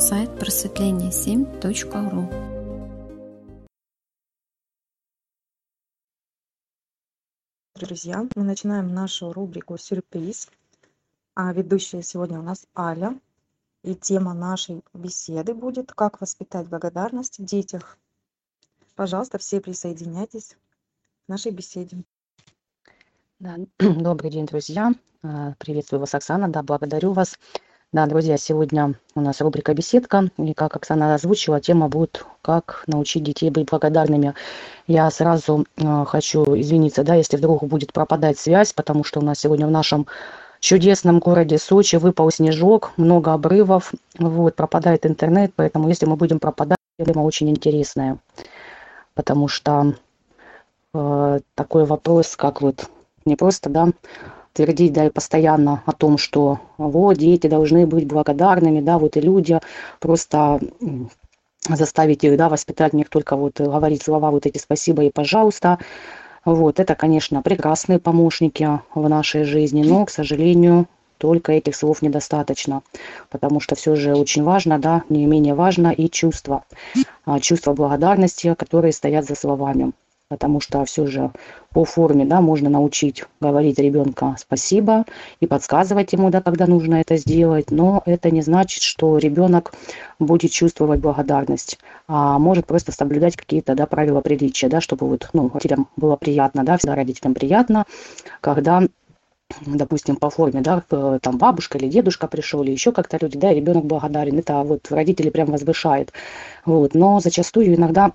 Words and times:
сайт 0.00 0.30
просветление7.ру. 0.30 2.30
Друзья, 7.74 8.26
мы 8.34 8.44
начинаем 8.44 8.94
нашу 8.94 9.34
рубрику 9.34 9.76
«Сюрприз». 9.76 10.48
А 11.34 11.52
ведущая 11.52 12.02
сегодня 12.02 12.38
у 12.38 12.42
нас 12.42 12.66
Аля. 12.74 13.20
И 13.82 13.94
тема 13.94 14.32
нашей 14.32 14.82
беседы 14.94 15.52
будет 15.52 15.92
«Как 15.92 16.22
воспитать 16.22 16.68
благодарность 16.68 17.38
в 17.38 17.44
детях». 17.44 17.98
Пожалуйста, 18.94 19.36
все 19.36 19.60
присоединяйтесь 19.60 20.56
к 21.26 21.28
нашей 21.28 21.52
беседе. 21.52 21.98
Да, 23.38 23.58
добрый 23.78 24.30
день, 24.30 24.46
друзья. 24.46 24.92
А, 25.22 25.52
приветствую 25.58 26.00
вас, 26.00 26.14
Оксана. 26.14 26.48
Да, 26.48 26.62
благодарю 26.62 27.12
вас. 27.12 27.38
Да, 27.92 28.06
друзья, 28.06 28.36
сегодня 28.36 28.94
у 29.16 29.20
нас 29.20 29.40
рубрика 29.40 29.74
«Беседка». 29.74 30.30
И 30.36 30.54
как 30.54 30.76
Оксана 30.76 31.12
озвучила, 31.12 31.60
тема 31.60 31.88
будет 31.88 32.24
«Как 32.40 32.84
научить 32.86 33.24
детей 33.24 33.50
быть 33.50 33.68
благодарными». 33.68 34.34
Я 34.86 35.10
сразу 35.10 35.66
э, 35.76 36.04
хочу 36.06 36.44
извиниться, 36.56 37.02
да, 37.02 37.16
если 37.16 37.36
вдруг 37.36 37.64
будет 37.64 37.92
пропадать 37.92 38.38
связь, 38.38 38.72
потому 38.72 39.02
что 39.02 39.18
у 39.18 39.24
нас 39.24 39.40
сегодня 39.40 39.66
в 39.66 39.72
нашем 39.72 40.06
чудесном 40.60 41.18
городе 41.18 41.58
Сочи 41.58 41.96
выпал 41.96 42.30
снежок, 42.30 42.92
много 42.96 43.32
обрывов, 43.32 43.92
вот, 44.20 44.54
пропадает 44.54 45.04
интернет, 45.04 45.52
поэтому 45.56 45.88
если 45.88 46.06
мы 46.06 46.14
будем 46.14 46.38
пропадать, 46.38 46.78
тема 46.96 47.22
очень 47.22 47.50
интересная, 47.50 48.18
потому 49.14 49.48
что 49.48 49.96
э, 50.94 51.40
такой 51.56 51.86
вопрос, 51.86 52.36
как 52.36 52.62
вот 52.62 52.88
не 53.24 53.34
просто, 53.34 53.68
да, 53.68 53.88
твердить, 54.52 54.92
да, 54.92 55.06
и 55.06 55.10
постоянно 55.10 55.82
о 55.86 55.92
том, 55.92 56.18
что 56.18 56.60
вот, 56.78 57.18
дети 57.18 57.46
должны 57.46 57.86
быть 57.86 58.06
благодарными, 58.06 58.80
да, 58.80 58.98
вот 58.98 59.16
и 59.16 59.20
люди, 59.20 59.60
просто 60.00 60.60
заставить 61.68 62.24
их, 62.24 62.36
да, 62.36 62.48
воспитать 62.48 62.92
них 62.92 63.08
только 63.08 63.36
вот 63.36 63.60
говорить 63.60 64.02
слова 64.02 64.30
вот 64.30 64.46
эти 64.46 64.58
спасибо 64.58 65.04
и 65.04 65.10
пожалуйста, 65.10 65.78
вот, 66.44 66.80
это, 66.80 66.94
конечно, 66.94 67.42
прекрасные 67.42 67.98
помощники 67.98 68.80
в 68.94 69.08
нашей 69.08 69.44
жизни, 69.44 69.82
но, 69.82 70.06
к 70.06 70.10
сожалению, 70.10 70.86
только 71.18 71.52
этих 71.52 71.76
слов 71.76 72.00
недостаточно, 72.00 72.82
потому 73.28 73.60
что 73.60 73.74
все 73.74 73.94
же 73.94 74.14
очень 74.14 74.42
важно, 74.42 74.78
да, 74.78 75.02
не 75.10 75.26
менее 75.26 75.54
важно 75.54 75.88
и 75.88 76.08
чувство, 76.08 76.64
а, 77.26 77.38
чувство 77.40 77.74
благодарности, 77.74 78.54
которые 78.54 78.92
стоят 78.92 79.26
за 79.26 79.34
словами 79.34 79.92
потому 80.30 80.60
что 80.60 80.84
все 80.84 81.06
же 81.06 81.32
по 81.72 81.84
форме, 81.84 82.24
да, 82.24 82.40
можно 82.40 82.70
научить 82.70 83.24
говорить 83.40 83.78
ребенка 83.80 84.36
спасибо 84.38 85.04
и 85.40 85.46
подсказывать 85.46 86.12
ему, 86.12 86.30
да, 86.30 86.40
когда 86.40 86.66
нужно 86.66 87.00
это 87.00 87.16
сделать, 87.16 87.72
но 87.72 88.02
это 88.06 88.30
не 88.30 88.40
значит, 88.40 88.82
что 88.82 89.18
ребенок 89.18 89.74
будет 90.20 90.52
чувствовать 90.52 91.00
благодарность, 91.00 91.80
а 92.06 92.38
может 92.38 92.66
просто 92.66 92.92
соблюдать 92.92 93.36
какие-то, 93.36 93.74
да, 93.74 93.86
правила 93.86 94.20
приличия, 94.20 94.68
да, 94.68 94.80
чтобы 94.80 95.08
вот, 95.08 95.28
ну, 95.32 95.50
родителям 95.52 95.88
было 95.96 96.14
приятно, 96.14 96.64
да, 96.64 96.78
всегда 96.78 96.94
родителям 96.94 97.34
приятно, 97.34 97.84
когда 98.40 98.86
допустим, 99.66 100.14
по 100.14 100.30
форме, 100.30 100.60
да, 100.60 100.80
там 101.20 101.38
бабушка 101.38 101.76
или 101.76 101.88
дедушка 101.88 102.28
пришел, 102.28 102.62
или 102.62 102.70
еще 102.70 102.92
как-то 102.92 103.18
люди, 103.20 103.36
да, 103.36 103.52
ребенок 103.52 103.84
благодарен, 103.84 104.38
это 104.38 104.62
вот 104.62 104.86
родители 104.92 105.28
прям 105.30 105.50
возвышает, 105.50 106.12
вот, 106.64 106.94
но 106.94 107.18
зачастую 107.18 107.74
иногда 107.74 108.12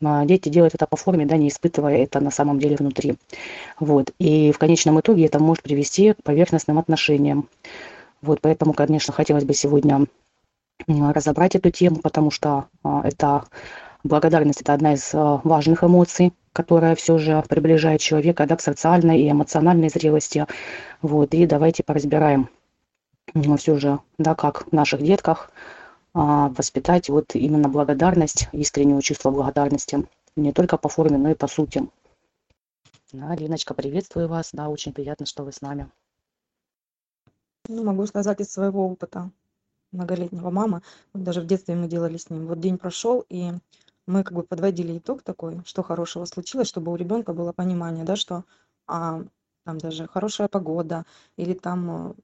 дети 0.00 0.48
делают 0.48 0.74
это 0.74 0.86
по 0.86 0.96
форме, 0.96 1.26
да, 1.26 1.36
не 1.36 1.48
испытывая 1.48 1.98
это 1.98 2.20
на 2.20 2.30
самом 2.30 2.58
деле 2.58 2.76
внутри. 2.76 3.16
Вот. 3.78 4.12
И 4.18 4.52
в 4.52 4.58
конечном 4.58 5.00
итоге 5.00 5.26
это 5.26 5.38
может 5.38 5.62
привести 5.62 6.12
к 6.14 6.22
поверхностным 6.22 6.78
отношениям. 6.78 7.48
Вот, 8.22 8.40
поэтому, 8.40 8.72
конечно, 8.72 9.12
хотелось 9.12 9.44
бы 9.44 9.54
сегодня 9.54 10.06
разобрать 10.86 11.54
эту 11.54 11.70
тему, 11.70 11.96
потому 11.96 12.30
что 12.30 12.66
а, 12.82 13.02
это 13.04 13.44
благодарность 14.04 14.62
это 14.62 14.74
одна 14.74 14.94
из 14.94 15.10
а, 15.14 15.40
важных 15.44 15.84
эмоций, 15.84 16.32
которая 16.52 16.94
все 16.94 17.18
же 17.18 17.42
приближает 17.48 18.00
человека 18.00 18.46
да, 18.46 18.56
к 18.56 18.60
социальной 18.60 19.20
и 19.20 19.30
эмоциональной 19.30 19.88
зрелости. 19.88 20.46
Вот, 21.02 21.34
и 21.34 21.46
давайте 21.46 21.82
поразбираем 21.82 22.48
все 23.58 23.76
же, 23.76 24.00
да, 24.18 24.34
как 24.34 24.66
в 24.66 24.72
наших 24.72 25.02
детках 25.02 25.50
а, 25.50 25.70
воспитать 26.14 27.08
вот 27.08 27.34
именно 27.34 27.68
благодарность, 27.68 28.48
искреннее 28.52 29.00
чувство 29.00 29.30
благодарности, 29.30 30.08
не 30.36 30.52
только 30.52 30.76
по 30.76 30.88
форме, 30.88 31.18
но 31.18 31.30
и 31.30 31.34
по 31.34 31.46
сути. 31.46 31.88
Да, 33.12 33.34
Линочка, 33.34 33.74
приветствую 33.74 34.28
вас, 34.28 34.50
да, 34.52 34.68
очень 34.68 34.92
приятно, 34.92 35.26
что 35.26 35.44
вы 35.44 35.52
с 35.52 35.60
нами. 35.60 35.90
Ну, 37.68 37.84
могу 37.84 38.06
сказать 38.06 38.40
из 38.40 38.52
своего 38.52 38.86
опыта 38.86 39.30
многолетнего 39.92 40.50
мамы, 40.50 40.82
даже 41.14 41.40
в 41.40 41.46
детстве 41.46 41.74
мы 41.74 41.88
делали 41.88 42.16
с 42.16 42.30
ним. 42.30 42.46
Вот 42.46 42.60
день 42.60 42.78
прошел, 42.78 43.24
и 43.28 43.52
мы 44.06 44.24
как 44.24 44.34
бы 44.34 44.42
подводили 44.42 44.98
итог 44.98 45.22
такой, 45.22 45.60
что 45.64 45.82
хорошего 45.82 46.24
случилось, 46.24 46.68
чтобы 46.68 46.92
у 46.92 46.96
ребенка 46.96 47.32
было 47.32 47.52
понимание, 47.52 48.04
да, 48.04 48.16
что 48.16 48.44
а, 48.86 49.22
там 49.64 49.78
даже 49.78 50.06
хорошая 50.06 50.48
погода 50.48 51.04
или 51.36 51.54
там 51.54 52.14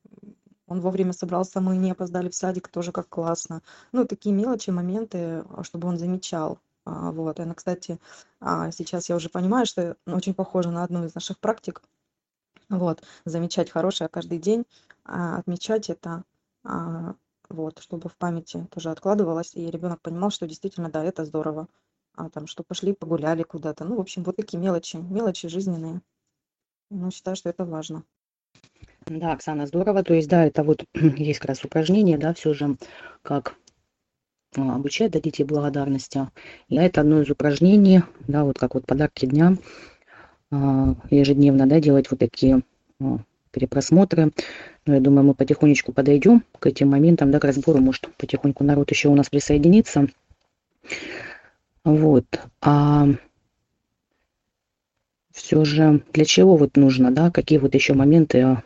он 0.66 0.81
вовремя 0.81 1.12
собрался, 1.12 1.60
мы 1.60 1.77
не 1.77 1.93
опоздали 1.93 2.28
в 2.28 2.34
садик, 2.34 2.69
тоже 2.69 2.93
как 2.93 3.09
классно. 3.09 3.62
Ну, 3.93 4.04
такие 4.04 4.34
мелочи, 4.34 4.71
моменты, 4.71 5.44
а, 5.50 5.62
чтобы 5.62 5.88
он 5.88 5.99
замечал. 5.99 6.59
А, 6.84 7.12
вот, 7.12 7.41
она, 7.41 7.54
кстати, 7.54 7.99
а, 8.41 8.71
сейчас 8.71 9.09
я 9.09 9.16
уже 9.16 9.28
понимаю, 9.28 9.66
что 9.66 9.97
очень 10.06 10.34
похоже 10.34 10.71
на 10.71 10.82
одну 10.82 11.04
из 11.04 11.15
наших 11.15 11.38
практик. 11.38 11.82
Вот, 12.69 13.03
замечать 13.25 13.71
хорошее 13.71 14.09
каждый 14.09 14.38
день, 14.38 14.66
отмечать 15.04 15.88
это, 15.88 16.25
вот, 17.48 17.78
чтобы 17.78 18.09
в 18.09 18.16
памяти 18.16 18.66
тоже 18.72 18.91
откладывалось, 18.91 19.54
и 19.54 19.71
ребенок 19.71 20.00
понимал, 20.00 20.31
что 20.31 20.48
действительно, 20.48 20.91
да, 20.91 21.04
это 21.04 21.25
здорово. 21.25 21.69
А 22.16 22.28
там, 22.28 22.48
что 22.48 22.65
пошли, 22.65 22.93
погуляли 22.93 23.44
куда-то. 23.44 23.84
Ну, 23.84 23.97
в 23.97 24.00
общем, 24.00 24.25
вот 24.25 24.34
такие 24.34 24.59
мелочи, 24.59 24.97
мелочи 24.97 25.47
жизненные. 25.47 26.00
Ну, 26.91 27.10
считаю, 27.12 27.37
что 27.37 27.50
это 27.50 27.65
важно. 27.65 28.03
Да, 29.08 29.32
Оксана, 29.32 29.66
здорово. 29.66 30.02
То 30.02 30.14
есть, 30.14 30.28
да, 30.28 30.44
это 30.44 30.64
вот 30.64 30.84
есть 30.94 31.38
как 31.38 31.50
раз 31.50 31.64
упражнение, 31.64 32.18
да, 32.18 32.34
все 32.34 32.52
же, 32.54 32.76
как 33.22 33.54
а, 34.56 34.74
обучать 34.74 35.12
да, 35.12 35.20
детей 35.20 35.44
благодарности. 35.44 36.28
И 36.68 36.74
это 36.74 37.02
одно 37.02 37.22
из 37.22 37.30
упражнений, 37.30 38.02
да, 38.26 38.42
вот 38.42 38.58
как 38.58 38.74
вот 38.74 38.84
подарки 38.84 39.26
дня 39.26 39.56
а, 40.50 40.96
ежедневно, 41.10 41.68
да, 41.68 41.78
делать 41.78 42.10
вот 42.10 42.18
такие 42.18 42.62
а, 43.00 43.18
перепросмотры. 43.52 44.32
Но 44.86 44.94
я 44.94 45.00
думаю, 45.00 45.24
мы 45.24 45.34
потихонечку 45.34 45.92
подойдем 45.92 46.42
к 46.58 46.66
этим 46.66 46.90
моментам, 46.90 47.30
да, 47.30 47.38
к 47.38 47.44
разбору, 47.44 47.78
может, 47.78 48.08
потихоньку 48.16 48.64
народ 48.64 48.90
еще 48.90 49.08
у 49.08 49.14
нас 49.14 49.28
присоединится. 49.28 50.08
Вот. 51.84 52.26
А 52.60 53.06
все 55.30 55.64
же 55.64 56.02
для 56.12 56.24
чего 56.24 56.56
вот 56.56 56.76
нужно, 56.76 57.12
да, 57.12 57.30
какие 57.30 57.60
вот 57.60 57.74
еще 57.76 57.94
моменты 57.94 58.62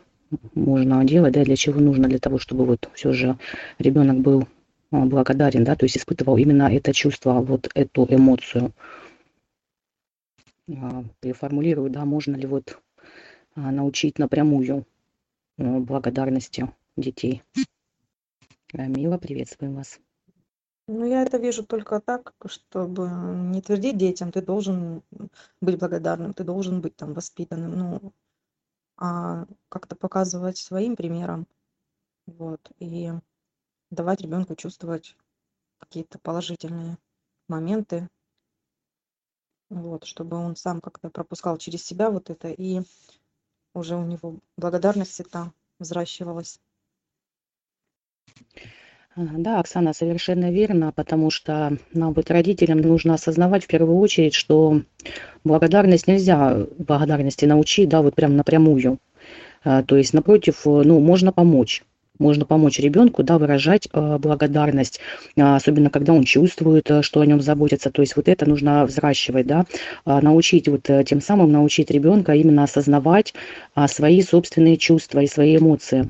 можно 0.53 1.03
делать, 1.05 1.33
да, 1.33 1.43
для 1.43 1.55
чего 1.55 1.79
нужно, 1.79 2.07
для 2.07 2.19
того, 2.19 2.37
чтобы 2.37 2.65
вот 2.65 2.89
все 2.93 3.11
же 3.11 3.37
ребенок 3.79 4.19
был 4.19 4.47
а, 4.91 5.05
благодарен, 5.05 5.63
да, 5.63 5.75
то 5.75 5.85
есть 5.85 5.97
испытывал 5.97 6.37
именно 6.37 6.63
это 6.73 6.93
чувство, 6.93 7.33
вот 7.41 7.69
эту 7.73 8.05
эмоцию. 8.09 8.73
А, 10.69 11.03
переформулирую, 11.19 11.89
да, 11.89 12.05
можно 12.05 12.35
ли 12.35 12.47
вот 12.47 12.79
а, 13.55 13.71
научить 13.71 14.19
напрямую 14.19 14.85
благодарности 15.57 16.71
детей. 16.95 17.43
Мила, 18.73 19.17
приветствуем 19.17 19.75
вас. 19.75 19.99
Ну, 20.87 21.05
я 21.05 21.21
это 21.21 21.37
вижу 21.37 21.63
только 21.63 21.99
так, 21.99 22.33
чтобы 22.47 23.07
не 23.07 23.61
твердить 23.61 23.97
детям, 23.97 24.31
ты 24.31 24.41
должен 24.41 25.03
быть 25.61 25.77
благодарным, 25.77 26.33
ты 26.33 26.43
должен 26.43 26.81
быть 26.81 26.95
там 26.95 27.13
воспитанным. 27.13 27.77
Ну, 27.77 28.13
а 29.01 29.47
как-то 29.67 29.95
показывать 29.95 30.59
своим 30.59 30.95
примером, 30.95 31.47
вот, 32.27 32.71
и 32.77 33.11
давать 33.89 34.21
ребенку 34.21 34.55
чувствовать 34.55 35.17
какие-то 35.79 36.19
положительные 36.19 36.99
моменты, 37.47 38.07
вот, 39.71 40.03
чтобы 40.05 40.37
он 40.37 40.55
сам 40.55 40.81
как-то 40.81 41.09
пропускал 41.09 41.57
через 41.57 41.83
себя 41.83 42.11
вот 42.11 42.29
это, 42.29 42.49
и 42.49 42.83
уже 43.73 43.95
у 43.95 44.05
него 44.05 44.39
благодарность 44.55 45.19
это 45.19 45.51
взращивалась. 45.79 46.59
Да, 49.15 49.59
Оксана, 49.59 49.93
совершенно 49.93 50.51
верно, 50.51 50.93
потому 50.93 51.31
что 51.31 51.77
нам 51.93 52.13
быть 52.13 52.31
родителям 52.31 52.79
нужно 52.79 53.15
осознавать 53.15 53.65
в 53.65 53.67
первую 53.67 53.97
очередь, 53.97 54.33
что 54.33 54.83
благодарность 55.43 56.07
нельзя 56.07 56.65
благодарности 56.77 57.43
научить, 57.43 57.89
да, 57.89 58.01
вот 58.01 58.15
прям 58.15 58.37
напрямую. 58.37 58.99
А, 59.63 59.83
то 59.83 59.97
есть, 59.97 60.13
напротив, 60.13 60.61
ну, 60.65 60.99
можно 61.01 61.33
помочь. 61.33 61.83
Можно 62.21 62.45
помочь 62.45 62.79
ребенку, 62.79 63.23
да, 63.23 63.37
выражать 63.37 63.87
э, 63.91 64.17
благодарность, 64.17 64.99
э, 65.35 65.41
особенно 65.41 65.89
когда 65.89 66.13
он 66.13 66.23
чувствует, 66.23 66.89
э, 66.89 67.01
что 67.01 67.19
о 67.19 67.25
нем 67.25 67.41
заботятся. 67.41 67.91
То 67.91 68.01
есть 68.01 68.15
вот 68.15 68.29
это 68.29 68.47
нужно 68.47 68.85
взращивать, 68.85 69.47
да, 69.47 69.65
э, 70.05 70.19
научить 70.21 70.67
вот 70.67 70.89
э, 70.89 71.03
тем 71.03 71.21
самым 71.21 71.51
научить 71.51 71.91
ребенка 71.91 72.33
именно 72.33 72.63
осознавать 72.63 73.33
э, 73.75 73.87
свои 73.87 74.21
собственные 74.21 74.77
чувства 74.77 75.19
и 75.19 75.27
свои 75.27 75.57
эмоции. 75.57 76.09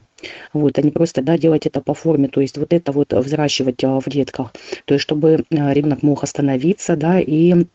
Вот, 0.54 0.78
а 0.78 0.82
не 0.82 0.92
просто, 0.92 1.22
да, 1.22 1.38
делать 1.38 1.66
это 1.66 1.82
по 1.82 1.94
форме, 1.94 2.28
то 2.28 2.42
есть 2.42 2.58
вот 2.58 2.74
это 2.74 2.92
вот 2.92 3.14
взращивать 3.14 3.84
а, 3.84 4.00
в 4.00 4.08
детках, 4.08 4.54
то 4.86 4.94
есть 4.94 5.04
чтобы 5.04 5.46
а, 5.50 5.74
ребенок 5.74 6.04
мог 6.04 6.24
остановиться, 6.24 6.96
да, 6.96 7.20
и 7.20 7.66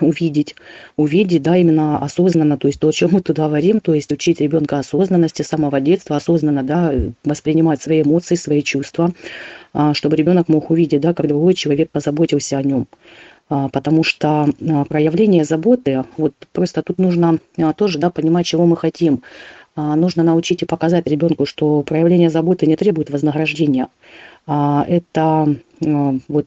увидеть, 0.00 0.54
увидеть, 0.96 1.42
да, 1.42 1.56
именно 1.56 1.98
осознанно, 1.98 2.56
то 2.56 2.68
есть 2.68 2.80
то, 2.80 2.88
о 2.88 2.92
чем 2.92 3.10
мы 3.12 3.20
тут 3.20 3.36
говорим, 3.36 3.80
то 3.80 3.94
есть 3.94 4.10
учить 4.12 4.40
ребенка 4.40 4.78
осознанности 4.78 5.42
с 5.42 5.48
самого 5.48 5.80
детства, 5.80 6.16
осознанно, 6.16 6.62
да, 6.62 6.92
воспринимать 7.24 7.82
свои 7.82 8.02
эмоции, 8.02 8.34
свои 8.34 8.62
чувства, 8.62 9.12
а, 9.72 9.94
чтобы 9.94 10.16
ребенок 10.16 10.48
мог 10.48 10.70
увидеть, 10.70 11.00
да, 11.00 11.14
как 11.14 11.28
другой 11.28 11.54
человек 11.54 11.90
позаботился 11.90 12.58
о 12.58 12.62
нем. 12.62 12.86
А, 13.48 13.68
потому 13.68 14.02
что 14.02 14.46
а, 14.46 14.84
проявление 14.84 15.44
заботы, 15.44 16.04
вот 16.16 16.34
просто 16.52 16.82
тут 16.82 16.98
нужно 16.98 17.38
тоже, 17.76 17.98
да, 17.98 18.10
понимать, 18.10 18.46
чего 18.46 18.66
мы 18.66 18.76
хотим. 18.76 19.22
Нужно 19.74 20.22
научить 20.22 20.60
и 20.60 20.66
показать 20.66 21.06
ребенку, 21.06 21.46
что 21.46 21.80
проявление 21.80 22.28
заботы 22.28 22.66
не 22.66 22.76
требует 22.76 23.08
вознаграждения. 23.08 23.88
Это 24.46 25.56
вот 25.80 26.46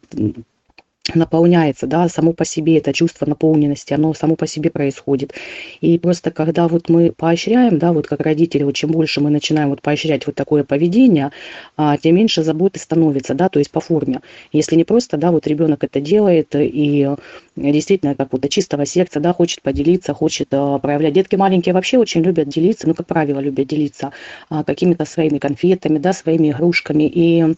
наполняется, 1.13 1.85
да, 1.85 2.09
само 2.09 2.33
по 2.33 2.45
себе 2.45 2.77
это 2.77 2.91
чувство 2.91 3.25
наполненности, 3.25 3.93
оно 3.93 4.13
само 4.13 4.35
по 4.35 4.47
себе 4.47 4.71
происходит. 4.71 5.33
И 5.81 5.99
просто 5.99 6.31
когда 6.31 6.67
вот 6.67 6.89
мы 6.89 7.11
поощряем, 7.11 7.77
да, 7.77 7.93
вот 7.93 8.07
как 8.07 8.21
родители, 8.21 8.63
вот 8.63 8.75
чем 8.75 8.91
больше 8.91 9.21
мы 9.21 9.29
начинаем 9.29 9.69
вот 9.69 9.81
поощрять 9.81 10.25
вот 10.25 10.35
такое 10.35 10.63
поведение, 10.63 11.31
а, 11.77 11.97
тем 11.97 12.15
меньше 12.15 12.43
заботы 12.43 12.79
становится, 12.79 13.35
да, 13.35 13.49
то 13.49 13.59
есть 13.59 13.69
по 13.69 13.81
форме. 13.81 14.21
Если 14.51 14.75
не 14.75 14.83
просто, 14.83 15.17
да, 15.17 15.31
вот 15.31 15.45
ребенок 15.45 15.83
это 15.83 16.01
делает 16.01 16.55
и 16.55 17.07
действительно 17.55 18.15
как 18.15 18.33
от 18.33 18.49
чистого 18.49 18.85
сердца, 18.85 19.19
да, 19.19 19.33
хочет 19.33 19.61
поделиться, 19.61 20.13
хочет 20.13 20.47
а, 20.51 20.79
проявлять. 20.79 21.13
Детки 21.13 21.35
маленькие 21.35 21.73
вообще 21.73 21.99
очень 21.99 22.21
любят 22.21 22.49
делиться, 22.49 22.87
ну, 22.87 22.95
как 22.95 23.05
правило, 23.05 23.39
любят 23.39 23.67
делиться 23.67 24.11
а, 24.49 24.63
какими-то 24.63 25.05
своими 25.05 25.37
конфетами, 25.37 25.99
да, 25.99 26.13
своими 26.13 26.49
игрушками. 26.51 27.03
И 27.03 27.55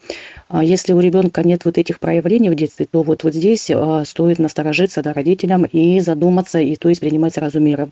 если 0.50 0.94
у 0.94 1.00
ребенка 1.00 1.44
нет 1.44 1.66
вот 1.66 1.78
этих 1.78 2.00
проявлений 2.00 2.50
в 2.50 2.56
детстве, 2.56 2.86
то 2.90 3.04
вот, 3.04 3.24
вот 3.24 3.34
здесь 3.34 3.70
а, 3.70 4.06
стоит 4.06 4.40
насторожиться 4.40 5.02
да, 5.02 5.14
родителям 5.14 5.66
и 5.66 6.00
задуматься, 6.00 6.60
и 6.60 6.76
то 6.76 6.90
есть 6.90 7.02
принимать 7.02 7.36
сразу 7.36 7.60
меры. 7.60 7.90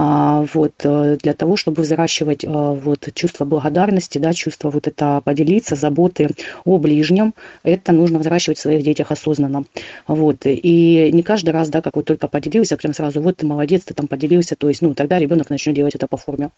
А, 0.00 0.46
вот, 0.54 0.74
э, 0.84 1.18
для 1.20 1.34
того, 1.34 1.56
чтобы 1.56 1.82
взращивать 1.82 2.44
вот, 2.44 3.08
чувство 3.14 3.44
благодарности, 3.44 4.18
да, 4.18 4.32
чувство 4.32 4.70
вот 4.70 4.86
это 4.86 5.20
поделиться, 5.24 5.74
заботы 5.74 6.30
о 6.64 6.78
ближнем, 6.78 7.34
это 7.64 7.92
нужно 7.92 8.20
взращивать 8.20 8.58
в 8.58 8.62
своих 8.62 8.84
детях 8.84 9.10
осознанно. 9.10 9.64
Вот, 10.06 10.42
и 10.44 11.10
не 11.12 11.22
каждый 11.22 11.50
раз, 11.50 11.68
да, 11.68 11.82
как 11.82 11.96
вот 11.96 12.04
только 12.04 12.28
поделился, 12.28 12.76
прям 12.76 12.94
сразу, 12.94 13.20
вот 13.20 13.38
ты 13.38 13.46
молодец, 13.46 13.82
ты 13.84 13.92
там 13.92 14.06
поделился, 14.06 14.54
то 14.56 14.68
есть, 14.68 14.82
ну, 14.82 14.94
тогда 14.94 15.18
ребенок 15.18 15.50
начнет 15.50 15.74
делать 15.74 15.96
это 15.96 16.06
по 16.06 16.16
форме. 16.16 16.50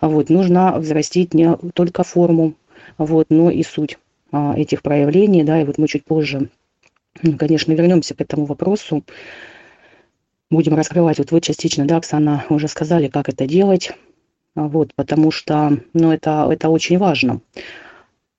Вот, 0.00 0.28
нужно 0.28 0.78
взрастить 0.78 1.32
не 1.32 1.56
только 1.74 2.02
форму, 2.02 2.54
вот, 2.98 3.28
но 3.30 3.50
и 3.50 3.62
суть 3.62 3.96
а, 3.96 4.01
этих 4.32 4.82
проявлений, 4.82 5.44
да, 5.44 5.60
и 5.60 5.64
вот 5.64 5.78
мы 5.78 5.88
чуть 5.88 6.04
позже, 6.04 6.48
конечно, 7.38 7.72
вернемся 7.72 8.14
к 8.14 8.20
этому 8.20 8.46
вопросу, 8.46 9.04
будем 10.50 10.74
раскрывать, 10.74 11.18
вот 11.18 11.32
вы 11.32 11.40
частично, 11.40 11.86
да, 11.86 11.96
Оксана, 11.96 12.44
уже 12.50 12.68
сказали, 12.68 13.08
как 13.08 13.28
это 13.28 13.46
делать, 13.46 13.92
а, 14.54 14.68
вот, 14.68 14.94
потому 14.94 15.30
что, 15.30 15.78
ну, 15.94 16.12
это, 16.12 16.46
это 16.50 16.68
очень 16.68 16.98
важно, 16.98 17.40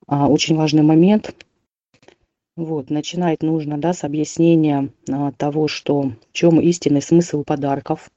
а, 0.07 0.27
очень 0.27 0.55
важный 0.55 0.83
момент, 0.83 1.35
вот, 2.55 2.91
начинать 2.91 3.41
нужно, 3.41 3.79
да, 3.79 3.93
с 3.93 4.03
объяснения 4.03 4.89
того, 5.37 5.67
что 5.67 6.01
в 6.03 6.33
чем 6.33 6.61
истинный 6.61 7.01
смысл 7.01 7.43
подарков, 7.43 8.11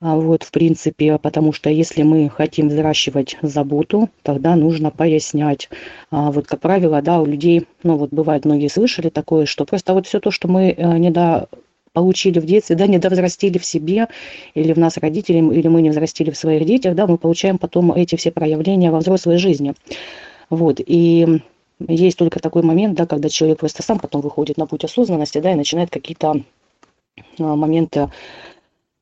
а 0.00 0.16
вот, 0.16 0.42
в 0.42 0.50
принципе, 0.50 1.18
потому 1.18 1.52
что 1.52 1.70
если 1.70 2.02
мы 2.02 2.28
хотим 2.28 2.68
взращивать 2.68 3.36
заботу, 3.40 4.10
тогда 4.22 4.54
нужно 4.54 4.90
пояснять. 4.90 5.70
А 6.10 6.30
вот, 6.30 6.46
как 6.46 6.60
правило, 6.60 7.00
да, 7.00 7.20
у 7.20 7.26
людей, 7.26 7.66
ну 7.82 7.96
вот 7.96 8.10
бывает, 8.10 8.44
многие 8.44 8.68
слышали 8.68 9.08
такое, 9.08 9.46
что 9.46 9.64
просто 9.64 9.94
вот 9.94 10.06
все 10.06 10.20
то, 10.20 10.30
что 10.30 10.48
мы 10.48 10.70
э, 10.70 10.98
не 10.98 11.10
до 11.10 11.48
получили 11.94 12.40
в 12.40 12.44
детстве, 12.44 12.76
да, 12.76 12.86
не 12.86 12.98
довзрастили 12.98 13.56
в 13.56 13.64
себе, 13.64 14.08
или 14.52 14.74
в 14.74 14.78
нас 14.78 14.98
родители, 14.98 15.38
или 15.38 15.66
мы 15.66 15.80
не 15.80 15.88
взрастили 15.88 16.30
в 16.30 16.36
своих 16.36 16.66
детях, 16.66 16.94
да, 16.94 17.06
мы 17.06 17.16
получаем 17.16 17.56
потом 17.56 17.90
эти 17.90 18.16
все 18.16 18.30
проявления 18.30 18.90
во 18.90 18.98
взрослой 18.98 19.38
жизни. 19.38 19.72
Вот, 20.50 20.78
и 20.78 21.40
есть 21.88 22.18
только 22.18 22.38
такой 22.38 22.62
момент, 22.62 22.98
да, 22.98 23.06
когда 23.06 23.30
человек 23.30 23.60
просто 23.60 23.82
сам 23.82 23.98
потом 23.98 24.20
выходит 24.20 24.58
на 24.58 24.66
путь 24.66 24.84
осознанности, 24.84 25.38
да, 25.38 25.52
и 25.52 25.54
начинает 25.54 25.88
какие-то 25.88 26.42
а, 27.38 27.56
моменты 27.56 28.10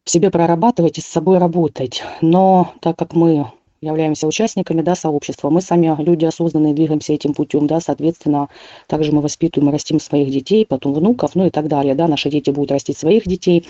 в 0.05 0.11
себе 0.11 0.31
прорабатывать 0.31 0.99
и 0.99 1.01
с 1.01 1.07
собой 1.07 1.39
работать. 1.39 2.03
Но 2.21 2.73
так 2.81 2.97
как 2.97 3.15
мы 3.15 3.47
являемся 3.81 4.27
участниками 4.27 4.83
да, 4.83 4.95
сообщества, 4.95 5.51
мы 5.51 5.61
сами 5.61 5.95
люди 6.03 6.25
осознанные 6.25 6.75
двигаемся 6.75 7.13
этим 7.13 7.35
путем, 7.35 7.67
да, 7.67 7.81
соответственно, 7.81 8.49
также 8.87 9.13
мы 9.13 9.21
воспитываем 9.21 9.71
и 9.71 9.73
растим 9.73 10.01
своих 10.01 10.31
детей, 10.31 10.67
потом 10.67 10.95
внуков, 10.95 11.33
ну 11.35 11.47
и 11.47 11.51
так 11.51 11.69
далее, 11.69 11.95
да, 11.95 12.09
наши 12.09 12.31
дети 12.31 12.51
будут 12.51 12.73
растить 12.73 12.99
своих 12.99 13.25
детей 13.27 13.67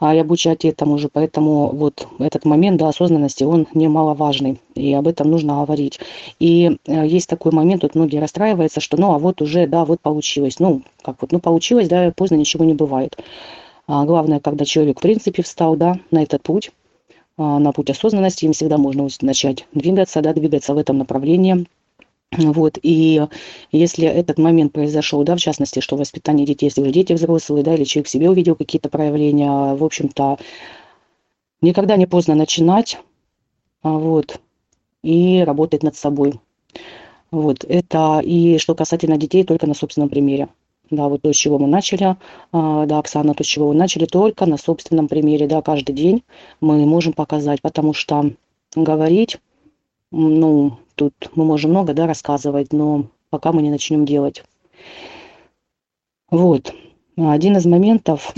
а, 0.00 0.14
и 0.14 0.18
обучать 0.18 0.64
этому 0.64 0.98
же, 0.98 1.08
поэтому 1.12 1.68
вот 1.68 2.06
этот 2.18 2.44
момент, 2.44 2.78
да, 2.78 2.88
осознанности, 2.88 3.44
он 3.44 3.66
немаловажный, 3.74 4.60
и 4.74 4.92
об 4.94 5.08
этом 5.08 5.30
нужно 5.30 5.64
говорить. 5.64 5.98
И 6.38 6.78
э, 6.86 7.06
есть 7.06 7.28
такой 7.28 7.52
момент, 7.52 7.82
вот 7.82 7.94
многие 7.94 8.18
расстраиваются, 8.18 8.80
что, 8.80 8.96
ну, 8.96 9.12
а 9.12 9.18
вот 9.18 9.42
уже, 9.42 9.66
да, 9.66 9.84
вот 9.84 10.00
получилось, 10.00 10.60
ну, 10.60 10.82
как 11.02 11.16
вот, 11.20 11.32
ну, 11.32 11.40
получилось, 11.40 11.88
да, 11.88 12.12
поздно 12.14 12.36
ничего 12.36 12.64
не 12.64 12.74
бывает. 12.74 13.16
А 13.88 14.04
главное, 14.04 14.38
когда 14.38 14.66
человек 14.66 14.98
в 14.98 15.02
принципе 15.02 15.42
встал 15.42 15.74
да, 15.74 15.98
на 16.10 16.22
этот 16.22 16.42
путь, 16.42 16.70
а, 17.38 17.58
на 17.58 17.72
путь 17.72 17.88
осознанности, 17.88 18.44
им 18.44 18.52
всегда 18.52 18.76
можно 18.76 19.08
начать 19.22 19.66
двигаться, 19.72 20.20
да, 20.20 20.34
двигаться 20.34 20.74
в 20.74 20.78
этом 20.78 20.98
направлении. 20.98 21.66
Вот, 22.36 22.78
и 22.82 23.26
если 23.72 24.06
этот 24.06 24.38
момент 24.38 24.74
произошел, 24.74 25.22
да, 25.22 25.34
в 25.34 25.40
частности, 25.40 25.80
что 25.80 25.96
воспитание 25.96 26.46
детей, 26.46 26.66
если 26.66 26.82
уже 26.82 26.90
дети 26.92 27.14
взрослые, 27.14 27.64
да, 27.64 27.74
или 27.74 27.84
человек 27.84 28.08
в 28.08 28.10
себе 28.10 28.28
увидел 28.28 28.54
какие-то 28.54 28.90
проявления, 28.90 29.74
в 29.74 29.82
общем-то, 29.82 30.36
никогда 31.62 31.96
не 31.96 32.06
поздно 32.06 32.34
начинать, 32.34 32.98
а, 33.82 33.92
вот, 33.92 34.38
и 35.02 35.42
работать 35.42 35.82
над 35.82 35.96
собой. 35.96 36.38
Вот, 37.30 37.64
это 37.64 38.20
и 38.22 38.58
что 38.58 38.74
касательно 38.74 39.16
детей, 39.16 39.44
только 39.44 39.66
на 39.66 39.72
собственном 39.72 40.10
примере. 40.10 40.48
Да, 40.90 41.08
вот 41.08 41.22
то, 41.22 41.32
с 41.32 41.36
чего 41.36 41.58
мы 41.58 41.66
начали, 41.66 42.16
а, 42.52 42.86
да, 42.86 42.98
Оксана, 42.98 43.34
то, 43.34 43.44
с 43.44 43.46
чего 43.46 43.68
мы 43.68 43.74
начали, 43.74 44.06
только 44.06 44.46
на 44.46 44.56
собственном 44.56 45.06
примере, 45.06 45.46
да, 45.46 45.60
каждый 45.60 45.94
день 45.94 46.22
мы 46.60 46.86
можем 46.86 47.12
показать, 47.12 47.60
потому 47.60 47.92
что 47.92 48.32
говорить, 48.74 49.38
ну, 50.10 50.78
тут 50.94 51.12
мы 51.34 51.44
можем 51.44 51.70
много, 51.72 51.92
да, 51.92 52.06
рассказывать, 52.06 52.72
но 52.72 53.04
пока 53.28 53.52
мы 53.52 53.62
не 53.62 53.70
начнем 53.70 54.06
делать. 54.06 54.42
Вот, 56.30 56.74
один 57.16 57.56
из 57.56 57.66
моментов, 57.66 58.34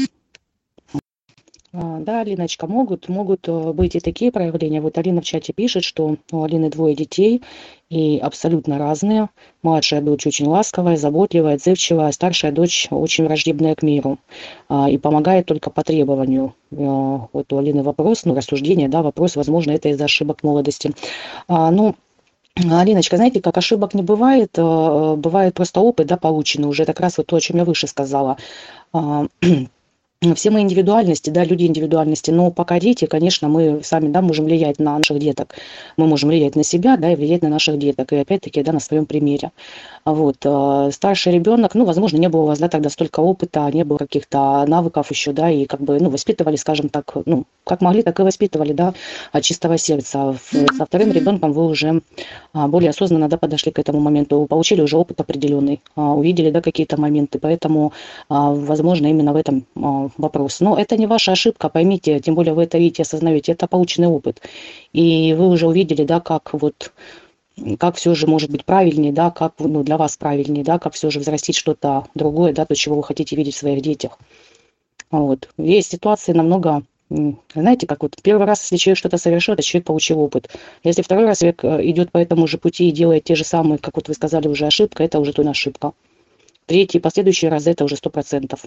да, 1.73 2.21
Алиночка, 2.21 2.67
могут, 2.67 3.09
могут 3.09 3.47
э, 3.47 3.73
быть 3.73 3.95
и 3.95 4.01
такие 4.01 4.33
проявления. 4.33 4.81
Вот 4.81 4.99
Алина 4.99 5.21
в 5.21 5.25
чате 5.25 5.53
пишет, 5.53 5.85
что 5.85 6.17
у 6.33 6.43
Алины 6.43 6.69
двое 6.69 6.97
детей, 6.97 7.43
и 7.91 8.19
абсолютно 8.19 8.79
разные. 8.79 9.29
Младшая 9.63 10.01
дочь 10.01 10.27
очень 10.27 10.47
ласковая, 10.47 10.97
заботливая, 10.97 11.55
отзывчивая, 11.55 12.11
старшая 12.11 12.51
дочь 12.51 12.89
очень 12.91 13.25
враждебная 13.25 13.77
к 13.77 13.83
миру 13.83 14.19
а, 14.69 14.91
и 14.91 14.99
помогает 14.99 15.47
только 15.47 15.71
по 15.71 15.85
требованию. 15.85 16.55
А, 16.73 17.29
вот 17.33 17.53
у 17.53 17.59
Алины 17.59 17.85
вопрос, 17.85 18.25
ну, 18.25 18.35
рассуждение, 18.35 18.89
да, 18.89 19.03
вопрос, 19.03 19.37
возможно, 19.37 19.71
это 19.71 19.91
из-за 19.91 20.05
ошибок 20.05 20.43
молодости. 20.43 20.93
Ну, 21.49 21.95
Алиночка, 22.57 23.17
знаете, 23.17 23.41
как 23.41 23.57
ошибок 23.57 23.95
не 23.95 24.03
бывает, 24.03 24.51
бывает 24.57 25.55
просто 25.55 25.81
опыт, 25.81 26.09
да, 26.09 26.17
полученный 26.17 26.69
уже, 26.69 26.85
как 26.85 26.99
раз 26.99 27.17
вот 27.17 27.29
то, 27.29 27.37
о 27.37 27.41
чем 27.41 27.59
я 27.59 27.65
выше 27.65 27.87
сказала 27.87 28.37
все 30.35 30.51
мы 30.51 30.61
индивидуальности, 30.61 31.31
да, 31.31 31.45
люди 31.45 31.65
индивидуальности, 31.65 32.31
но 32.31 32.51
пока 32.51 32.79
дети, 32.79 33.07
конечно, 33.07 33.49
мы 33.49 33.81
сами, 33.83 34.09
да, 34.09 34.21
можем 34.21 34.45
влиять 34.45 34.79
на 34.79 34.99
наших 34.99 35.19
деток, 35.19 35.55
мы 35.97 36.07
можем 36.07 36.29
влиять 36.29 36.57
на 36.57 36.63
себя, 36.63 36.99
да, 36.99 37.13
и 37.13 37.17
влиять 37.17 37.41
на 37.41 37.49
наших 37.49 37.79
деток, 37.79 38.13
и 38.13 38.17
опять-таки, 38.17 38.63
да, 38.63 38.73
на 38.73 38.81
своем 38.81 39.07
примере. 39.07 39.51
Вот, 40.05 40.37
э, 40.45 40.91
старший 40.93 41.33
ребенок, 41.35 41.75
ну, 41.75 41.85
возможно, 41.85 42.17
не 42.17 42.29
было 42.29 42.43
у 42.43 42.47
вас, 42.47 42.59
да, 42.59 42.69
тогда 42.69 42.89
столько 42.89 43.21
опыта, 43.21 43.71
не 43.73 43.85
было 43.85 43.99
каких-то 43.99 44.65
навыков 44.67 45.11
еще, 45.11 45.33
да, 45.33 45.51
и 45.51 45.67
как 45.67 45.81
бы, 45.81 45.99
ну, 46.01 46.09
воспитывали, 46.09 46.57
скажем 46.57 46.89
так, 46.89 47.13
ну, 47.27 47.45
как 47.65 47.83
могли, 47.83 48.03
так 48.03 48.19
и 48.19 48.23
воспитывали, 48.23 48.73
да, 48.73 48.95
от 49.33 49.43
чистого 49.43 49.77
сердца. 49.79 50.35
Со 50.77 50.87
вторым 50.87 51.13
ребенком 51.13 51.53
вы 51.53 51.67
уже 51.67 52.01
а, 52.53 52.67
более 52.67 52.91
осознанно, 52.91 53.29
да, 53.29 53.37
подошли 53.37 53.73
к 53.73 53.79
этому 53.79 54.01
моменту, 54.01 54.47
получили 54.49 54.81
уже 54.81 54.97
опыт 54.97 55.21
определенный, 55.21 55.81
а, 55.97 56.15
увидели, 56.15 56.51
да, 56.51 56.63
какие-то 56.63 56.99
моменты, 56.99 57.39
поэтому, 57.39 57.93
а, 58.29 58.51
возможно, 58.53 59.07
именно 59.07 59.33
в 59.33 59.37
этом 59.37 59.67
вопрос. 59.75 60.61
Но 60.61 60.79
это 60.79 60.97
не 60.97 61.07
ваша 61.07 61.33
ошибка, 61.33 61.69
поймите, 61.69 62.21
тем 62.21 62.35
более 62.35 62.55
вы 62.55 62.65
это 62.65 62.79
видите, 62.79 63.03
осознаете, 63.03 63.53
это 63.53 63.67
полученный 63.67 64.09
опыт. 64.09 64.41
И 64.93 65.35
вы 65.35 65.49
уже 65.49 65.69
увидели, 65.69 66.05
да, 66.05 66.21
как 66.21 66.51
вот 66.53 66.93
как 67.79 67.97
все 67.97 68.15
же 68.15 68.27
может 68.27 68.51
быть 68.51 68.65
правильнее, 68.65 69.13
да, 69.13 69.31
как 69.31 69.55
ну, 69.59 69.83
для 69.83 69.97
вас 69.97 70.17
правильнее, 70.17 70.65
да, 70.65 70.79
как 70.79 70.95
все 70.95 71.11
же 71.11 71.21
взрастить 71.21 71.57
что-то 71.57 72.07
другое, 72.15 72.53
да, 72.53 72.65
то, 72.65 72.75
чего 72.75 72.97
вы 72.97 73.05
хотите 73.05 73.37
видеть 73.37 73.55
в 73.55 73.59
своих 73.59 73.83
детях. 73.83 74.19
Вот. 75.11 75.49
Есть 75.59 75.91
ситуации 75.91 76.33
намного 76.33 76.83
знаете, 77.55 77.89
как 77.89 78.03
вот 78.03 78.17
первый 78.23 78.47
раз, 78.47 78.63
если 78.63 78.77
человек 78.77 78.99
что-то 78.99 79.19
совершил, 79.19 79.55
это 79.55 79.65
человек 79.65 79.87
получил 79.87 80.21
опыт. 80.21 80.49
Если 80.85 81.03
второй 81.03 81.27
раз 81.27 81.41
человек 81.41 81.65
э, 81.65 81.85
идет 81.91 82.13
по 82.13 82.19
этому 82.19 82.47
же 82.47 82.57
пути 82.57 82.89
и 82.89 82.93
делает 82.93 83.25
те 83.25 83.35
же 83.35 83.43
самые, 83.43 83.79
как 83.79 83.97
вот 83.97 84.07
вы 84.07 84.15
сказали, 84.15 84.47
уже 84.47 84.67
ошибка, 84.67 85.03
это 85.03 85.19
уже 85.19 85.33
то 85.33 85.43
ошибка 85.43 85.93
третий, 86.71 87.01
последующий 87.01 87.49
раз 87.49 87.67
это 87.67 87.85
уже 87.85 87.97
сто 87.97 88.11
процентов. 88.11 88.61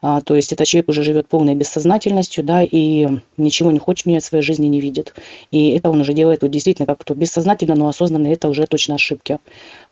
А, 0.00 0.22
то 0.22 0.34
есть 0.34 0.50
этот 0.50 0.66
человек 0.66 0.88
уже 0.88 1.02
живет 1.02 1.28
полной 1.28 1.54
бессознательностью, 1.54 2.42
да, 2.42 2.62
и 2.62 3.06
ничего 3.36 3.70
не 3.70 3.78
хочет 3.78 4.06
менять 4.06 4.24
в 4.24 4.26
своей 4.28 4.42
жизни, 4.42 4.66
не 4.66 4.80
видит. 4.80 5.14
И 5.50 5.68
это 5.72 5.90
он 5.90 6.00
уже 6.00 6.14
делает 6.14 6.40
вот 6.40 6.50
действительно 6.50 6.86
как-то 6.86 7.14
бессознательно, 7.14 7.74
но 7.74 7.88
осознанно, 7.88 8.28
это 8.28 8.48
уже 8.48 8.66
точно 8.66 8.94
ошибки. 8.94 9.40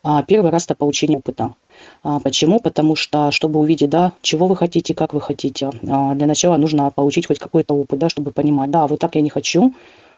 А, 0.01 0.23
первый 0.23 0.49
раз 0.49 0.65
это 0.65 0.73
получение 0.73 1.19
опыта. 1.19 1.53
А, 2.01 2.19
почему? 2.19 2.59
Потому 2.59 2.95
что, 2.95 3.29
чтобы 3.29 3.59
увидеть, 3.59 3.91
да, 3.91 4.13
чего 4.23 4.47
вы 4.47 4.55
хотите, 4.55 4.95
как 4.95 5.13
вы 5.13 5.21
хотите, 5.21 5.69
а, 5.87 6.15
для 6.15 6.25
начала 6.25 6.57
нужно 6.57 6.89
получить 6.89 7.27
хоть 7.27 7.37
какой-то 7.37 7.75
опыт, 7.75 7.99
да, 7.99 8.09
чтобы 8.09 8.31
понимать, 8.31 8.71
да, 8.71 8.87
вот 8.87 8.99
так 8.99 9.13
я 9.13 9.21
не 9.21 9.29
хочу, 9.29 9.75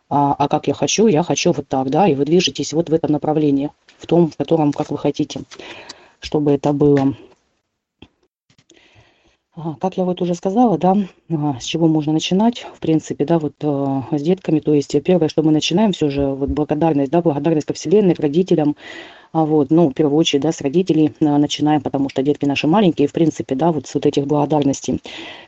а, 0.09 0.33
а 0.39 0.47
как 0.47 0.69
я 0.69 0.73
хочу, 0.73 1.07
я 1.07 1.21
хочу 1.21 1.51
вот 1.51 1.67
так, 1.67 1.89
да, 1.89 2.07
и 2.07 2.15
вы 2.15 2.23
движетесь 2.23 2.71
вот 2.71 2.87
в 2.87 2.93
этом 2.93 3.11
направлении, 3.11 3.71
в 3.97 4.07
том, 4.07 4.31
в 4.31 4.37
котором, 4.37 4.71
как 4.71 4.89
вы 4.89 4.97
хотите 4.97 5.41
чтобы 6.25 6.51
это 6.51 6.73
было. 6.73 7.15
Как 9.79 9.95
я 9.95 10.03
вот 10.03 10.21
уже 10.21 10.35
сказала, 10.35 10.77
да, 10.77 10.97
а, 11.29 11.57
с 11.61 11.63
чего 11.63 11.87
можно 11.87 12.11
начинать, 12.11 12.65
в 12.73 12.79
принципе, 12.81 13.23
да, 13.23 13.39
вот 13.39 13.53
э, 13.61 14.01
с 14.11 14.21
детками, 14.21 14.59
то 14.59 14.73
есть 14.73 15.01
первое, 15.01 15.29
что 15.29 15.43
мы 15.43 15.53
начинаем, 15.53 15.93
все 15.93 16.09
же 16.09 16.27
вот 16.27 16.49
благодарность, 16.49 17.09
да, 17.09 17.21
благодарность 17.21 17.65
ко 17.65 17.73
Вселенной, 17.73 18.15
к 18.15 18.19
родителям, 18.19 18.75
а 19.31 19.45
вот, 19.45 19.69
ну, 19.69 19.89
в 19.89 19.93
первую 19.93 20.17
очередь, 20.17 20.41
да, 20.41 20.51
с 20.51 20.59
родителей 20.59 21.13
а, 21.21 21.37
начинаем, 21.37 21.79
потому 21.79 22.09
что 22.09 22.21
детки 22.21 22.43
наши 22.43 22.67
маленькие, 22.67 23.07
в 23.07 23.13
принципе, 23.13 23.55
да, 23.55 23.71
вот 23.71 23.87
с 23.87 23.93
вот 23.93 24.05
этих 24.05 24.27
благодарностей. 24.27 25.01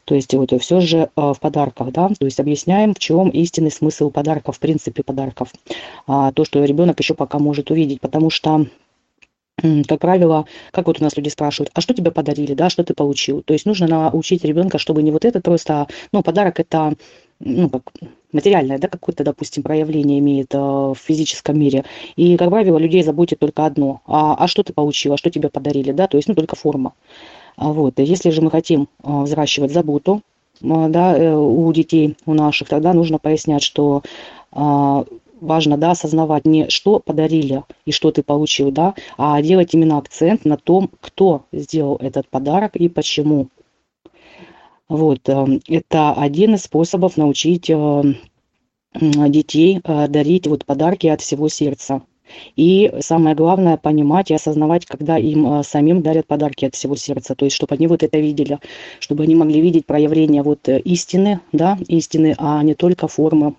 То 0.05 0.15
есть 0.15 0.33
вот 0.33 0.53
все 0.61 0.79
же 0.79 1.09
в 1.17 1.37
подарках, 1.41 1.91
да, 1.91 2.07
то 2.17 2.25
есть 2.25 2.39
объясняем, 2.39 2.93
в 2.93 2.99
чем 2.99 3.27
истинный 3.29 3.71
смысл 3.71 4.09
подарков, 4.09 4.55
в 4.55 4.59
принципе, 4.59 5.03
подарков. 5.03 5.51
А, 6.05 6.31
то, 6.31 6.45
что 6.45 6.63
ребенок 6.63 6.97
еще 7.01 7.13
пока 7.13 7.39
может 7.39 7.71
увидеть, 7.71 7.99
потому 7.99 8.29
что 8.29 8.67
как 9.87 9.99
правило, 9.99 10.45
как 10.71 10.87
вот 10.87 11.01
у 11.01 11.03
нас 11.03 11.17
люди 11.17 11.29
спрашивают, 11.29 11.71
а 11.73 11.81
что 11.81 11.93
тебе 11.93 12.11
подарили, 12.11 12.53
да, 12.53 12.69
что 12.69 12.83
ты 12.83 12.93
получил? 12.93 13.41
То 13.41 13.53
есть 13.53 13.65
нужно 13.65 13.87
научить 13.87 14.43
ребенка, 14.43 14.77
чтобы 14.77 15.01
не 15.01 15.11
вот 15.11 15.25
это 15.25 15.41
просто, 15.41 15.87
ну, 16.11 16.21
подарок 16.21 16.59
это, 16.59 16.93
ну, 17.39 17.69
как 17.69 17.91
материальное, 18.31 18.77
да, 18.77 18.87
какое-то, 18.87 19.23
допустим, 19.23 19.63
проявление 19.63 20.19
имеет 20.19 20.53
э, 20.53 20.57
в 20.59 20.95
физическом 20.95 21.59
мире. 21.59 21.85
И, 22.15 22.37
как 22.37 22.49
правило, 22.49 22.77
людей 22.77 23.01
заботит 23.01 23.39
только 23.39 23.65
одно, 23.65 24.01
а, 24.05 24.35
а 24.35 24.47
что 24.47 24.61
ты 24.61 24.73
получил, 24.73 25.13
а 25.13 25.17
что 25.17 25.31
тебе 25.31 25.49
подарили, 25.49 25.91
да, 25.91 26.07
то 26.07 26.17
есть, 26.17 26.27
ну, 26.27 26.35
только 26.35 26.55
форма. 26.55 26.93
А 27.55 27.71
вот, 27.73 27.97
если 27.97 28.29
же 28.29 28.41
мы 28.41 28.51
хотим 28.51 28.87
э, 29.03 29.21
взращивать 29.23 29.71
заботу, 29.71 30.21
э, 30.61 30.87
да, 30.89 31.17
э, 31.17 31.35
у 31.35 31.71
детей, 31.73 32.15
у 32.27 32.35
наших, 32.35 32.69
тогда 32.69 32.93
нужно 32.93 33.17
пояснять, 33.17 33.63
что 33.63 34.03
э, 34.51 35.03
важно, 35.39 35.77
да, 35.77 35.91
осознавать 35.91 36.45
не 36.45 36.69
что 36.69 36.99
подарили 36.99 37.63
и 37.85 37.91
что 37.91 38.11
ты 38.11 38.23
получил, 38.23 38.71
да, 38.71 38.93
а 39.17 39.41
делать 39.41 39.73
именно 39.73 39.97
акцент 39.97 40.45
на 40.45 40.57
том, 40.57 40.89
кто 41.01 41.45
сделал 41.51 41.97
этот 41.97 42.27
подарок 42.27 42.75
и 42.75 42.89
почему. 42.89 43.47
Вот, 44.89 45.27
э, 45.27 45.59
это 45.67 46.13
один 46.13 46.55
из 46.55 46.63
способов 46.63 47.17
научить 47.17 47.69
э, 47.69 48.03
детей 48.93 49.81
э, 49.83 50.07
дарить 50.07 50.47
вот 50.47 50.65
подарки 50.65 51.07
от 51.07 51.21
всего 51.21 51.49
сердца. 51.49 52.01
И 52.57 52.91
самое 52.99 53.35
главное 53.37 53.77
понимать 53.77 54.31
и 54.31 54.33
осознавать, 54.33 54.85
когда 54.85 55.17
им 55.17 55.63
самим 55.63 56.01
дарят 56.01 56.27
подарки 56.27 56.65
от 56.65 56.75
всего 56.75 56.97
сердца. 56.97 57.35
То 57.35 57.45
есть, 57.45 57.55
чтобы 57.55 57.75
они 57.75 57.87
вот 57.87 58.03
это 58.03 58.19
видели, 58.19 58.59
чтобы 58.99 59.23
они 59.23 59.33
могли 59.33 59.61
видеть 59.61 59.85
проявление 59.85 60.43
вот 60.43 60.67
истины, 60.67 61.39
да, 61.53 61.77
истины, 61.87 62.35
а 62.37 62.61
не 62.63 62.75
только 62.75 63.07
формы. 63.07 63.55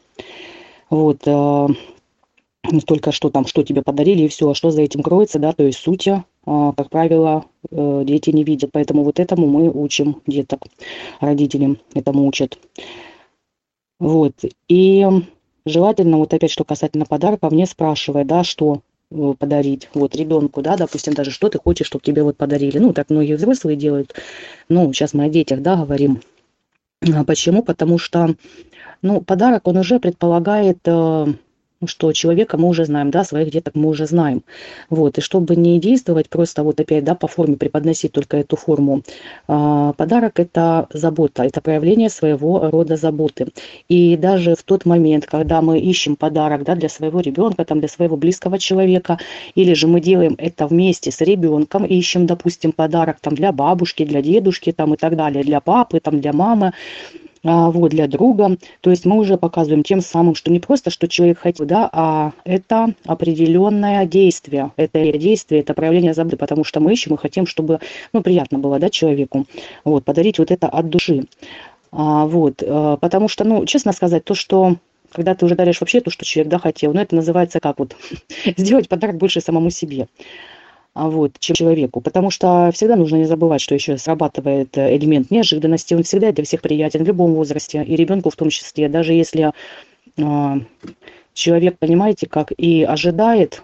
Вот, 0.91 1.21
э, 1.27 1.67
не 2.71 2.81
только 2.81 3.13
что 3.13 3.31
там, 3.31 3.47
что 3.47 3.63
тебе 3.63 3.83
подарили 3.83 4.23
и 4.23 4.29
все, 4.29 4.51
а 4.51 4.55
что 4.55 4.71
за 4.71 4.83
этим 4.83 5.03
кроется, 5.03 5.39
да, 5.39 5.53
то 5.53 5.65
есть 5.65 5.79
суть, 5.79 6.09
э, 6.09 6.23
как 6.45 6.91
правило, 6.91 7.45
э, 7.71 8.03
дети 8.07 8.31
не 8.31 8.45
видят. 8.45 8.71
Поэтому 8.73 9.05
вот 9.05 9.21
этому 9.21 9.47
мы 9.47 9.71
учим 9.71 10.23
деток, 10.27 10.63
родителям 11.21 11.79
этому 11.95 12.27
учат. 12.27 12.59
Вот, 14.01 14.35
и 14.69 15.07
желательно, 15.67 16.19
вот 16.19 16.33
опять, 16.33 16.53
что 16.53 16.65
касательно 16.65 17.05
подарка, 17.05 17.51
мне 17.51 17.67
спрашивая, 17.67 18.25
да, 18.25 18.45
что 18.45 18.83
подарить 19.39 19.89
вот 19.95 20.15
ребенку, 20.15 20.61
да, 20.61 20.77
допустим, 20.77 21.15
даже 21.15 21.31
что 21.31 21.49
ты 21.49 21.59
хочешь, 21.59 21.87
чтобы 21.87 22.05
тебе 22.05 22.23
вот 22.23 22.37
подарили. 22.37 22.79
Ну, 22.79 22.93
так 22.93 23.09
многие 23.09 23.35
взрослые 23.35 23.75
делают. 23.77 24.15
Ну, 24.69 24.93
сейчас 24.93 25.15
мы 25.15 25.25
о 25.25 25.29
детях, 25.31 25.63
да, 25.63 25.77
говорим. 25.77 26.21
А 27.15 27.25
почему? 27.25 27.63
Потому 27.63 27.99
что 27.99 28.35
ну, 29.03 29.21
подарок, 29.21 29.67
он 29.69 29.77
уже 29.77 30.01
предполагает, 30.01 30.79
э, 30.87 31.27
что 31.87 32.13
человека 32.13 32.59
мы 32.59 32.69
уже 32.69 32.85
знаем, 32.85 33.11
да, 33.11 33.25
своих 33.25 33.51
деток 33.53 33.75
мы 33.77 33.89
уже 33.89 34.07
знаем. 34.07 34.43
Вот, 34.91 35.19
и 35.19 35.21
чтобы 35.21 35.55
не 35.55 35.79
действовать 35.79 36.29
просто 36.29 36.65
вот 36.65 36.81
опять, 36.81 37.05
да, 37.05 37.15
по 37.15 37.29
форме 37.29 37.57
преподносить 37.57 38.13
только 38.13 38.39
эту 38.39 38.57
форму, 38.57 39.03
э, 39.47 39.93
подарок– 39.97 40.33
это 40.41 40.89
забота, 40.93 41.45
это 41.45 41.61
проявление 41.61 42.11
своего 42.11 42.71
рода 42.71 42.97
заботы. 42.97 43.49
И 43.89 44.17
даже 44.17 44.57
в 44.57 44.63
тот 44.65 44.85
момент, 44.87 45.27
когда 45.27 45.63
мы 45.63 45.79
ищем 45.79 46.17
подарок, 46.17 46.65
да, 46.65 46.75
для 46.75 46.89
своего 46.89 47.21
ребенка, 47.21 47.65
там, 47.65 47.79
для 47.79 47.89
своего 47.89 48.17
близкого 48.17 48.59
человека, 48.59 49.19
или 49.55 49.75
же 49.75 49.87
мы 49.87 50.01
делаем 50.01 50.35
это 50.39 50.67
вместе 50.67 51.13
с 51.13 51.21
ребенком, 51.21 51.85
ищем, 51.85 52.27
допустим, 52.27 52.73
подарок 52.73 53.19
там 53.21 53.35
для 53.35 53.53
бабушки, 53.53 54.05
для 54.05 54.23
дедушки, 54.23 54.73
там 54.73 54.95
и 54.95 54.97
так 54.97 55.17
далее, 55.17 55.45
для 55.45 55.61
папы, 55.61 56.01
там, 56.01 56.21
для 56.21 56.33
мамы, 56.33 56.73
вот, 57.43 57.91
для 57.91 58.07
друга. 58.07 58.57
То 58.81 58.91
есть 58.91 59.05
мы 59.05 59.17
уже 59.17 59.37
показываем 59.37 59.83
тем 59.83 60.01
самым, 60.01 60.35
что 60.35 60.51
не 60.51 60.61
просто, 60.61 60.91
что 60.91 61.09
человек 61.09 61.39
хотел, 61.39 61.67
да, 61.67 61.89
а 61.93 62.33
это 62.45 62.95
определенное 63.05 64.07
действие. 64.07 64.73
Это 64.77 65.13
действие, 65.19 65.61
это 65.61 65.75
проявление 65.75 66.15
заботы, 66.15 66.37
потому 66.37 66.65
что 66.65 66.81
мы 66.81 66.93
ищем 66.93 67.15
и 67.15 67.19
хотим, 67.19 67.47
чтобы, 67.47 67.81
ну, 68.13 68.23
приятно 68.23 68.59
было, 68.59 68.79
да, 68.79 68.91
человеку. 68.91 69.47
Вот, 69.85 70.05
подарить 70.05 70.39
вот 70.39 70.51
это 70.51 70.69
от 70.69 70.89
души. 70.89 71.27
А, 71.91 72.27
вот, 72.27 72.63
а, 72.67 72.97
потому 72.97 73.29
что, 73.29 73.45
ну, 73.45 73.65
честно 73.67 73.93
сказать, 73.93 74.25
то, 74.25 74.35
что 74.35 74.77
когда 75.11 75.35
ты 75.35 75.47
уже 75.47 75.55
даришь 75.55 75.81
вообще 75.81 76.01
то, 76.01 76.11
что 76.11 76.25
человек, 76.25 76.51
да, 76.51 76.59
хотел, 76.59 76.93
ну, 76.93 77.01
это 77.01 77.15
называется 77.15 77.61
как 77.61 77.79
вот 77.79 77.97
сделать 78.57 78.89
подарок 78.89 79.17
больше 79.17 79.41
самому 79.41 79.71
себе. 79.71 80.09
А, 80.99 81.09
вот, 81.09 81.39
чем 81.39 81.55
человеку. 81.55 82.01
Потому 82.01 82.31
что 82.31 82.71
всегда 82.75 82.97
нужно 82.97 83.17
не 83.17 83.25
забывать, 83.25 83.61
что 83.61 83.73
еще 83.73 83.97
срабатывает 83.99 84.77
э, 84.77 84.97
элемент 84.97 85.31
неожиданности. 85.31 85.95
Он 85.95 86.03
всегда 86.03 86.33
для 86.33 86.43
всех 86.45 86.61
приятен 86.61 87.05
в 87.05 87.07
любом 87.07 87.35
возрасте, 87.35 87.85
и 87.85 87.95
ребенку 87.95 88.31
в 88.31 88.37
том 88.37 88.51
числе. 88.51 88.89
Даже 88.89 89.13
если 89.13 89.53
э, 90.17 90.55
человек, 91.35 91.79
понимаете, 91.79 92.27
как 92.27 92.51
и 92.57 92.83
ожидает 92.83 93.63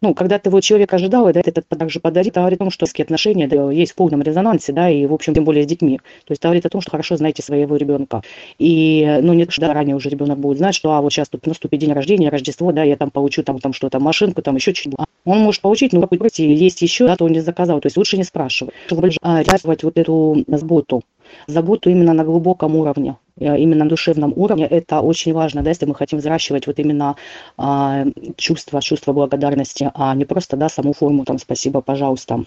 ну, 0.00 0.12
когда 0.12 0.38
ты 0.38 0.50
вот 0.50 0.62
человек 0.62 0.92
ожидал, 0.92 1.30
и 1.30 1.32
да, 1.32 1.40
этот 1.42 1.66
также 1.66 1.98
подарит, 1.98 2.32
это 2.32 2.40
говорит 2.40 2.60
о 2.60 2.64
том, 2.64 2.70
что 2.70 2.86
отношения 2.98 3.48
да, 3.48 3.70
есть 3.70 3.92
в 3.92 3.94
полном 3.94 4.20
резонансе, 4.20 4.72
да, 4.72 4.90
и, 4.90 5.06
в 5.06 5.14
общем, 5.14 5.32
тем 5.32 5.44
более 5.44 5.64
с 5.64 5.66
детьми. 5.66 5.98
То 6.26 6.32
есть 6.32 6.42
говорит 6.42 6.66
о 6.66 6.68
том, 6.68 6.82
что 6.82 6.90
хорошо 6.90 7.16
знаете 7.16 7.42
своего 7.42 7.76
ребенка. 7.76 8.22
И, 8.58 9.18
ну, 9.22 9.32
не 9.32 9.46
да, 9.56 9.72
ранее 9.72 9.96
уже 9.96 10.10
ребенок 10.10 10.38
будет 10.38 10.58
знать, 10.58 10.74
что, 10.74 10.92
а, 10.92 11.00
вот 11.00 11.10
сейчас 11.10 11.30
тут 11.30 11.46
наступит 11.46 11.80
день 11.80 11.92
рождения, 11.94 12.28
Рождество, 12.28 12.70
да, 12.72 12.82
я 12.82 12.96
там 12.96 13.10
получу 13.10 13.42
там, 13.42 13.58
там 13.60 13.72
что-то, 13.72 13.98
машинку, 13.98 14.42
там 14.42 14.56
еще 14.56 14.74
что-нибудь. 14.74 15.06
Он 15.24 15.38
может 15.40 15.62
получить, 15.62 15.92
но 15.92 16.00
какой 16.00 16.18
есть 16.36 16.82
еще, 16.82 17.06
да, 17.06 17.16
то 17.16 17.24
он 17.24 17.32
не 17.32 17.40
заказал. 17.40 17.80
То 17.80 17.86
есть 17.86 17.96
лучше 17.96 18.16
не 18.16 18.24
спрашивать, 18.24 18.74
чтобы 18.86 19.10
а, 19.22 19.42
реализовать 19.42 19.82
вот 19.82 19.98
эту 19.98 20.44
заботу 20.46 21.02
заботу 21.46 21.90
именно 21.90 22.12
на 22.12 22.24
глубоком 22.24 22.76
уровне, 22.76 23.16
э, 23.38 23.58
именно 23.58 23.84
на 23.84 23.88
душевном 23.90 24.32
уровне. 24.36 24.66
Это 24.66 25.00
очень 25.00 25.32
важно, 25.32 25.62
да, 25.62 25.70
если 25.70 25.86
мы 25.86 25.94
хотим 25.94 26.18
взращивать 26.18 26.66
вот 26.66 26.78
именно 26.78 27.16
а, 27.56 28.04
чувство, 28.36 28.80
чувство 28.80 29.12
благодарности, 29.12 29.90
а 29.94 30.14
не 30.14 30.24
просто, 30.24 30.56
да, 30.56 30.68
саму 30.68 30.92
форму, 30.92 31.24
там, 31.24 31.38
спасибо, 31.38 31.80
пожалуйста. 31.80 32.44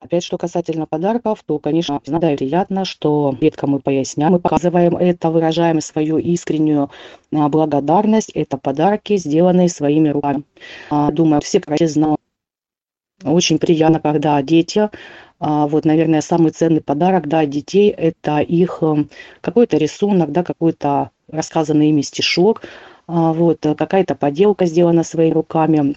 Опять, 0.00 0.22
что 0.22 0.38
касательно 0.38 0.86
подарков, 0.86 1.42
то, 1.44 1.58
конечно, 1.58 2.00
да, 2.06 2.18
приятно, 2.36 2.84
что 2.84 3.34
редко 3.40 3.66
мы 3.66 3.80
поясняем, 3.80 4.32
мы 4.32 4.38
показываем 4.38 4.96
это, 4.96 5.28
выражаем 5.28 5.80
свою 5.80 6.18
искреннюю 6.18 6.90
а, 7.34 7.48
благодарность. 7.48 8.30
Это 8.30 8.58
подарки, 8.58 9.16
сделанные 9.16 9.68
своими 9.68 10.10
руками. 10.10 10.44
А, 10.90 11.10
думаю, 11.10 11.40
все, 11.40 11.58
кстати, 11.58 11.86
знают. 11.86 12.20
Очень 13.24 13.58
приятно, 13.58 13.98
когда 13.98 14.40
дети 14.40 14.88
а, 15.40 15.66
вот, 15.66 15.84
наверное, 15.84 16.20
самый 16.20 16.52
ценный 16.52 16.80
подарок, 16.80 17.26
да, 17.26 17.44
детей, 17.44 17.90
это 17.90 18.38
их 18.38 18.80
какой-то 19.40 19.78
рисунок, 19.78 20.30
да, 20.30 20.44
какой-то 20.44 21.10
рассказанный 21.28 21.88
ими 21.88 22.02
стишок, 22.02 22.62
вот, 23.08 23.60
какая-то 23.60 24.14
поделка 24.14 24.66
сделана 24.66 25.02
своими 25.02 25.32
руками, 25.32 25.96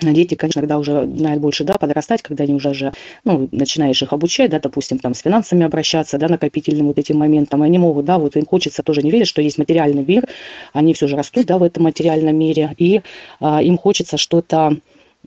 дети, 0.00 0.34
конечно, 0.34 0.60
когда 0.60 0.78
уже 0.78 1.06
знают 1.06 1.40
больше, 1.40 1.64
да, 1.64 1.74
подрастать, 1.74 2.22
когда 2.22 2.44
они 2.44 2.54
уже 2.54 2.74
же, 2.74 2.92
ну, 3.24 3.48
начинаешь 3.52 4.02
их 4.02 4.12
обучать, 4.12 4.50
да, 4.50 4.60
допустим, 4.60 4.98
там, 4.98 5.14
с 5.14 5.20
финансами 5.20 5.64
обращаться, 5.64 6.18
да, 6.18 6.28
накопительным 6.28 6.88
вот 6.88 6.98
этим 6.98 7.18
моментом, 7.18 7.62
они 7.62 7.78
могут, 7.78 8.04
да, 8.04 8.18
вот 8.18 8.36
им 8.36 8.44
хочется 8.44 8.82
тоже 8.82 9.02
не 9.02 9.10
верить, 9.10 9.28
что 9.28 9.40
есть 9.40 9.58
материальный 9.58 10.04
мир, 10.04 10.28
они 10.72 10.92
все 10.94 11.06
же 11.06 11.16
растут, 11.16 11.46
да, 11.46 11.58
в 11.58 11.62
этом 11.62 11.84
материальном 11.84 12.36
мире, 12.36 12.74
и 12.76 13.00
а, 13.40 13.62
им 13.62 13.78
хочется 13.78 14.18
что-то 14.18 14.76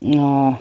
а, 0.04 0.60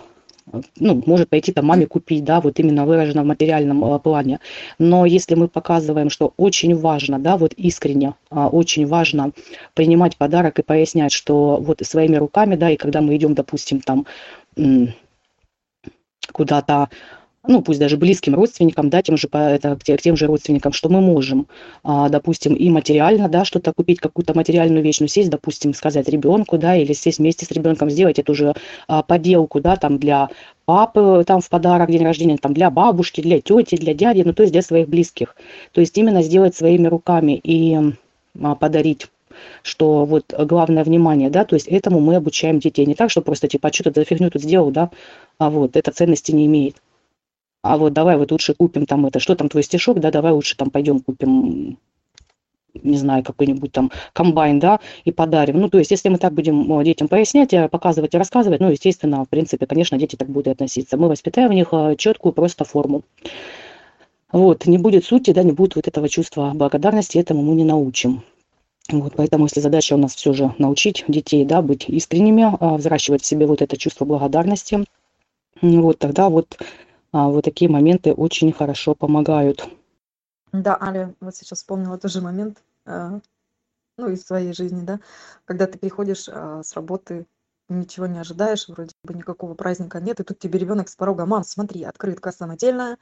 ну, 0.78 1.02
может 1.07 1.28
пойти 1.28 1.52
там 1.52 1.67
маме 1.67 1.87
купить, 1.87 2.25
да, 2.25 2.40
вот 2.40 2.59
именно 2.59 2.87
выражено 2.87 3.23
в 3.23 3.26
материальном 3.26 3.85
э, 3.85 3.99
плане. 3.99 4.40
Но 4.78 5.07
если 5.07 5.35
мы 5.35 5.49
показываем, 5.49 6.11
что 6.11 6.33
очень 6.37 6.75
важно, 6.76 7.19
да, 7.19 7.37
вот 7.37 7.52
искренне, 7.55 8.14
э, 8.31 8.37
очень 8.37 8.87
важно 8.87 9.33
принимать 9.75 10.17
подарок 10.17 10.59
и 10.59 10.62
пояснять, 10.62 11.12
что 11.12 11.57
вот 11.57 11.81
своими 11.83 12.17
руками, 12.17 12.57
да, 12.57 12.71
и 12.71 12.76
когда 12.76 13.00
мы 13.00 13.17
идем, 13.17 13.35
допустим, 13.35 13.81
там 13.81 14.07
куда-то 16.33 16.88
ну, 17.49 17.62
пусть 17.62 17.81
даже 17.81 17.97
близким 17.97 18.35
родственникам, 18.35 18.90
да, 18.90 19.02
тем 19.02 19.17
же, 19.17 19.26
это, 19.33 19.76
к 19.76 20.02
тем 20.02 20.17
же 20.17 20.26
родственникам, 20.26 20.73
что 20.75 20.90
мы 20.90 21.00
можем, 21.00 21.49
а, 21.83 22.11
допустим, 22.11 22.55
и 22.55 22.69
материально, 22.69 23.28
да, 23.28 23.47
что-то 23.47 23.73
купить, 23.73 24.00
какую-то 24.00 24.35
материальную 24.35 24.85
вещь, 24.85 25.00
ну, 25.00 25.07
сесть, 25.07 25.31
допустим, 25.31 25.73
сказать 25.73 26.09
ребенку, 26.11 26.59
да, 26.59 26.76
или 26.76 26.93
сесть 26.93 27.19
вместе 27.19 27.47
с 27.47 27.50
ребенком, 27.50 27.88
сделать 27.88 28.19
эту 28.19 28.35
же 28.35 28.55
а, 28.87 29.02
поделку, 29.02 29.61
да, 29.61 29.76
там, 29.76 29.99
для 29.99 30.28
папы, 30.67 31.25
там, 31.26 31.40
в 31.40 31.49
подарок, 31.49 31.90
день 31.90 32.05
рождения, 32.05 32.37
там, 32.37 32.52
для 32.52 32.71
бабушки, 32.71 33.23
для 33.23 33.40
тети, 33.40 33.76
для 33.76 33.95
дяди, 33.95 34.23
ну, 34.26 34.35
то 34.35 34.43
есть 34.43 34.52
для 34.52 34.61
своих 34.61 34.87
близких. 34.88 35.35
То 35.73 35.81
есть 35.81 35.97
именно 35.97 36.23
сделать 36.23 36.55
своими 36.55 36.87
руками 36.87 37.40
и 37.43 37.95
а, 38.40 38.55
подарить 38.57 39.09
что 39.62 40.05
вот 40.05 40.35
главное 40.37 40.83
внимание, 40.83 41.31
да, 41.31 41.45
то 41.45 41.55
есть 41.55 41.69
этому 41.69 42.00
мы 42.00 42.17
обучаем 42.17 42.59
детей. 42.59 42.85
Не 42.87 42.97
так, 42.97 43.09
что 43.09 43.23
просто 43.23 43.47
типа, 43.47 43.69
а 43.69 43.73
что 43.73 43.85
ты 43.85 44.00
за 44.00 44.05
фигню 44.05 44.31
тут 44.31 44.43
сделал, 44.43 44.73
да, 44.73 44.90
а 45.38 45.49
вот 45.49 45.76
это 45.76 45.93
ценности 45.93 46.33
не 46.33 46.47
имеет 46.47 46.75
а 47.62 47.77
вот 47.77 47.93
давай 47.93 48.17
вот 48.17 48.33
лучше 48.33 48.55
купим 48.55 48.87
там 48.87 49.07
это, 49.07 49.19
что 49.21 49.35
там 49.35 49.49
твой 49.49 49.62
стишок, 49.62 50.00
да, 50.00 50.11
давай 50.11 50.33
лучше 50.33 50.57
там 50.57 50.71
пойдем 50.71 51.00
купим 51.00 51.79
не 52.83 52.97
знаю, 52.97 53.25
какой-нибудь 53.25 53.73
там 53.73 53.91
комбайн, 54.12 54.59
да, 54.59 54.81
и 55.05 55.12
подарим. 55.12 55.61
Ну, 55.61 55.69
то 55.69 55.79
есть, 55.79 55.91
если 55.91 56.09
мы 56.09 56.19
так 56.19 56.33
будем 56.33 56.81
э, 56.81 56.85
детям 56.85 57.09
пояснять, 57.09 57.53
э, 57.53 57.69
показывать 57.69 58.15
и 58.15 58.19
рассказывать, 58.19 58.61
ну, 58.61 58.71
естественно, 58.71 59.25
в 59.25 59.29
принципе, 59.29 59.67
конечно, 59.67 59.99
дети 59.99 60.17
так 60.17 60.29
будут 60.29 60.49
относиться. 60.49 60.97
Мы 60.97 61.09
воспитаем 61.09 61.50
в 61.50 61.55
них 61.55 61.69
э, 61.73 61.97
четкую 61.97 62.33
просто 62.33 62.65
форму. 62.65 63.03
Вот, 64.31 64.67
не 64.67 64.79
будет 64.79 65.05
сути, 65.05 65.31
да, 65.31 65.43
не 65.43 65.53
будет 65.53 65.77
вот 65.77 65.88
этого 65.88 66.09
чувства 66.09 66.53
благодарности, 66.55 67.19
этому 67.19 67.43
мы 67.43 67.55
не 67.55 67.65
научим. 67.65 68.23
Вот, 68.91 69.15
поэтому, 69.17 69.45
если 69.45 69.61
задача 69.61 69.95
у 69.95 69.99
нас 69.99 70.15
все 70.15 70.33
же 70.33 70.55
научить 70.59 71.05
детей, 71.09 71.45
да, 71.45 71.62
быть 71.62 71.88
искренними, 71.88 72.77
взращивать 72.77 73.23
в 73.23 73.27
себе 73.27 73.47
вот 73.47 73.62
это 73.62 73.77
чувство 73.77 74.05
благодарности, 74.05 74.85
вот, 75.61 75.99
тогда 75.99 76.29
вот 76.29 76.59
вот 77.12 77.45
такие 77.45 77.71
моменты 77.71 78.12
очень 78.12 78.53
хорошо 78.53 78.95
помогают. 78.95 79.69
Да, 80.53 80.79
Аля, 80.81 81.15
вот 81.21 81.37
сейчас 81.37 81.59
вспомнила 81.59 81.99
тоже 81.99 82.21
момент, 82.21 82.62
а, 82.87 83.21
ну, 83.97 84.09
из 84.09 84.25
своей 84.25 84.53
жизни, 84.53 84.85
да, 84.85 85.00
когда 85.45 85.67
ты 85.67 85.79
приходишь 85.79 86.29
а, 86.29 86.62
с 86.62 86.73
работы, 86.75 87.27
ничего 87.69 88.07
не 88.07 88.19
ожидаешь, 88.19 88.69
вроде 88.69 88.93
бы 89.03 89.15
никакого 89.15 89.55
праздника 89.55 90.00
нет, 90.00 90.21
и 90.21 90.25
тут 90.25 90.38
тебе 90.38 90.59
ребенок 90.59 90.88
с 90.88 90.97
порога, 90.97 91.27
мам, 91.27 91.45
смотри, 91.45 91.85
открытка 91.85 92.33
самодельная, 92.33 92.99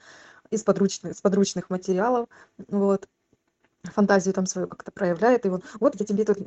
из 0.50 0.62
подручных, 0.64 1.12
из 1.12 1.20
подручных 1.20 1.70
материалов, 1.70 2.28
вот, 2.68 3.08
фантазию 3.92 4.34
там 4.34 4.46
свою 4.46 4.68
как-то 4.68 4.90
проявляет, 4.90 5.46
и 5.46 5.48
он, 5.48 5.62
вот 5.80 5.98
я 5.98 6.06
тебе 6.06 6.24
тут 6.24 6.38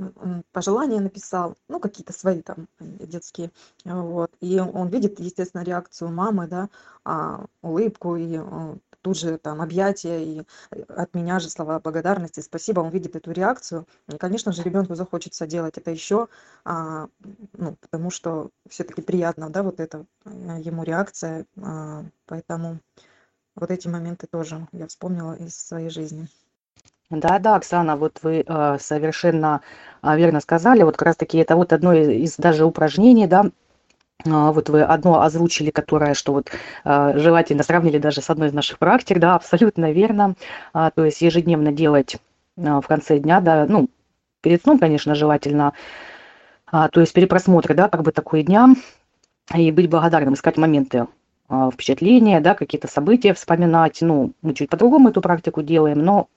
пожелания 0.52 1.00
написал, 1.00 1.56
ну, 1.68 1.80
какие-то 1.80 2.14
свои 2.14 2.42
там 2.42 2.68
детские, 2.80 3.52
вот, 3.86 4.32
и 4.42 4.60
он 4.60 4.90
видит, 4.90 5.20
естественно, 5.20 5.64
реакцию 5.64 6.12
мамы, 6.12 6.48
да, 6.48 6.70
а, 7.04 7.46
улыбку, 7.62 8.16
и 8.16 8.38
а, 8.38 8.78
тут 9.02 9.18
же 9.18 9.38
там 9.38 9.62
объятия, 9.62 10.24
и 10.24 10.44
от 10.90 11.14
меня 11.14 11.40
же 11.40 11.50
слова 11.50 11.80
благодарности, 11.80 12.42
спасибо, 12.42 12.82
он 12.82 12.90
видит 12.90 13.16
эту 13.16 13.32
реакцию, 13.32 13.88
и, 14.08 14.18
конечно 14.18 14.52
же, 14.52 14.64
ребенку 14.64 14.96
захочется 14.96 15.48
делать 15.48 15.78
это 15.78 15.92
еще, 15.92 16.28
а, 16.66 17.08
ну, 17.54 17.76
потому 17.82 18.12
что 18.12 18.50
все-таки 18.68 19.02
приятно, 19.02 19.50
да, 19.50 19.64
вот 19.64 19.80
это 19.80 20.06
ему 20.26 20.84
реакция, 20.84 21.46
а, 21.62 22.06
поэтому 22.26 22.80
вот 23.56 23.72
эти 23.72 23.88
моменты 23.88 24.28
тоже 24.28 24.68
я 24.72 24.88
вспомнила 24.88 25.34
из 25.34 25.56
своей 25.56 25.90
жизни. 25.90 26.28
Да-да, 27.12 27.56
Оксана, 27.56 27.96
вот 27.98 28.20
вы 28.22 28.44
э, 28.46 28.78
совершенно 28.80 29.62
э, 30.04 30.16
верно 30.16 30.40
сказали. 30.42 30.84
Вот 30.84 30.96
как 30.96 31.08
раз-таки 31.08 31.40
это 31.40 31.56
вот 31.56 31.74
одно 31.74 31.92
из 31.94 32.36
даже 32.38 32.66
упражнений, 32.66 33.26
да, 33.26 33.46
а, 34.28 34.52
вот 34.52 34.70
вы 34.70 34.84
одно 34.84 35.22
озвучили, 35.22 35.72
которое, 35.72 36.14
что 36.14 36.34
вот 36.34 36.52
э, 36.86 37.14
желательно 37.16 37.64
сравнили 37.64 37.98
даже 37.98 38.22
с 38.22 38.30
одной 38.30 38.50
из 38.50 38.54
наших 38.54 38.78
практик, 38.78 39.18
да, 39.20 39.36
абсолютно 39.36 39.92
верно. 39.92 40.36
А, 40.74 40.92
то 40.92 41.04
есть 41.04 41.22
ежедневно 41.22 41.72
делать 41.72 42.18
в 42.58 42.84
конце 42.84 43.18
дня, 43.20 43.40
да, 43.42 43.66
ну, 43.68 43.90
перед 44.42 44.62
сном, 44.62 44.78
конечно, 44.78 45.16
желательно, 45.16 45.74
а, 46.68 46.90
то 46.90 47.00
есть 47.02 47.14
перепросмотр, 47.14 47.74
да, 47.74 47.90
как 47.90 48.04
бы 48.04 48.12
такой 48.12 48.44
дня, 48.44 48.76
и 49.56 49.72
быть 49.72 49.90
благодарным, 49.90 50.36
искать 50.36 50.58
моменты 50.58 51.08
впечатления, 51.74 52.42
да, 52.42 52.54
какие-то 52.54 52.88
события 52.88 53.34
вспоминать. 53.34 53.98
Ну, 54.02 54.34
мы 54.44 54.54
чуть 54.54 54.70
по-другому 54.70 55.10
эту 55.10 55.22
практику 55.22 55.64
делаем, 55.64 55.98
но 56.00 56.28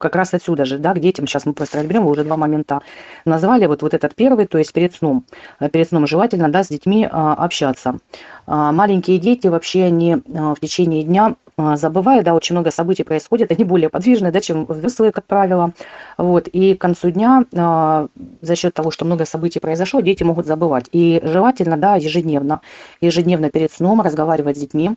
как 0.00 0.16
раз 0.16 0.32
отсюда 0.32 0.64
же, 0.64 0.78
да, 0.78 0.94
к 0.94 0.98
детям, 0.98 1.26
сейчас 1.26 1.44
мы 1.44 1.52
просто 1.52 1.78
разберем, 1.78 2.04
вы 2.04 2.12
уже 2.12 2.24
два 2.24 2.36
момента 2.36 2.80
назвали, 3.26 3.66
вот, 3.66 3.82
вот 3.82 3.94
этот 3.94 4.14
первый, 4.14 4.46
то 4.46 4.58
есть 4.58 4.72
перед 4.72 4.94
сном, 4.94 5.24
э, 5.60 5.68
перед 5.68 5.88
сном 5.88 6.06
желательно, 6.06 6.48
да, 6.48 6.64
с 6.64 6.68
детьми 6.68 7.06
а, 7.10 7.34
общаться. 7.34 7.98
А, 8.46 8.72
маленькие 8.72 9.18
дети 9.18 9.46
вообще, 9.48 9.84
они 9.84 10.16
а, 10.34 10.54
в 10.54 10.60
течение 10.60 11.04
дня 11.04 11.36
забывают, 11.74 12.24
да, 12.24 12.34
очень 12.34 12.54
много 12.54 12.70
событий 12.70 13.02
происходит, 13.02 13.52
они 13.52 13.64
более 13.64 13.90
подвижны, 13.90 14.32
да, 14.32 14.40
чем 14.40 14.64
взрослые, 14.64 15.12
как 15.12 15.26
правило, 15.26 15.72
вот, 16.16 16.48
и 16.48 16.74
к 16.74 16.80
концу 16.80 17.10
дня 17.10 17.44
а, 17.54 18.06
за 18.40 18.56
счет 18.56 18.72
того, 18.72 18.90
что 18.90 19.04
много 19.04 19.26
событий 19.26 19.60
произошло, 19.60 20.00
дети 20.00 20.22
могут 20.22 20.46
забывать, 20.46 20.86
и 20.92 21.20
желательно, 21.22 21.76
да, 21.76 21.96
ежедневно, 21.96 22.62
ежедневно 23.02 23.50
перед 23.50 23.70
сном 23.70 24.00
разговаривать 24.00 24.56
с 24.56 24.60
детьми, 24.60 24.92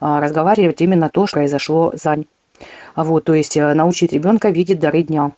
а, 0.00 0.20
разговаривать 0.20 0.80
именно 0.80 1.10
то, 1.10 1.26
что 1.26 1.36
произошло 1.36 1.92
за 1.94 2.12
а 2.12 2.16
вот, 3.04 3.24
то 3.24 3.34
есть 3.34 3.56
э, 3.56 3.74
научить 3.74 4.12
ребенка 4.12 4.50
видеть 4.50 4.78
дары 4.78 5.02
дня. 5.02 5.32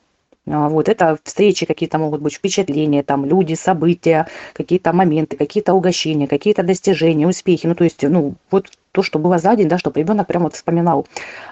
А 0.51 0.69
вот 0.69 0.89
это 0.89 1.19
встречи 1.25 1.67
какие-то 1.67 1.99
могут 1.99 2.23
быть, 2.23 2.35
впечатления, 2.35 3.03
там 3.03 3.25
люди, 3.25 3.55
события, 3.55 4.27
какие-то 4.55 4.93
моменты, 4.93 5.37
какие-то 5.37 5.75
угощения, 5.75 6.27
какие-то 6.27 6.63
достижения, 6.63 7.27
успехи. 7.27 7.67
Ну, 7.67 7.75
то 7.75 7.85
есть, 7.85 8.03
ну, 8.03 8.35
вот 8.51 8.69
то, 8.93 9.03
что 9.03 9.19
было 9.19 9.39
за 9.39 9.57
день, 9.57 9.69
да, 9.69 9.79
чтобы 9.79 10.01
ребенок 10.01 10.27
прямо 10.27 10.45
вот 10.45 10.55
вспоминал, 10.55 11.07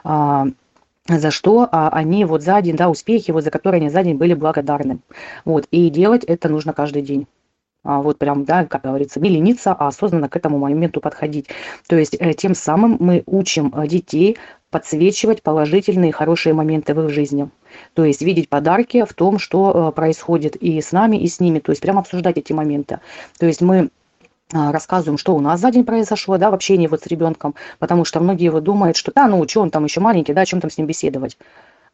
а, 0.05 0.47
за 1.09 1.31
что 1.31 1.69
а, 1.71 1.91
они 1.91 2.25
вот 2.25 2.43
за 2.43 2.61
день, 2.63 2.77
да, 2.77 2.89
успехи, 2.89 3.31
вот 3.31 3.45
за 3.45 3.51
которые 3.51 3.81
они 3.81 3.91
за 3.91 4.03
день 4.03 4.17
были 4.17 4.35
благодарны. 4.35 4.99
Вот, 5.45 5.67
и 5.71 5.91
делать 5.91 6.25
это 6.25 6.49
нужно 6.49 6.73
каждый 6.73 7.03
день. 7.03 7.27
А, 7.85 8.03
вот 8.03 8.19
прям, 8.19 8.45
да, 8.45 8.65
как 8.65 8.83
говорится, 8.83 9.21
не 9.21 9.29
лениться, 9.29 9.73
а 9.73 9.87
осознанно 9.87 10.29
к 10.29 10.37
этому 10.37 10.59
моменту 10.59 11.01
подходить. 11.01 11.49
То 11.87 11.97
есть 11.97 12.17
э, 12.19 12.33
тем 12.33 12.55
самым 12.55 12.97
мы 12.99 13.23
учим 13.27 13.73
э, 13.77 13.87
детей 13.87 14.39
подсвечивать 14.77 15.43
положительные 15.43 16.13
хорошие 16.13 16.53
моменты 16.53 16.93
в 16.93 17.03
их 17.03 17.09
жизни. 17.09 17.49
То 17.95 18.05
есть 18.05 18.21
видеть 18.21 18.51
подарки 18.51 19.07
в 19.07 19.15
том, 19.15 19.39
что 19.39 19.89
э, 19.89 19.93
происходит 19.93 20.55
и 20.57 20.83
с 20.83 20.93
нами, 20.93 21.17
и 21.17 21.27
с 21.29 21.41
ними. 21.41 21.61
То 21.61 21.73
есть 21.73 21.81
прямо 21.81 22.01
обсуждать 22.01 22.37
эти 22.37 22.53
моменты. 22.53 23.01
То 23.39 23.47
есть 23.47 23.63
мы 23.63 23.89
а, 24.53 24.73
рассказываем, 24.73 25.17
что 25.17 25.35
у 25.35 25.41
нас 25.41 25.61
за 25.61 25.71
день 25.71 25.87
произошло, 25.87 26.37
да, 26.37 26.51
в 26.51 26.55
общении 26.55 26.89
вот 26.89 27.01
с 27.01 27.07
ребенком, 27.07 27.55
потому 27.79 28.05
что 28.05 28.21
многие 28.21 28.45
его 28.45 28.61
думают, 28.61 28.99
что 28.99 29.13
да, 29.15 29.27
ну 29.29 29.49
что 29.49 29.63
он 29.63 29.71
там 29.71 29.85
еще 29.85 30.01
маленький, 30.01 30.35
да, 30.35 30.43
о 30.43 30.47
чем 30.47 30.61
там 30.61 30.71
с 30.71 30.77
ним 30.77 30.87
беседовать, 30.87 31.39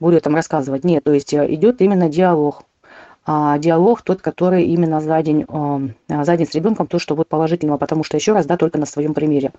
буду 0.00 0.20
там 0.20 0.34
рассказывать. 0.34 0.82
Нет, 0.82 1.04
то 1.04 1.12
есть 1.12 1.32
идет 1.32 1.80
именно 1.82 2.08
диалог, 2.08 2.64
а, 3.24 3.58
диалог 3.58 4.02
тот, 4.02 4.22
который 4.22 4.64
именно 4.64 5.00
за 5.00 5.22
день, 5.22 5.46
за 6.08 6.36
день 6.36 6.48
с 6.48 6.54
ребенком, 6.54 6.88
то, 6.88 6.98
что 6.98 7.14
вот 7.14 7.28
положительного, 7.28 7.78
потому 7.78 8.02
что 8.02 8.16
еще 8.16 8.32
раз, 8.32 8.44
да, 8.44 8.56
только 8.56 8.76
на 8.76 8.86
своем 8.86 9.14
примере. 9.14 9.52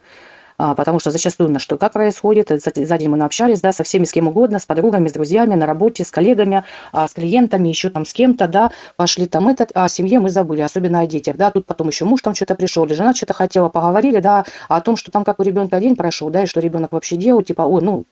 А, 0.57 0.75
потому 0.75 0.99
что 0.99 1.11
зачастую 1.11 1.49
на 1.49 1.59
что 1.59 1.77
как 1.77 1.93
происходит, 1.93 2.49
за, 2.49 2.71
за 2.73 2.97
день 2.97 3.09
мы 3.09 3.17
наобщались, 3.17 3.61
да, 3.61 3.71
со 3.71 3.83
всеми, 3.83 4.05
с 4.05 4.11
кем 4.11 4.27
угодно, 4.27 4.59
с 4.59 4.65
подругами, 4.65 5.07
с 5.07 5.13
друзьями, 5.13 5.55
на 5.55 5.65
работе, 5.65 6.03
с 6.03 6.11
коллегами, 6.11 6.63
а, 6.91 7.07
с 7.07 7.13
клиентами, 7.13 7.69
еще 7.69 7.89
там 7.89 8.05
с 8.05 8.13
кем-то, 8.13 8.47
да, 8.47 8.71
пошли 8.95 9.27
там 9.27 9.47
этот, 9.47 9.71
а 9.73 9.85
о 9.85 9.89
семье 9.89 10.19
мы 10.19 10.29
забыли, 10.29 10.61
особенно 10.61 10.99
о 10.99 11.07
детях, 11.07 11.35
да, 11.37 11.51
тут 11.51 11.65
потом 11.65 11.87
еще 11.87 12.05
муж 12.05 12.21
там 12.21 12.35
что-то 12.35 12.55
пришел, 12.55 12.85
или 12.85 12.93
жена 12.93 13.13
что-то 13.13 13.33
хотела, 13.33 13.69
поговорили, 13.69 14.19
да, 14.19 14.45
о 14.69 14.81
том, 14.81 14.97
что 14.97 15.11
там 15.11 15.23
как 15.23 15.39
у 15.39 15.43
ребенка 15.43 15.79
день 15.79 15.95
прошел, 15.95 16.29
да, 16.29 16.43
и 16.43 16.45
что 16.45 16.59
ребенок 16.59 16.91
вообще 16.91 17.17
делал, 17.17 17.41
типа, 17.41 17.63
ой, 17.63 17.81
ну, 17.81 18.05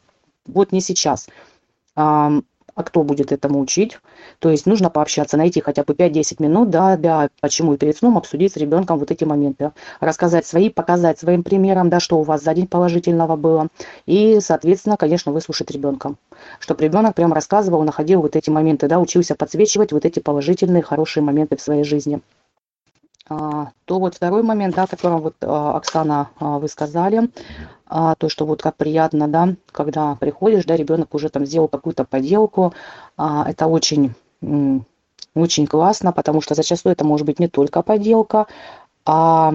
вот 0.48 0.72
не 0.72 0.82
сейчас 0.82 1.28
а 1.96 2.32
кто 2.76 3.04
будет 3.04 3.32
этому 3.32 3.60
учить. 3.60 4.00
То 4.40 4.50
есть 4.50 4.66
нужно 4.66 4.90
пообщаться, 4.90 5.38
найти 5.38 5.62
хотя 5.62 5.84
бы 5.84 5.94
5-10 5.94 6.42
минут, 6.42 6.70
да, 6.70 6.98
да, 6.98 7.30
почему 7.42 7.74
и 7.74 7.78
перед 7.78 7.98
сном 7.98 8.18
обсудить 8.18 8.54
с 8.54 8.58
ребенком 8.58 9.00
вот 9.00 9.12
эти 9.12 9.24
моменты, 9.24 9.72
рассказать 10.00 10.46
свои, 10.46 10.70
показать 10.70 11.20
своим 11.20 11.44
примером, 11.44 11.90
да, 11.90 12.00
что 12.00 12.20
у 12.20 12.24
вас 12.24 12.44
за 12.44 12.54
день 12.54 12.68
положительного 12.68 13.36
было, 13.36 13.68
и, 14.06 14.40
соответственно, 14.42 14.98
конечно, 14.98 15.32
выслушать 15.32 15.72
ребенка, 15.72 16.16
чтобы 16.60 16.84
ребенок 16.84 17.16
прям 17.16 17.34
рассказывал, 17.34 17.84
находил 17.84 18.22
вот 18.22 18.36
эти 18.36 18.50
моменты, 18.50 18.88
да, 18.88 19.00
учился 19.00 19.36
подсвечивать 19.36 19.92
вот 19.92 20.06
эти 20.06 20.20
положительные, 20.20 20.84
хорошие 20.84 21.24
моменты 21.24 21.58
в 21.58 21.62
своей 21.62 21.84
жизни. 21.84 22.22
А, 23.30 23.72
то 23.86 24.00
вот 24.00 24.16
второй 24.16 24.44
момент, 24.44 24.76
да, 24.76 24.84
о 24.84 24.88
котором 24.88 25.22
вот 25.22 25.36
а, 25.42 25.78
Оксана, 25.78 26.30
а, 26.40 26.60
вы 26.60 26.68
сказали, 26.68 27.30
то, 27.90 28.30
что 28.30 28.46
вот 28.46 28.62
как 28.62 28.78
приятно, 28.78 29.28
да, 29.28 29.56
когда 29.74 30.16
приходишь, 30.16 30.64
да, 30.64 30.78
ребенок 30.78 31.14
уже 31.14 31.28
там 31.28 31.46
сделал 31.46 31.68
какую-то 31.68 32.06
поделку, 32.06 32.74
это 33.18 33.68
очень, 33.68 34.14
очень 35.36 35.68
классно, 35.68 36.14
потому 36.14 36.40
что 36.40 36.56
зачастую 36.56 36.94
это 36.94 37.04
может 37.04 37.26
быть 37.26 37.38
не 37.38 37.50
только 37.50 37.82
поделка, 37.82 38.48
а 39.06 39.54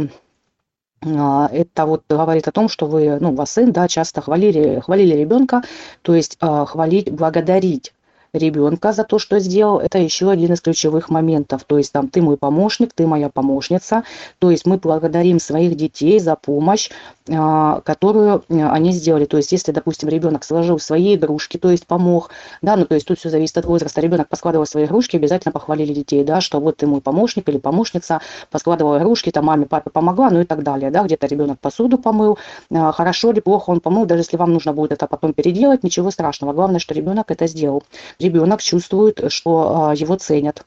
это 1.00 1.86
вот 1.86 2.02
говорит 2.10 2.46
о 2.46 2.52
том, 2.52 2.68
что 2.68 2.84
вы, 2.84 3.18
ну, 3.20 3.34
вас 3.34 3.52
сын, 3.52 3.72
да, 3.72 3.88
часто 3.88 4.20
хвалили, 4.20 4.80
хвалили 4.80 5.14
ребенка, 5.14 5.62
то 6.02 6.14
есть 6.14 6.36
хвалить, 6.38 7.10
благодарить 7.10 7.94
ребенка 8.36 8.92
за 8.92 9.04
то, 9.04 9.18
что 9.18 9.38
сделал, 9.38 9.78
это 9.78 9.98
еще 9.98 10.30
один 10.30 10.52
из 10.52 10.60
ключевых 10.60 11.10
моментов. 11.10 11.64
То 11.64 11.78
есть 11.78 11.92
там 11.92 12.08
ты 12.08 12.22
мой 12.22 12.36
помощник, 12.36 12.92
ты 12.94 13.06
моя 13.06 13.28
помощница. 13.28 14.04
То 14.38 14.50
есть 14.50 14.66
мы 14.66 14.78
благодарим 14.78 15.40
своих 15.40 15.76
детей 15.76 16.18
за 16.18 16.36
помощь, 16.36 16.90
а, 17.28 17.80
которую 17.80 18.44
а, 18.48 18.72
они 18.72 18.92
сделали. 18.92 19.24
То 19.24 19.36
есть 19.36 19.50
если, 19.52 19.72
допустим, 19.72 20.08
ребенок 20.08 20.44
сложил 20.44 20.78
свои 20.78 21.16
игрушки, 21.16 21.56
то 21.56 21.70
есть 21.70 21.86
помог, 21.86 22.30
да, 22.62 22.76
ну 22.76 22.84
то 22.84 22.94
есть 22.94 23.06
тут 23.06 23.18
все 23.18 23.30
зависит 23.30 23.58
от 23.58 23.64
возраста. 23.64 24.00
Ребенок 24.00 24.28
поскладывал 24.28 24.66
свои 24.66 24.84
игрушки, 24.84 25.16
обязательно 25.16 25.52
похвалили 25.52 25.92
детей, 25.92 26.24
да, 26.24 26.40
что 26.40 26.60
вот 26.60 26.76
ты 26.76 26.86
мой 26.86 27.00
помощник 27.00 27.48
или 27.48 27.58
помощница, 27.58 28.20
поскладывала 28.50 28.98
игрушки, 28.98 29.30
там 29.30 29.46
маме, 29.46 29.66
папе 29.66 29.90
помогла, 29.90 30.30
ну 30.30 30.40
и 30.40 30.44
так 30.44 30.62
далее, 30.62 30.90
да, 30.90 31.02
где-то 31.02 31.26
ребенок 31.26 31.58
посуду 31.60 31.98
помыл, 31.98 32.38
а, 32.72 32.92
хорошо 32.92 33.32
или 33.32 33.40
плохо 33.40 33.70
он 33.70 33.80
помыл, 33.80 34.06
даже 34.06 34.20
если 34.20 34.36
вам 34.36 34.52
нужно 34.52 34.72
будет 34.72 34.92
это 34.92 35.06
потом 35.06 35.32
переделать, 35.32 35.82
ничего 35.82 36.10
страшного. 36.10 36.52
Главное, 36.52 36.78
что 36.78 36.94
ребенок 36.94 37.30
это 37.30 37.46
сделал 37.46 37.82
ребенок 38.26 38.62
чувствует, 38.62 39.32
что 39.32 39.88
а, 39.88 39.94
его 39.94 40.16
ценят. 40.16 40.64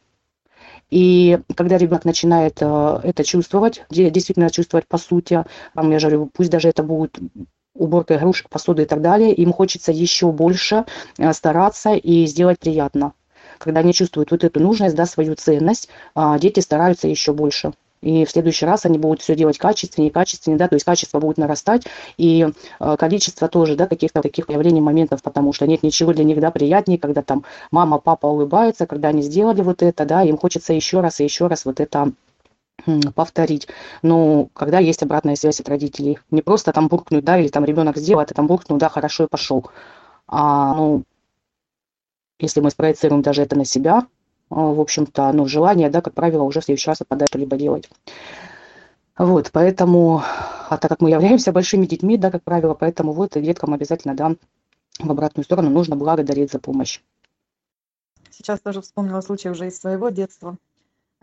И 0.89 1.39
когда 1.55 1.77
ребенок 1.77 2.05
начинает 2.05 2.57
а, 2.61 2.99
это 3.03 3.23
чувствовать, 3.23 3.83
действительно 3.89 4.49
чувствовать 4.49 4.87
по 4.87 4.97
сути, 4.97 5.43
там, 5.75 5.91
я 5.91 5.99
говорю, 5.99 6.29
пусть 6.33 6.49
даже 6.49 6.69
это 6.69 6.83
будет 6.83 7.19
уборка 7.75 8.15
игрушек, 8.15 8.49
посуды 8.49 8.83
и 8.83 8.85
так 8.85 9.01
далее, 9.01 9.33
им 9.33 9.53
хочется 9.53 9.91
еще 9.91 10.31
больше 10.31 10.85
а, 11.17 11.33
стараться 11.33 11.93
и 11.93 12.25
сделать 12.25 12.59
приятно. 12.59 13.13
Когда 13.57 13.81
они 13.81 13.93
чувствуют 13.93 14.31
вот 14.31 14.43
эту 14.43 14.59
нужность, 14.59 14.95
да, 14.95 15.05
свою 15.05 15.35
ценность, 15.35 15.89
дети 16.39 16.61
стараются 16.61 17.09
еще 17.09 17.33
больше 17.33 17.73
и 18.01 18.25
в 18.25 18.31
следующий 18.31 18.65
раз 18.65 18.85
они 18.85 18.97
будут 18.97 19.21
все 19.21 19.35
делать 19.35 19.57
качественнее, 19.57 20.11
качественнее, 20.11 20.57
да, 20.57 20.67
то 20.67 20.75
есть 20.75 20.85
качество 20.85 21.19
будет 21.19 21.37
нарастать, 21.37 21.83
и 22.17 22.47
э, 22.79 22.97
количество 22.97 23.47
тоже, 23.47 23.75
да, 23.75 23.87
каких-то 23.87 24.21
таких 24.21 24.45
проявлений, 24.45 24.81
моментов, 24.81 25.21
потому 25.21 25.53
что 25.53 25.67
нет 25.67 25.83
ничего 25.83 26.13
для 26.13 26.23
них, 26.23 26.39
да, 26.39 26.51
приятнее, 26.51 26.97
когда 26.97 27.21
там 27.21 27.43
мама, 27.71 27.99
папа 27.99 28.27
улыбаются, 28.27 28.87
когда 28.87 29.09
они 29.09 29.21
сделали 29.21 29.61
вот 29.61 29.83
это, 29.83 30.05
да, 30.05 30.23
им 30.23 30.37
хочется 30.37 30.73
еще 30.73 31.01
раз 31.01 31.19
и 31.19 31.23
еще 31.23 31.47
раз 31.47 31.65
вот 31.65 31.79
это 31.79 32.13
повторить. 33.15 33.67
Но 34.01 34.47
когда 34.53 34.79
есть 34.79 35.03
обратная 35.03 35.35
связь 35.35 35.59
от 35.59 35.69
родителей, 35.69 36.19
не 36.31 36.41
просто 36.41 36.71
там 36.71 36.87
буркнуть, 36.87 37.25
да, 37.25 37.37
или 37.37 37.49
там 37.49 37.65
ребенок 37.65 37.97
сделал, 37.97 38.21
а 38.21 38.25
ты 38.25 38.33
там 38.33 38.47
буркнул, 38.47 38.79
да, 38.79 38.89
хорошо 38.89 39.25
и 39.25 39.27
пошел. 39.27 39.69
А, 40.27 40.73
ну, 40.73 41.03
если 42.39 42.61
мы 42.61 42.69
спроецируем 42.69 43.21
даже 43.21 43.41
это 43.41 43.57
на 43.57 43.65
себя, 43.65 44.07
в 44.49 44.79
общем-то, 44.79 45.31
ну, 45.31 45.45
желание, 45.45 45.89
да, 45.89 46.01
как 46.01 46.13
правило, 46.13 46.43
уже 46.43 46.61
в 46.61 46.65
следующий 46.65 46.89
раз 46.89 47.01
отпадает 47.01 47.29
что-либо 47.29 47.57
делать. 47.57 47.89
Вот, 49.17 49.51
поэтому, 49.51 50.23
а 50.69 50.77
так 50.77 50.89
как 50.89 51.01
мы 51.01 51.09
являемся 51.09 51.51
большими 51.51 51.85
детьми, 51.85 52.17
да, 52.17 52.31
как 52.31 52.43
правило, 52.43 52.73
поэтому 52.73 53.11
вот 53.11 53.33
деткам 53.33 53.73
обязательно, 53.73 54.15
да, 54.15 54.35
в 54.99 55.11
обратную 55.11 55.43
сторону 55.43 55.69
нужно 55.69 55.95
благодарить 55.95 56.51
за 56.51 56.59
помощь. 56.59 57.01
Сейчас 58.31 58.61
тоже 58.61 58.81
вспомнила 58.81 59.21
случай 59.21 59.49
уже 59.49 59.67
из 59.67 59.77
своего 59.77 60.09
детства. 60.09 60.57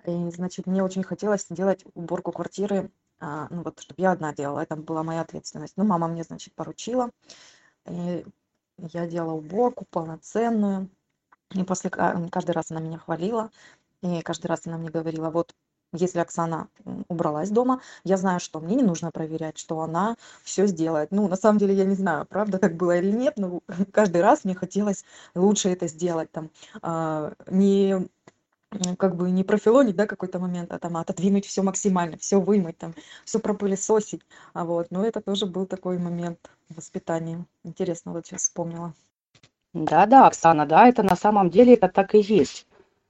И, 0.07 0.31
значит, 0.31 0.67
мне 0.67 0.85
очень 0.85 1.03
хотелось 1.03 1.47
сделать 1.49 1.85
уборку 1.95 2.33
квартиры, 2.33 2.91
а, 3.19 3.49
ну 3.51 3.63
вот, 3.63 3.81
чтобы 3.81 4.03
я 4.03 4.13
одна 4.13 4.35
делала, 4.35 4.61
это 4.61 4.77
была 4.77 5.03
моя 5.03 5.23
ответственность. 5.23 5.75
Ну, 5.77 5.85
мама 5.85 6.07
мне, 6.07 6.23
значит, 6.23 6.55
поручила, 6.55 7.11
и 7.89 8.25
я 8.77 9.07
делала 9.07 9.33
уборку 9.33 9.87
полноценную, 9.91 10.91
и 11.55 11.63
после 11.65 11.91
каждый 11.91 12.53
раз 12.53 12.71
она 12.71 12.81
меня 12.81 12.99
хвалила, 12.99 13.51
и 14.03 14.21
каждый 14.23 14.47
раз 14.49 14.67
она 14.67 14.79
мне 14.79 14.91
говорила: 14.91 15.31
"Вот 15.31 15.55
если 15.93 16.19
Оксана 16.21 16.69
убралась 17.09 17.51
дома, 17.51 17.81
я 18.05 18.17
знаю, 18.19 18.41
что 18.41 18.61
мне 18.61 18.77
не 18.77 18.83
нужно 18.83 19.11
проверять, 19.13 19.59
что 19.59 19.81
она 19.81 20.17
все 20.45 20.67
сделает". 20.67 21.11
Ну, 21.13 21.29
на 21.29 21.37
самом 21.37 21.59
деле, 21.59 21.75
я 21.75 21.85
не 21.85 21.95
знаю, 21.95 22.27
правда 22.27 22.59
так 22.59 22.77
было 22.77 22.99
или 22.99 23.11
нет, 23.13 23.35
но 23.39 23.61
каждый 23.93 24.23
раз 24.23 24.45
мне 24.45 24.55
хотелось 24.55 25.05
лучше 25.35 25.71
это 25.71 25.89
сделать 25.89 26.31
там, 26.33 26.51
а, 26.83 27.33
не 27.49 28.09
как 28.99 29.17
бы 29.17 29.31
не 29.31 29.45
профилонить, 29.45 29.97
да, 29.97 30.07
какой-то 30.07 30.39
момент, 30.39 30.73
а 30.73 30.79
там 30.79 30.97
отодвинуть 30.97 31.47
все 31.47 31.63
максимально, 31.63 32.17
все 32.19 32.41
вымыть, 32.41 32.79
там, 32.79 32.95
все 33.25 33.39
пропылесосить. 33.41 34.23
А 34.55 34.65
вот, 34.65 34.89
но 34.91 35.05
это 35.05 35.21
тоже 35.21 35.47
был 35.47 35.67
такой 35.67 35.99
момент 35.99 36.51
воспитания. 36.69 37.45
Интересно, 37.65 38.13
вот 38.13 38.27
сейчас 38.27 38.43
вспомнила. 38.43 38.95
Да-да, 39.85 40.27
Оксана, 40.27 40.65
да, 40.65 40.89
это 40.89 41.03
на 41.03 41.17
самом 41.17 41.51
деле 41.51 41.75
это 41.75 41.89
так 41.89 42.15
и 42.15 42.21
есть. 42.21 42.67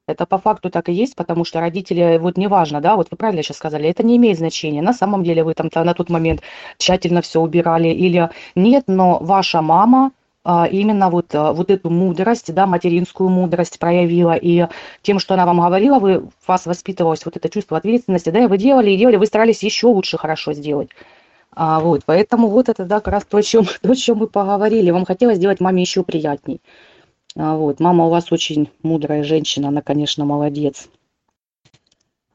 Это 0.09 0.27
по 0.27 0.39
факту 0.39 0.69
так 0.69 0.89
и 0.89 0.93
есть, 0.93 1.15
потому 1.15 1.45
что 1.45 1.61
родители, 1.61 2.19
вот 2.19 2.37
неважно, 2.37 2.81
да, 2.81 2.97
вот 2.97 3.09
вы 3.11 3.17
правильно 3.17 3.43
сейчас 3.45 3.59
сказали, 3.59 3.89
это 3.89 4.03
не 4.03 4.17
имеет 4.17 4.39
значения. 4.39 4.83
На 4.83 4.93
самом 4.93 5.23
деле 5.23 5.45
вы 5.45 5.55
там 5.55 5.71
на 5.73 5.95
тот 5.95 6.11
момент 6.11 6.43
тщательно 6.77 7.23
все 7.23 7.41
убирали 7.41 7.89
или 7.89 8.31
нет, 8.57 8.85
но 8.89 9.19
ваша 9.21 9.63
мама 9.63 10.11
а, 10.43 10.67
именно 10.67 11.09
вот, 11.09 11.33
а, 11.37 11.53
вот 11.53 11.71
эту 11.71 11.89
мудрость, 11.89 12.53
да, 12.53 12.67
материнскую 12.67 13.31
мудрость 13.31 13.79
проявила, 13.79 14.35
и 14.35 14.67
тем, 15.03 15.21
что 15.21 15.35
она 15.35 15.47
вам 15.47 15.61
говорила, 15.61 16.01
вы, 16.01 16.29
вас 16.49 16.67
воспитывалось 16.67 17.25
вот 17.25 17.37
это 17.37 17.49
чувство 17.49 17.79
ответственности, 17.79 18.31
да, 18.31 18.41
и 18.41 18.47
вы 18.47 18.59
делали, 18.59 18.91
и 18.91 18.97
делали, 18.97 19.17
вы 19.17 19.27
старались 19.27 19.63
еще 19.63 19.87
лучше 19.87 20.19
хорошо 20.19 20.53
сделать. 20.53 20.91
А, 21.59 21.81
вот, 21.81 22.03
поэтому 22.05 22.49
вот 22.49 22.69
это, 22.69 22.85
да, 22.85 23.01
как 23.01 23.15
раз 23.15 23.25
то, 23.25 23.39
о 23.39 23.43
чем, 23.43 23.65
то, 23.83 23.91
о 23.91 23.97
чем 23.97 24.19
мы 24.19 24.27
поговорили. 24.29 24.91
Вам 24.91 25.07
хотелось 25.07 25.39
сделать 25.39 25.59
маме 25.59 25.83
еще 25.83 26.05
приятней. 26.05 26.61
А, 27.35 27.57
вот, 27.57 27.81
мама 27.81 28.05
у 28.05 28.11
вас 28.11 28.31
очень 28.31 28.71
мудрая 28.83 29.25
женщина, 29.25 29.69
она, 29.69 29.81
конечно, 29.81 30.27
молодец. 30.27 30.89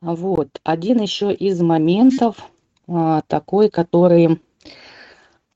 А, 0.02 0.16
вот, 0.16 0.50
один 0.64 1.00
еще 1.02 1.32
из 1.32 1.62
моментов 1.62 2.50
а, 2.88 3.22
такой, 3.28 3.70
который 3.70 4.42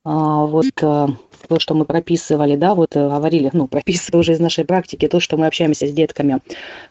вот 0.06 0.66
а, 0.84 1.10
то, 1.48 1.60
что 1.60 1.74
мы 1.74 1.86
прописывали, 1.86 2.56
да, 2.56 2.76
вот 2.76 2.96
э, 2.96 3.10
говорили, 3.10 3.50
ну, 3.54 3.68
прописывали 3.68 4.22
уже 4.22 4.34
из 4.34 4.40
нашей 4.40 4.64
практики, 4.64 5.08
то, 5.08 5.20
что 5.20 5.38
мы 5.38 5.48
общаемся 5.48 5.88
с 5.88 5.92
детками 5.92 6.40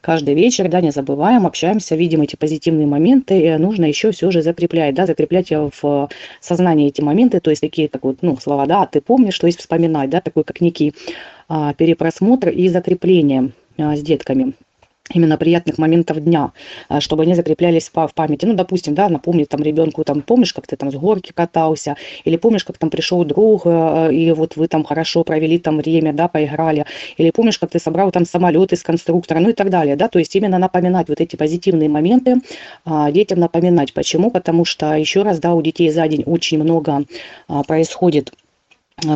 каждый 0.00 0.34
вечер, 0.34 0.68
да, 0.68 0.80
не 0.80 0.90
забываем, 0.90 1.46
общаемся, 1.46 1.94
видим 1.94 2.22
эти 2.22 2.36
позитивные 2.36 2.86
моменты, 2.86 3.56
нужно 3.58 3.84
еще 3.84 4.10
все 4.10 4.30
же 4.30 4.42
закреплять, 4.42 4.94
да, 4.94 5.06
закреплять 5.06 5.50
в 5.50 6.08
сознании 6.40 6.88
эти 6.88 7.00
моменты, 7.00 7.40
то 7.40 7.50
есть 7.50 7.62
такие, 7.62 7.88
как 7.88 8.02
вот, 8.04 8.18
ну, 8.22 8.36
слова, 8.38 8.66
да, 8.66 8.86
ты 8.86 9.00
помнишь, 9.00 9.38
то 9.38 9.46
есть 9.46 9.60
вспоминать, 9.60 10.10
да, 10.10 10.20
такой 10.20 10.44
как 10.44 10.60
некий 10.60 10.94
а, 11.48 11.74
перепросмотр 11.74 12.48
и 12.48 12.68
закрепление 12.68 13.52
а, 13.78 13.96
с 13.96 14.02
детками 14.02 14.54
именно 15.12 15.36
приятных 15.36 15.78
моментов 15.78 16.22
дня, 16.22 16.52
а, 16.88 17.00
чтобы 17.00 17.24
они 17.24 17.34
закреплялись 17.34 17.90
в 17.92 18.10
памяти. 18.14 18.46
Ну, 18.46 18.54
допустим, 18.54 18.94
да, 18.94 19.08
напомнить 19.08 19.48
там 19.48 19.62
ребенку, 19.62 20.02
там, 20.02 20.22
помнишь, 20.22 20.54
как 20.54 20.66
ты 20.66 20.76
там 20.76 20.90
с 20.90 20.94
горки 20.94 21.32
катался, 21.32 21.96
или 22.24 22.36
помнишь, 22.36 22.64
как 22.64 22.78
там 22.78 22.88
пришел 22.88 23.22
друг, 23.24 23.62
э, 23.66 24.12
и 24.12 24.32
вот 24.32 24.56
вы 24.56 24.66
там 24.66 24.82
хорошо 24.82 25.22
провели 25.24 25.58
там 25.58 25.76
время, 25.78 26.14
да, 26.14 26.28
поиграли, 26.28 26.86
или 27.18 27.30
помнишь, 27.30 27.58
как 27.58 27.70
ты 27.70 27.78
собрал 27.78 28.10
там 28.12 28.24
самолет 28.24 28.72
из 28.72 28.82
конструктора, 28.82 29.40
ну 29.40 29.50
и 29.50 29.52
так 29.52 29.68
далее, 29.68 29.96
да, 29.96 30.08
то 30.08 30.18
есть 30.18 30.34
именно 30.36 30.58
напоминать 30.58 31.08
вот 31.08 31.20
эти 31.20 31.36
позитивные 31.36 31.90
моменты, 31.90 32.36
а, 32.84 33.10
детям 33.10 33.40
напоминать. 33.40 33.92
Почему? 33.92 34.30
Потому 34.30 34.64
что, 34.64 34.94
еще 34.94 35.22
раз, 35.22 35.38
да, 35.38 35.54
у 35.54 35.60
детей 35.60 35.90
за 35.90 36.08
день 36.08 36.22
очень 36.24 36.62
много 36.62 37.04
а, 37.48 37.62
происходит 37.62 38.32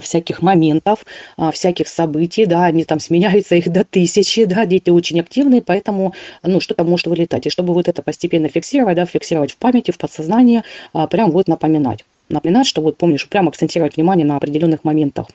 всяких 0.03 0.43
моментов, 0.43 1.05
а, 1.37 1.51
всяких 1.51 1.89
событий, 1.89 2.47
да, 2.47 2.65
они 2.65 2.85
там 2.85 3.01
сменяются 3.01 3.55
их 3.55 3.71
до 3.71 3.85
тысячи, 3.85 4.45
да, 4.45 4.67
дети 4.67 4.91
очень 4.91 5.21
активные, 5.21 5.63
поэтому, 5.63 6.15
ну, 6.43 6.61
что-то 6.61 6.85
может 6.85 7.07
вылетать. 7.07 7.47
И 7.47 7.51
чтобы 7.51 7.75
вот 7.75 7.89
это 7.89 8.03
постепенно 8.03 8.49
фиксировать, 8.49 8.97
да, 8.97 9.07
фиксировать 9.07 9.53
в 9.53 9.57
памяти, 9.57 9.91
в 9.91 9.99
подсознании, 9.99 10.63
а, 10.93 11.07
прям 11.07 11.31
вот 11.31 11.49
напоминать. 11.49 12.05
Напоминать, 12.29 12.67
что 12.67 12.83
вот 12.83 12.99
помнишь, 12.99 13.27
прям 13.29 13.49
акцентировать 13.49 13.97
внимание 13.97 14.27
на 14.27 14.37
определенных 14.37 14.85
моментах. 14.85 15.27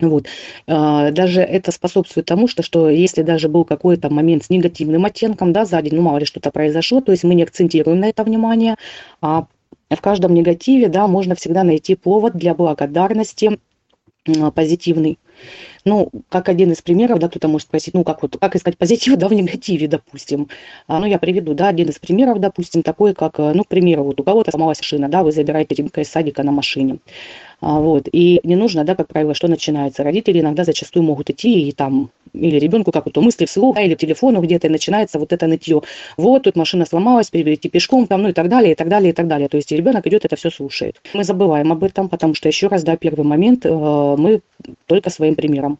Вот. 0.00 0.26
Даже 0.66 1.40
это 1.40 1.70
способствует 1.70 2.26
тому, 2.26 2.48
что, 2.48 2.64
что 2.64 2.90
если 2.90 3.22
даже 3.22 3.48
был 3.48 3.64
какой-то 3.64 4.10
момент 4.10 4.44
с 4.44 4.50
негативным 4.50 5.04
оттенком, 5.04 5.52
да, 5.52 5.64
за 5.64 5.80
день, 5.82 5.94
ну, 5.94 6.02
мало 6.02 6.18
ли 6.18 6.24
что-то 6.24 6.50
произошло, 6.50 7.00
то 7.00 7.12
есть 7.12 7.22
мы 7.22 7.36
не 7.36 7.44
акцентируем 7.44 8.00
на 8.00 8.08
это 8.08 8.24
внимание, 8.24 8.74
а 9.20 9.46
в 9.90 10.00
каждом 10.00 10.34
негативе, 10.34 10.88
да, 10.88 11.06
можно 11.06 11.34
всегда 11.34 11.62
найти 11.64 11.94
повод 11.94 12.34
для 12.34 12.54
благодарности 12.54 13.58
позитивный. 14.54 15.18
Ну, 15.84 16.10
как 16.30 16.48
один 16.48 16.72
из 16.72 16.80
примеров, 16.80 17.18
да, 17.18 17.28
кто-то 17.28 17.48
может 17.48 17.68
спросить, 17.68 17.92
ну, 17.92 18.04
как 18.04 18.22
вот, 18.22 18.38
как 18.40 18.56
искать 18.56 18.78
позитив, 18.78 19.16
да, 19.18 19.28
в 19.28 19.34
негативе, 19.34 19.86
допустим. 19.86 20.48
А, 20.86 20.98
ну, 20.98 21.06
я 21.06 21.18
приведу, 21.18 21.54
да, 21.54 21.68
один 21.68 21.88
из 21.88 21.98
примеров, 21.98 22.40
допустим, 22.40 22.82
такой, 22.82 23.14
как, 23.14 23.38
э, 23.38 23.52
ну, 23.52 23.64
к 23.64 23.68
примеру, 23.68 24.04
вот 24.04 24.20
у 24.20 24.24
кого-то 24.24 24.50
сломалась 24.50 24.78
машина, 24.78 25.08
да, 25.08 25.22
вы 25.22 25.32
забираете 25.32 25.74
ребенка 25.74 26.00
из 26.00 26.08
садика 26.08 26.42
на 26.42 26.52
машине. 26.52 26.98
А, 27.60 27.80
вот, 27.80 28.08
и 28.10 28.40
не 28.44 28.56
нужно, 28.56 28.84
да, 28.84 28.94
как 28.94 29.08
правило, 29.08 29.34
что 29.34 29.48
начинается. 29.48 30.04
Родители 30.04 30.40
иногда 30.40 30.64
зачастую 30.64 31.02
могут 31.02 31.28
идти 31.30 31.68
и 31.68 31.72
там 31.72 32.10
или 32.34 32.58
ребенку 32.58 32.92
как 32.92 33.10
то 33.10 33.20
мысли 33.20 33.46
вслух, 33.46 33.78
или 33.78 33.94
к 33.94 33.98
телефону 33.98 34.40
где-то, 34.42 34.66
и 34.66 34.70
начинается 34.70 35.18
вот 35.18 35.32
это 35.32 35.46
нытье. 35.46 35.82
Вот, 36.16 36.42
тут 36.42 36.56
машина 36.56 36.84
сломалась, 36.84 37.30
перейти 37.30 37.68
пешком, 37.68 38.06
там, 38.06 38.22
ну 38.22 38.28
и 38.28 38.32
так 38.32 38.48
далее, 38.48 38.72
и 38.72 38.74
так 38.74 38.88
далее, 38.88 39.10
и 39.10 39.12
так 39.12 39.26
далее. 39.28 39.48
То 39.48 39.56
есть 39.56 39.70
ребенок 39.72 40.06
идет, 40.06 40.24
это 40.24 40.36
все 40.36 40.50
слушает. 40.50 41.00
Мы 41.14 41.24
забываем 41.24 41.72
об 41.72 41.84
этом, 41.84 42.08
потому 42.08 42.34
что, 42.34 42.48
еще 42.48 42.66
раз, 42.66 42.82
да, 42.82 42.96
первый 42.96 43.24
момент, 43.24 43.64
э, 43.64 43.70
мы 43.70 44.40
только 44.86 45.10
своим 45.10 45.34
примером. 45.34 45.78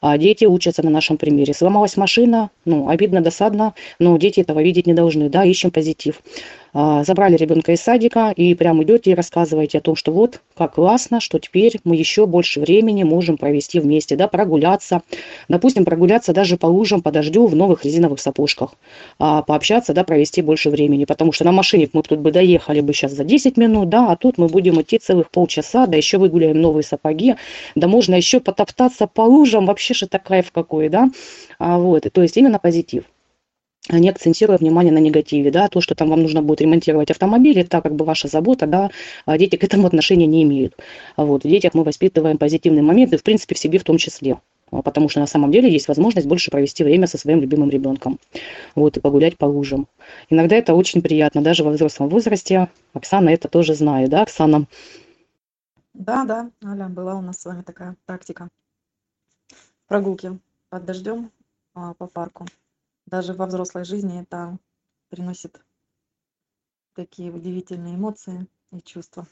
А 0.00 0.18
дети 0.18 0.44
учатся 0.44 0.82
на 0.82 0.90
нашем 0.90 1.16
примере. 1.16 1.54
Сломалась 1.54 1.96
машина, 1.96 2.50
ну, 2.64 2.88
обидно, 2.88 3.20
досадно, 3.20 3.74
но 3.98 4.16
дети 4.16 4.40
этого 4.40 4.62
видеть 4.62 4.86
не 4.86 4.94
должны, 4.94 5.28
да, 5.28 5.44
ищем 5.44 5.70
позитив. 5.70 6.20
А, 6.72 7.02
забрали 7.04 7.36
ребенка 7.36 7.72
из 7.72 7.80
садика 7.80 8.32
и 8.34 8.54
прям 8.54 8.82
идете 8.82 9.10
и 9.10 9.14
рассказываете 9.14 9.78
о 9.78 9.80
том, 9.80 9.96
что 9.96 10.12
вот 10.12 10.40
как 10.56 10.74
классно, 10.74 11.20
что 11.20 11.38
теперь 11.38 11.80
мы 11.84 11.96
еще 11.96 12.26
больше 12.26 12.60
времени 12.60 13.02
можем 13.02 13.36
провести 13.36 13.80
вместе, 13.80 14.16
да, 14.16 14.28
прогуляться, 14.28 15.02
допустим, 15.48 15.84
прогуляться 15.90 16.32
даже 16.32 16.56
по 16.56 16.66
лужам, 16.66 17.02
по 17.02 17.10
дождю 17.10 17.46
в 17.48 17.56
новых 17.56 17.84
резиновых 17.84 18.20
сапожках, 18.20 18.74
а, 19.18 19.42
пообщаться, 19.42 19.92
да, 19.92 20.04
провести 20.04 20.40
больше 20.40 20.70
времени, 20.70 21.04
потому 21.04 21.32
что 21.32 21.44
на 21.44 21.50
машине 21.50 21.88
мы 21.92 22.04
тут 22.04 22.20
бы 22.20 22.30
доехали 22.30 22.80
бы 22.80 22.92
сейчас 22.92 23.10
за 23.10 23.24
10 23.24 23.56
минут, 23.56 23.88
да, 23.88 24.12
а 24.12 24.16
тут 24.16 24.38
мы 24.38 24.46
будем 24.46 24.80
идти 24.80 24.98
целых 24.98 25.32
полчаса, 25.32 25.88
да 25.88 25.96
еще 25.96 26.18
выгуляем 26.18 26.60
новые 26.60 26.84
сапоги, 26.84 27.34
да 27.74 27.88
можно 27.88 28.14
еще 28.14 28.38
потоптаться 28.38 29.08
по 29.08 29.22
лужам, 29.22 29.66
вообще 29.66 29.92
же 29.94 30.06
это 30.06 30.20
кайф 30.20 30.52
какой, 30.52 30.88
да, 30.88 31.10
а, 31.58 31.78
вот, 31.78 32.06
то 32.12 32.22
есть 32.22 32.36
именно 32.36 32.60
позитив. 32.60 33.02
Не 33.88 34.10
акцентируя 34.10 34.58
внимание 34.58 34.92
на 34.92 34.98
негативе, 34.98 35.50
да, 35.50 35.66
то, 35.66 35.80
что 35.80 35.96
там 35.96 36.10
вам 36.10 36.22
нужно 36.22 36.40
будет 36.40 36.60
ремонтировать 36.60 37.10
автомобиль, 37.10 37.58
это 37.58 37.80
как 37.80 37.96
бы 37.96 38.04
ваша 38.04 38.28
забота, 38.28 38.68
да, 38.68 38.90
а 39.26 39.38
дети 39.38 39.56
к 39.56 39.64
этому 39.64 39.88
отношения 39.88 40.26
не 40.26 40.44
имеют. 40.44 40.76
Вот, 41.16 41.42
в 41.42 41.48
детях 41.48 41.74
мы 41.74 41.82
воспитываем 41.82 42.38
позитивные 42.38 42.82
моменты, 42.82 43.16
в 43.16 43.24
принципе, 43.24 43.56
в 43.56 43.58
себе 43.58 43.80
в 43.80 43.84
том 43.84 43.96
числе, 43.96 44.36
потому 44.70 45.08
что 45.08 45.20
на 45.20 45.26
самом 45.26 45.50
деле 45.50 45.70
есть 45.70 45.88
возможность 45.88 46.26
больше 46.26 46.50
провести 46.50 46.84
время 46.84 47.06
со 47.06 47.18
своим 47.18 47.40
любимым 47.40 47.70
ребенком, 47.70 48.18
вот, 48.74 48.96
и 48.96 49.00
погулять 49.00 49.36
по 49.36 49.44
лужам. 49.44 49.88
Иногда 50.28 50.56
это 50.56 50.74
очень 50.74 51.02
приятно, 51.02 51.42
даже 51.42 51.64
во 51.64 51.70
взрослом 51.70 52.08
возрасте. 52.08 52.68
Оксана 52.92 53.30
это 53.30 53.48
тоже 53.48 53.74
знает, 53.74 54.10
да, 54.10 54.22
Оксана? 54.22 54.66
Да, 55.94 56.24
да, 56.24 56.50
Аля, 56.64 56.88
была 56.88 57.16
у 57.16 57.20
нас 57.20 57.40
с 57.40 57.44
вами 57.44 57.62
такая 57.62 57.96
практика. 58.06 58.48
Прогулки 59.88 60.38
под 60.68 60.84
дождем 60.84 61.30
а, 61.74 61.94
по 61.94 62.06
парку 62.06 62.46
даже 63.10 63.34
во 63.34 63.46
взрослой 63.46 63.84
жизни 63.84 64.20
это 64.20 64.56
приносит 65.08 65.60
такие 66.94 67.32
удивительные 67.32 67.96
эмоции 67.96 68.46
и 68.72 68.80
чувства. 68.80 69.26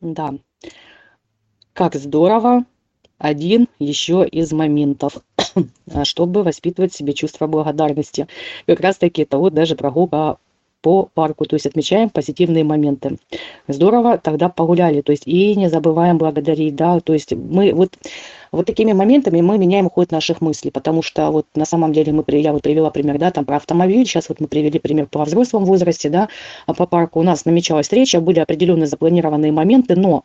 Да. 0.00 0.34
Как 1.74 1.94
здорово. 1.94 2.64
Один 3.24 3.68
еще 3.78 4.28
из 4.30 4.52
моментов, 4.52 5.16
чтобы 6.02 6.42
воспитывать 6.42 6.92
в 6.92 6.96
себе 6.98 7.14
чувство 7.14 7.46
благодарности. 7.46 8.28
Как 8.66 8.80
раз 8.80 8.98
таки 8.98 9.22
это 9.22 9.38
вот 9.38 9.54
даже 9.54 9.76
прогулка 9.76 10.36
по 10.82 11.08
парку, 11.14 11.46
то 11.46 11.54
есть 11.54 11.64
отмечаем 11.64 12.10
позитивные 12.10 12.64
моменты. 12.64 13.16
Здорово, 13.66 14.18
тогда 14.18 14.50
погуляли, 14.50 15.00
то 15.00 15.10
есть 15.12 15.26
и 15.26 15.56
не 15.56 15.70
забываем 15.70 16.18
благодарить, 16.18 16.76
да, 16.76 17.00
то 17.00 17.14
есть 17.14 17.32
мы 17.32 17.72
вот 17.72 17.96
вот 18.52 18.66
такими 18.66 18.92
моментами 18.92 19.40
мы 19.40 19.56
меняем 19.56 19.88
ход 19.88 20.10
наших 20.10 20.42
мыслей, 20.42 20.70
потому 20.70 21.00
что 21.00 21.30
вот 21.30 21.46
на 21.54 21.64
самом 21.64 21.94
деле 21.94 22.12
мы, 22.12 22.24
я 22.28 22.52
вот 22.52 22.60
привела 22.60 22.90
пример, 22.90 23.16
да, 23.16 23.30
там 23.30 23.46
про 23.46 23.56
автомобиль, 23.56 24.04
сейчас 24.04 24.28
вот 24.28 24.38
мы 24.38 24.48
привели 24.48 24.78
пример 24.78 25.06
по 25.06 25.24
взрослом 25.24 25.64
возрасте, 25.64 26.10
да, 26.10 26.28
а 26.66 26.74
по 26.74 26.86
парку 26.86 27.20
у 27.20 27.22
нас 27.22 27.46
намечалась 27.46 27.86
встреча, 27.86 28.20
были 28.20 28.40
определенные 28.40 28.86
запланированные 28.86 29.50
моменты, 29.50 29.96
но 29.96 30.24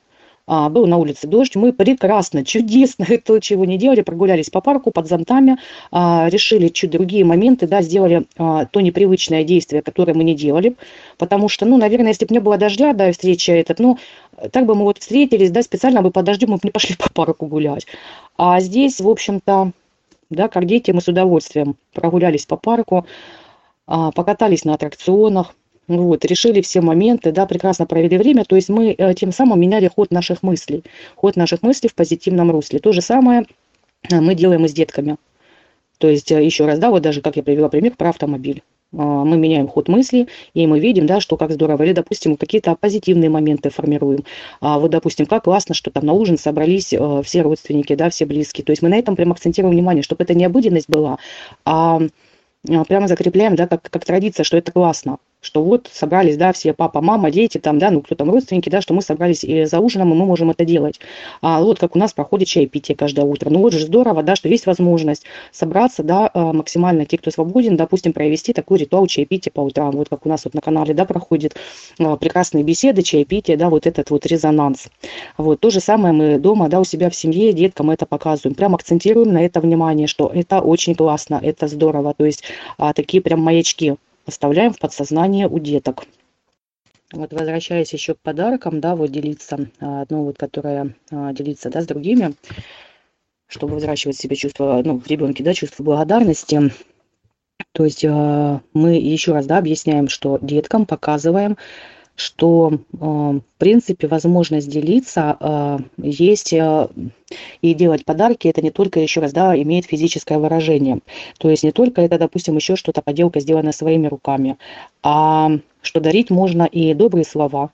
был 0.49 0.87
на 0.87 0.97
улице 0.97 1.27
дождь, 1.27 1.55
мы 1.55 1.71
прекрасно, 1.73 2.43
чудесно, 2.43 3.05
то, 3.25 3.39
чего 3.39 3.65
не 3.65 3.77
делали, 3.77 4.01
прогулялись 4.01 4.49
по 4.49 4.61
парку 4.61 4.89
под 4.89 5.07
зонтами, 5.07 5.57
а, 5.91 6.27
решили 6.29 6.69
чуть 6.69 6.89
другие 6.89 7.23
моменты, 7.23 7.67
да, 7.67 7.83
сделали 7.83 8.25
а, 8.35 8.65
то 8.65 8.81
непривычное 8.81 9.43
действие, 9.43 9.83
которое 9.83 10.15
мы 10.15 10.23
не 10.23 10.33
делали, 10.33 10.75
потому 11.19 11.49
что, 11.49 11.67
ну, 11.67 11.77
наверное, 11.77 12.09
если 12.09 12.25
бы 12.25 12.33
не 12.33 12.39
было 12.39 12.57
дождя, 12.57 12.93
да, 12.93 13.09
и 13.09 13.11
встреча 13.11 13.53
этот, 13.53 13.77
ну, 13.77 13.99
так 14.51 14.65
бы 14.65 14.73
мы 14.73 14.85
вот 14.85 14.97
встретились, 14.97 15.51
да, 15.51 15.61
специально 15.61 16.01
бы 16.01 16.09
под 16.09 16.25
дождем 16.25 16.49
мы 16.49 16.55
бы 16.55 16.61
не 16.63 16.71
пошли 16.71 16.95
по 16.97 17.11
парку 17.11 17.45
гулять. 17.45 17.85
А 18.37 18.59
здесь, 18.59 18.99
в 18.99 19.07
общем-то, 19.07 19.71
да, 20.31 20.47
как 20.47 20.65
дети, 20.65 20.89
мы 20.89 21.01
с 21.01 21.07
удовольствием 21.07 21.75
прогулялись 21.93 22.47
по 22.47 22.57
парку, 22.57 23.05
а, 23.85 24.11
покатались 24.11 24.65
на 24.65 24.73
аттракционах, 24.73 25.53
вот, 25.89 26.23
решили 26.23 26.61
все 26.61 26.81
моменты, 26.81 27.31
да, 27.31 27.47
прекрасно 27.47 27.87
провели 27.87 28.15
время, 28.17 28.45
то 28.45 28.55
есть 28.55 28.69
мы 28.69 28.93
э, 28.95 29.13
тем 29.15 29.31
самым 29.31 29.59
меняли 29.59 29.89
ход 29.93 30.11
наших 30.11 30.43
мыслей, 30.43 30.83
ход 31.15 31.35
наших 31.35 31.63
мыслей 31.63 31.89
в 31.89 31.95
позитивном 31.95 32.51
русле. 32.51 32.77
То 32.79 32.91
же 32.91 33.01
самое 33.01 33.45
э, 34.07 34.21
мы 34.21 34.35
делаем 34.35 34.65
и 34.65 34.67
с 34.67 34.73
детками. 34.73 35.17
То 35.97 36.07
есть, 36.07 36.31
э, 36.31 36.45
еще 36.45 36.67
раз, 36.67 36.77
да, 36.77 36.91
вот 36.91 37.01
даже 37.01 37.21
как 37.21 37.37
я 37.37 37.43
привела 37.43 37.69
пример 37.69 37.95
про 37.97 38.09
автомобиль. 38.09 38.61
Мы 38.91 39.37
меняем 39.37 39.67
ход 39.67 39.87
мысли, 39.87 40.27
и 40.55 40.65
мы 40.65 40.79
видим, 40.79 41.05
да, 41.05 41.19
что 41.19 41.37
как 41.37 41.51
здорово. 41.51 41.83
Или, 41.83 41.93
допустим, 41.93 42.37
какие-то 42.37 42.75
позитивные 42.75 43.29
моменты 43.29 43.69
формируем. 43.69 44.23
А 44.61 44.79
вот, 44.79 44.89
допустим, 44.89 45.27
как 45.27 45.43
классно, 45.43 45.75
что 45.75 45.91
там 45.91 46.07
на 46.07 46.13
ужин 46.13 46.39
собрались 46.39 46.91
все 47.23 47.41
родственники, 47.43 47.93
да, 47.93 48.09
все 48.09 48.25
близкие. 48.25 48.65
То 48.65 48.71
есть 48.71 48.81
мы 48.81 48.89
на 48.89 48.97
этом 48.97 49.15
прям 49.15 49.31
акцентируем 49.31 49.75
внимание, 49.75 50.01
чтобы 50.01 50.23
это 50.23 50.33
не 50.33 50.43
обыденность 50.43 50.89
была, 50.89 51.19
а 51.65 51.99
прямо 52.63 53.07
закрепляем, 53.07 53.55
да, 53.55 53.67
как, 53.67 53.83
как 53.83 54.05
традиция, 54.05 54.43
что 54.43 54.57
это 54.57 54.71
классно 54.71 55.19
что 55.41 55.63
вот 55.63 55.89
собрались, 55.91 56.37
да, 56.37 56.51
все 56.51 56.73
папа, 56.73 57.01
мама, 57.01 57.31
дети, 57.31 57.59
там, 57.59 57.79
да, 57.79 57.91
ну, 57.91 58.01
кто 58.01 58.15
там 58.15 58.29
родственники, 58.29 58.69
да, 58.69 58.81
что 58.81 58.93
мы 58.93 59.01
собрались 59.01 59.43
и 59.43 59.65
за 59.65 59.79
ужином, 59.79 60.11
и 60.11 60.15
мы 60.15 60.25
можем 60.25 60.49
это 60.51 60.65
делать. 60.65 60.99
А 61.41 61.61
вот 61.61 61.79
как 61.79 61.95
у 61.95 61.99
нас 61.99 62.13
проходит 62.13 62.47
чаепитие 62.49 62.95
каждое 62.95 63.23
утро. 63.25 63.49
Ну, 63.49 63.59
вот 63.59 63.73
же 63.73 63.79
здорово, 63.79 64.21
да, 64.21 64.35
что 64.35 64.49
есть 64.49 64.65
возможность 64.65 65.23
собраться, 65.51 66.03
да, 66.03 66.29
а, 66.33 66.51
максимально 66.51 67.05
те, 67.05 67.17
кто 67.17 67.31
свободен, 67.31 67.77
допустим, 67.77 68.11
провести 68.11 68.51
такой 68.51 68.79
ритуал 68.79 69.07
чаепития 69.07 69.51
по 69.51 69.61
утрам, 69.61 69.91
вот 69.91 70.09
как 70.09 70.25
у 70.25 70.29
нас 70.29 70.43
вот 70.43 70.53
на 70.53 70.61
канале, 70.61 70.93
да, 70.93 71.05
проходит 71.05 71.55
а, 71.99 72.17
прекрасные 72.17 72.63
беседы, 72.63 73.01
чаепитие, 73.01 73.55
да, 73.55 73.69
вот 73.69 73.87
этот 73.87 74.09
вот 74.09 74.25
резонанс. 74.25 74.89
Вот, 75.37 75.61
то 75.61 75.69
же 75.69 75.79
самое 75.79 76.13
мы 76.13 76.37
дома, 76.37 76.67
да, 76.67 76.81
у 76.81 76.83
себя 76.83 77.09
в 77.09 77.15
семье, 77.15 77.53
деткам 77.53 77.91
это 77.91 78.05
показываем, 78.05 78.55
прям 78.55 78.75
акцентируем 78.75 79.31
на 79.31 79.45
это 79.45 79.61
внимание, 79.61 80.07
что 80.07 80.29
это 80.33 80.59
очень 80.59 80.95
классно, 80.95 81.39
это 81.41 81.67
здорово, 81.67 82.13
то 82.13 82.25
есть 82.25 82.43
а, 82.77 82.93
такие 82.93 83.23
прям 83.23 83.39
маячки 83.41 83.95
оставляем 84.29 84.73
в 84.73 84.79
подсознание 84.79 85.47
у 85.47 85.59
деток. 85.59 86.05
Вот 87.11 87.33
возвращаясь 87.33 87.91
еще 87.91 88.13
к 88.13 88.19
подаркам, 88.19 88.79
да, 88.79 88.95
вот 88.95 89.11
делиться, 89.11 89.69
а, 89.79 90.01
одно 90.01 90.23
вот, 90.23 90.37
которое 90.37 90.95
а, 91.11 91.33
делится, 91.33 91.69
да, 91.69 91.81
с 91.81 91.87
другими, 91.87 92.35
чтобы 93.47 93.75
взращивать 93.75 94.17
себе 94.17 94.35
чувство, 94.35 94.81
ну, 94.85 94.99
в 94.99 95.07
ребенке, 95.07 95.43
да, 95.43 95.53
чувство 95.53 95.83
благодарности. 95.83 96.71
То 97.71 97.83
есть 97.83 98.05
а, 98.05 98.61
мы 98.73 98.93
еще 98.95 99.33
раз, 99.33 99.47
да, 99.47 99.57
объясняем, 99.57 100.07
что 100.07 100.37
деткам 100.41 100.85
показываем, 100.85 101.57
что, 102.19 102.79
в 102.91 103.41
принципе, 103.57 104.07
возможность 104.07 104.69
делиться 104.69 105.79
есть 105.97 106.53
и 106.53 107.73
делать 107.73 108.05
подарки, 108.05 108.47
это 108.47 108.61
не 108.61 108.71
только, 108.71 108.99
еще 108.99 109.21
раз, 109.21 109.31
да, 109.31 109.59
имеет 109.59 109.85
физическое 109.85 110.37
выражение. 110.37 110.99
То 111.37 111.49
есть 111.49 111.63
не 111.63 111.71
только 111.71 112.01
это, 112.01 112.17
допустим, 112.17 112.55
еще 112.55 112.75
что-то 112.75 113.01
поделка, 113.01 113.39
сделанная 113.39 113.71
своими 113.71 114.07
руками, 114.07 114.57
а 115.01 115.51
что 115.81 115.99
дарить 116.01 116.29
можно 116.29 116.63
и 116.63 116.93
добрые 116.93 117.23
слова, 117.25 117.71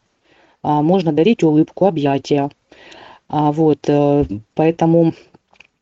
а 0.62 0.82
можно 0.82 1.12
дарить 1.12 1.44
улыбку, 1.44 1.86
объятия. 1.86 2.50
А 3.28 3.52
вот, 3.52 3.80
э, 3.88 4.26
поэтому 4.54 5.14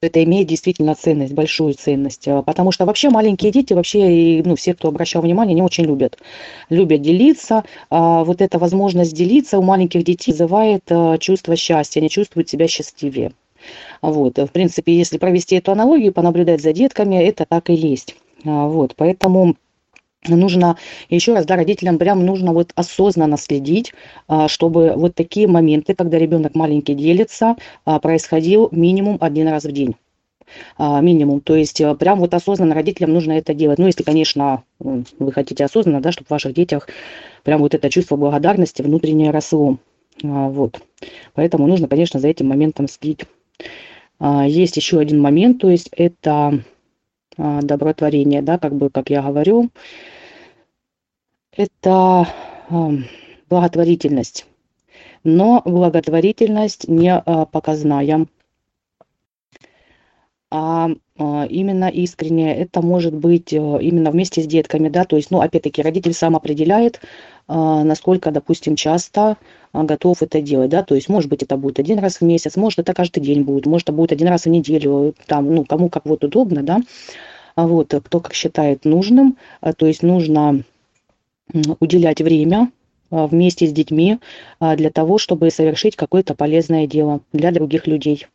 это 0.04 0.24
имеет 0.24 0.48
действительно 0.48 0.96
ценность, 0.96 1.34
большую 1.34 1.74
ценность. 1.74 2.28
А, 2.28 2.42
потому 2.42 2.72
что 2.72 2.86
вообще 2.86 3.10
маленькие 3.10 3.52
дети, 3.52 3.74
вообще, 3.74 4.40
и, 4.40 4.44
ну, 4.44 4.56
все, 4.56 4.74
кто 4.74 4.90
обращал 4.90 5.22
внимание, 5.22 5.56
не 5.56 5.62
очень 5.62 5.86
любят. 5.86 6.18
Любят 6.70 7.02
делиться. 7.02 7.64
А 7.90 8.24
вот 8.24 8.42
эта 8.42 8.60
возможность 8.60 9.14
делиться 9.14 9.58
у 9.58 9.62
маленьких 9.62 10.04
детей 10.04 10.32
вызывает 10.32 10.84
а, 10.90 11.18
чувство 11.18 11.56
счастья, 11.56 12.00
они 12.00 12.10
чувствуют 12.10 12.50
себя 12.50 12.68
счастливее. 12.68 13.32
Вот. 14.02 14.38
В 14.38 14.48
принципе, 14.48 14.96
если 14.96 15.18
провести 15.18 15.56
эту 15.56 15.72
аналогию, 15.72 16.14
понаблюдать 16.14 16.62
за 16.62 16.74
детками, 16.74 17.16
это 17.16 17.46
так 17.46 17.70
и 17.70 17.74
есть. 17.74 18.16
Вот. 18.44 18.96
Поэтому 18.98 19.56
нужно, 20.28 20.78
еще 21.10 21.34
раз, 21.34 21.46
да, 21.46 21.56
родителям 21.56 21.98
прям 21.98 22.26
нужно 22.26 22.54
вот 22.54 22.72
осознанно 22.76 23.38
следить, 23.38 23.94
а, 24.28 24.48
чтобы 24.48 24.94
вот 24.96 25.16
такие 25.16 25.48
моменты, 25.48 25.96
когда 25.96 26.18
ребенок 26.18 26.56
маленький 26.56 26.94
делится, 26.94 27.56
а, 27.86 28.00
происходил 28.00 28.70
минимум 28.72 29.18
один 29.22 29.48
раз 29.48 29.64
в 29.66 29.72
день 29.72 29.96
минимум. 30.78 31.40
То 31.40 31.56
есть 31.56 31.82
прям 32.00 32.20
вот 32.20 32.34
осознанно 32.34 32.76
родителям 32.76 33.12
нужно 33.12 33.32
это 33.32 33.56
делать. 33.56 33.80
Ну, 33.80 33.88
если, 33.88 34.04
конечно, 34.04 34.64
вы 34.78 35.32
хотите 35.32 35.66
осознанно, 35.66 36.00
да, 36.00 36.12
чтобы 36.12 36.28
в 36.28 36.32
ваших 36.32 36.54
детях 36.54 36.90
прям 37.44 37.62
вот 37.62 37.74
это 37.74 37.90
чувство 37.90 38.18
благодарности 38.18 38.84
внутреннее 38.84 39.32
росло. 39.32 39.78
Вот. 40.22 40.80
Поэтому 41.34 41.66
нужно, 41.66 41.88
конечно, 41.88 42.20
за 42.20 42.28
этим 42.28 42.50
моментом 42.50 42.88
следить. 42.88 43.22
Есть 44.22 44.78
еще 44.78 45.00
один 45.00 45.20
момент, 45.22 45.60
то 45.60 45.72
есть 45.72 45.90
это 45.96 46.62
а, 47.38 47.62
добротворение, 47.62 48.42
да, 48.42 48.58
как 48.58 48.76
бы, 48.76 48.90
как 48.90 49.10
я 49.10 49.22
говорю, 49.22 49.70
это 51.56 52.28
благотворительность. 53.50 54.46
Но 55.24 55.62
благотворительность 55.64 56.88
не 56.88 57.14
а, 57.14 57.46
показная. 57.46 58.28
а, 60.50 60.90
а 61.18 61.46
именно 61.46 61.88
искренне. 61.90 62.56
Это 62.56 62.82
может 62.82 63.14
быть 63.14 63.54
э, 63.54 63.58
именно 63.58 64.12
вместе 64.12 64.42
с 64.42 64.48
детками, 64.48 64.90
да, 64.90 65.06
то 65.06 65.16
есть, 65.16 65.32
ну, 65.32 65.42
опять-таки, 65.42 65.82
родитель 65.82 66.14
сам 66.14 66.36
определяет, 66.36 67.00
насколько, 67.48 68.32
допустим, 68.32 68.76
часто 68.76 69.38
готов 69.74 70.22
это 70.24 70.42
делать, 70.42 70.70
да, 70.70 70.84
то 70.84 70.96
есть, 70.96 71.10
может 71.10 71.30
быть, 71.30 71.44
это 71.44 71.58
будет 71.58 71.80
один 71.80 72.00
раз 72.00 72.18
в 72.18 72.22
месяц, 72.22 72.56
может, 72.56 72.80
это 72.80 72.94
каждый 72.94 73.22
день 73.22 73.44
будет, 73.44 73.66
может, 73.66 73.90
это 73.90 73.94
будет 73.94 74.12
один 74.12 74.28
раз 74.28 74.46
в 74.46 74.50
неделю, 74.50 75.14
там, 75.28 75.54
ну, 75.54 75.66
кому 75.66 75.90
как 75.90 76.06
вот 76.06 76.24
удобно, 76.24 76.64
да, 76.64 76.82
вот, 77.56 77.94
кто 77.94 78.20
как 78.20 78.34
считает 78.34 78.86
нужным, 78.86 79.38
то 79.78 79.86
есть 79.86 80.04
нужно 80.04 80.64
уделять 81.80 82.22
время 82.22 82.72
вместе 83.10 83.68
с 83.68 83.72
детьми 83.72 84.20
для 84.60 84.90
того, 84.90 85.18
чтобы 85.18 85.52
совершить 85.52 85.96
какое-то 85.96 86.34
полезное 86.36 86.88
дело 86.88 87.22
для 87.32 87.52
других 87.52 87.86
людей. 87.88 88.28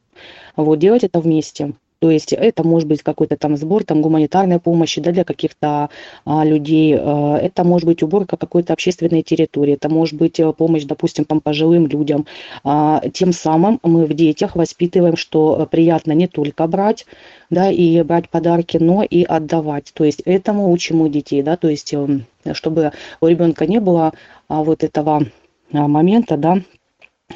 Вот, 0.57 0.79
делать 0.79 1.05
это 1.05 1.21
вместе. 1.21 1.73
То 2.01 2.11
есть 2.11 2.33
это 2.33 2.63
может 2.63 2.89
быть 2.89 3.03
какой-то 3.03 3.37
там 3.37 3.57
сбор 3.57 3.83
там 3.83 4.03
гуманитарной 4.03 4.61
помощи 4.61 5.01
да, 5.01 5.11
для 5.11 5.25
каких-то 5.25 5.91
а, 6.25 6.45
людей. 6.45 6.97
А, 6.97 7.37
это 7.39 7.65
может 7.65 7.87
быть 7.87 8.03
уборка 8.03 8.37
какой-то 8.37 8.73
общественной 8.73 9.23
территории. 9.23 9.75
Это 9.75 9.89
может 9.89 10.15
быть 10.15 10.39
э, 10.39 10.53
помощь, 10.53 10.85
допустим, 10.85 11.25
там, 11.25 11.41
пожилым 11.41 11.87
людям. 11.87 12.27
А, 12.63 13.03
тем 13.13 13.33
самым 13.33 13.81
мы 13.83 14.07
в 14.07 14.15
детях 14.15 14.55
воспитываем, 14.55 15.17
что 15.17 15.67
приятно 15.71 16.13
не 16.13 16.29
только 16.29 16.67
брать, 16.69 17.05
да, 17.51 17.71
и 17.71 18.03
брать 18.03 18.29
подарки, 18.29 18.77
но 18.77 19.03
и 19.03 19.25
отдавать. 19.25 19.93
То 19.93 20.05
есть 20.05 20.21
этому 20.25 20.71
учим 20.71 21.01
у 21.01 21.09
детей, 21.09 21.43
да, 21.43 21.57
то 21.57 21.69
есть 21.69 21.93
эм, 21.95 22.27
чтобы 22.53 22.93
у 23.21 23.27
ребенка 23.27 23.67
не 23.67 23.81
было 23.81 24.13
а, 24.49 24.63
вот 24.63 24.85
этого 24.85 25.27
а, 25.73 25.89
момента, 25.89 26.37
да, 26.37 26.63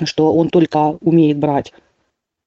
что 0.05 0.33
он 0.33 0.48
только 0.48 0.96
умеет 1.01 1.38
брать, 1.38 1.72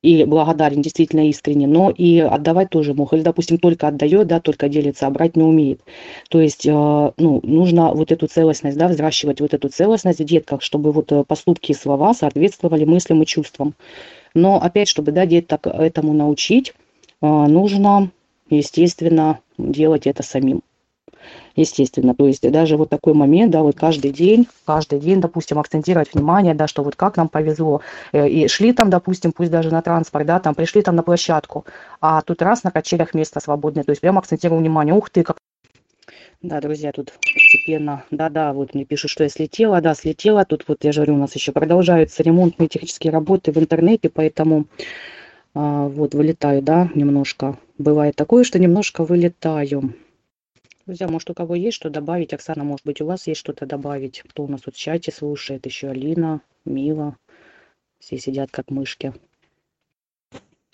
и 0.06 0.24
благодарен 0.24 0.84
действительно 0.84 1.28
искренне, 1.28 1.66
но 1.66 1.90
и 1.90 2.20
отдавать 2.20 2.70
тоже 2.70 2.94
мог. 2.94 3.14
Или, 3.14 3.22
допустим, 3.22 3.58
только 3.58 3.88
отдает, 3.88 4.28
да, 4.28 4.40
только 4.40 4.70
делится, 4.70 5.08
а 5.08 5.10
брать 5.10 5.36
не 5.36 5.42
умеет. 5.42 5.82
То 6.30 6.40
есть, 6.40 6.66
э, 6.68 6.72
ну, 6.72 7.40
нужно 7.42 7.92
вот 7.92 8.12
эту 8.12 8.28
целостность, 8.28 8.78
да, 8.78 8.88
взращивать 8.88 9.42
вот 9.42 9.56
эту 9.56 9.70
целостность 9.70 10.20
в 10.20 10.24
детках, 10.24 10.62
чтобы 10.62 10.92
вот 10.92 11.12
э, 11.12 11.24
поступки 11.24 11.72
и 11.72 11.76
слова 11.76 12.14
соответствовали 12.14 12.86
мыслям 12.86 13.24
и 13.24 13.26
чувствам. 13.26 13.74
Но 14.36 14.62
опять, 14.62 14.88
чтобы, 14.88 15.12
да, 15.12 15.26
деток 15.26 15.66
этому 15.66 16.14
научить, 16.14 16.74
э, 17.22 17.26
нужно, 17.26 18.12
естественно, 18.52 19.40
делать 19.58 20.06
это 20.06 20.22
самим 20.22 20.62
естественно. 21.56 22.16
То 22.16 22.28
есть 22.28 22.50
даже 22.50 22.78
вот 22.78 22.90
такой 22.90 23.14
момент, 23.14 23.52
да, 23.52 23.62
вот 23.62 23.76
каждый 23.76 24.12
день, 24.12 24.48
каждый 24.66 25.00
день, 25.00 25.22
допустим, 25.22 25.60
акцентировать 25.60 26.14
внимание, 26.14 26.54
да, 26.54 26.68
что 26.68 26.84
вот 26.84 26.96
как 26.96 27.18
нам 27.18 27.30
повезло, 27.30 27.82
э, 28.12 28.28
и 28.28 28.48
шли 28.48 28.74
там, 28.74 28.90
допустим, 28.90 29.32
пусть 29.32 29.52
даже 29.52 29.72
на 29.72 29.82
транспорт, 29.82 30.26
да, 30.26 30.40
там 30.40 30.56
пришли 30.56 30.82
там 30.82 30.96
на 30.96 31.04
площадку, 31.04 31.66
а 32.02 32.22
тут 32.22 32.42
раз 32.42 32.64
на 32.64 32.72
качелях 32.72 33.14
место 33.14 33.40
свободное, 33.40 33.84
то 33.84 33.92
есть 33.92 34.02
прям 34.02 34.18
акцентирую 34.18 34.60
внимание, 34.60 34.94
ух 34.94 35.10
ты, 35.10 35.24
как 35.24 35.38
да, 36.42 36.62
друзья, 36.62 36.92
тут 36.92 37.12
постепенно, 37.14 38.04
да-да, 38.12 38.54
вот 38.54 38.76
мне 38.76 38.86
пишут, 38.86 39.10
что 39.10 39.24
я 39.24 39.30
слетела, 39.30 39.82
да, 39.82 39.96
слетела, 39.96 40.46
тут 40.46 40.66
вот, 40.68 40.84
я 40.84 40.92
же 40.92 41.00
говорю, 41.00 41.16
у 41.16 41.18
нас 41.18 41.34
еще 41.34 41.52
продолжаются 41.52 42.22
ремонтные 42.22 42.68
технические 42.68 43.12
работы 43.12 43.52
в 43.52 43.58
интернете, 43.58 44.10
поэтому 44.10 44.68
а, 45.56 45.88
вот 45.88 46.14
вылетаю, 46.14 46.62
да, 46.62 46.90
немножко. 46.94 47.58
Бывает 47.78 48.16
такое, 48.16 48.44
что 48.44 48.60
немножко 48.60 49.04
вылетаю. 49.06 49.96
Друзья, 50.86 51.08
может, 51.08 51.32
у 51.32 51.34
кого 51.34 51.56
есть 51.56 51.78
что 51.78 51.90
добавить? 51.90 52.32
Оксана, 52.32 52.64
может 52.64 52.86
быть, 52.86 53.02
у 53.02 53.08
вас 53.08 53.26
есть 53.26 53.40
что-то 53.40 53.66
добавить? 53.66 54.22
Кто 54.22 54.44
у 54.44 54.48
нас 54.48 54.62
тут 54.62 54.76
в 54.76 54.78
чате 54.78 55.12
слушает? 55.12 55.66
Еще 55.66 55.90
Алина, 55.90 56.42
Мила. 56.64 57.18
Все 57.98 58.20
сидят 58.20 58.52
как 58.52 58.70
мышки. 58.70 59.12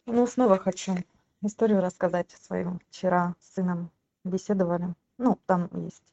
Ну, 0.05 0.27
снова 0.27 0.57
хочу 0.57 0.97
историю 1.41 1.79
рассказать 1.79 2.29
свою. 2.41 2.81
Вчера 2.89 3.35
с 3.39 3.53
сыном 3.53 3.89
беседовали. 4.25 4.93
Ну, 5.17 5.39
там 5.45 5.69
есть 5.85 6.03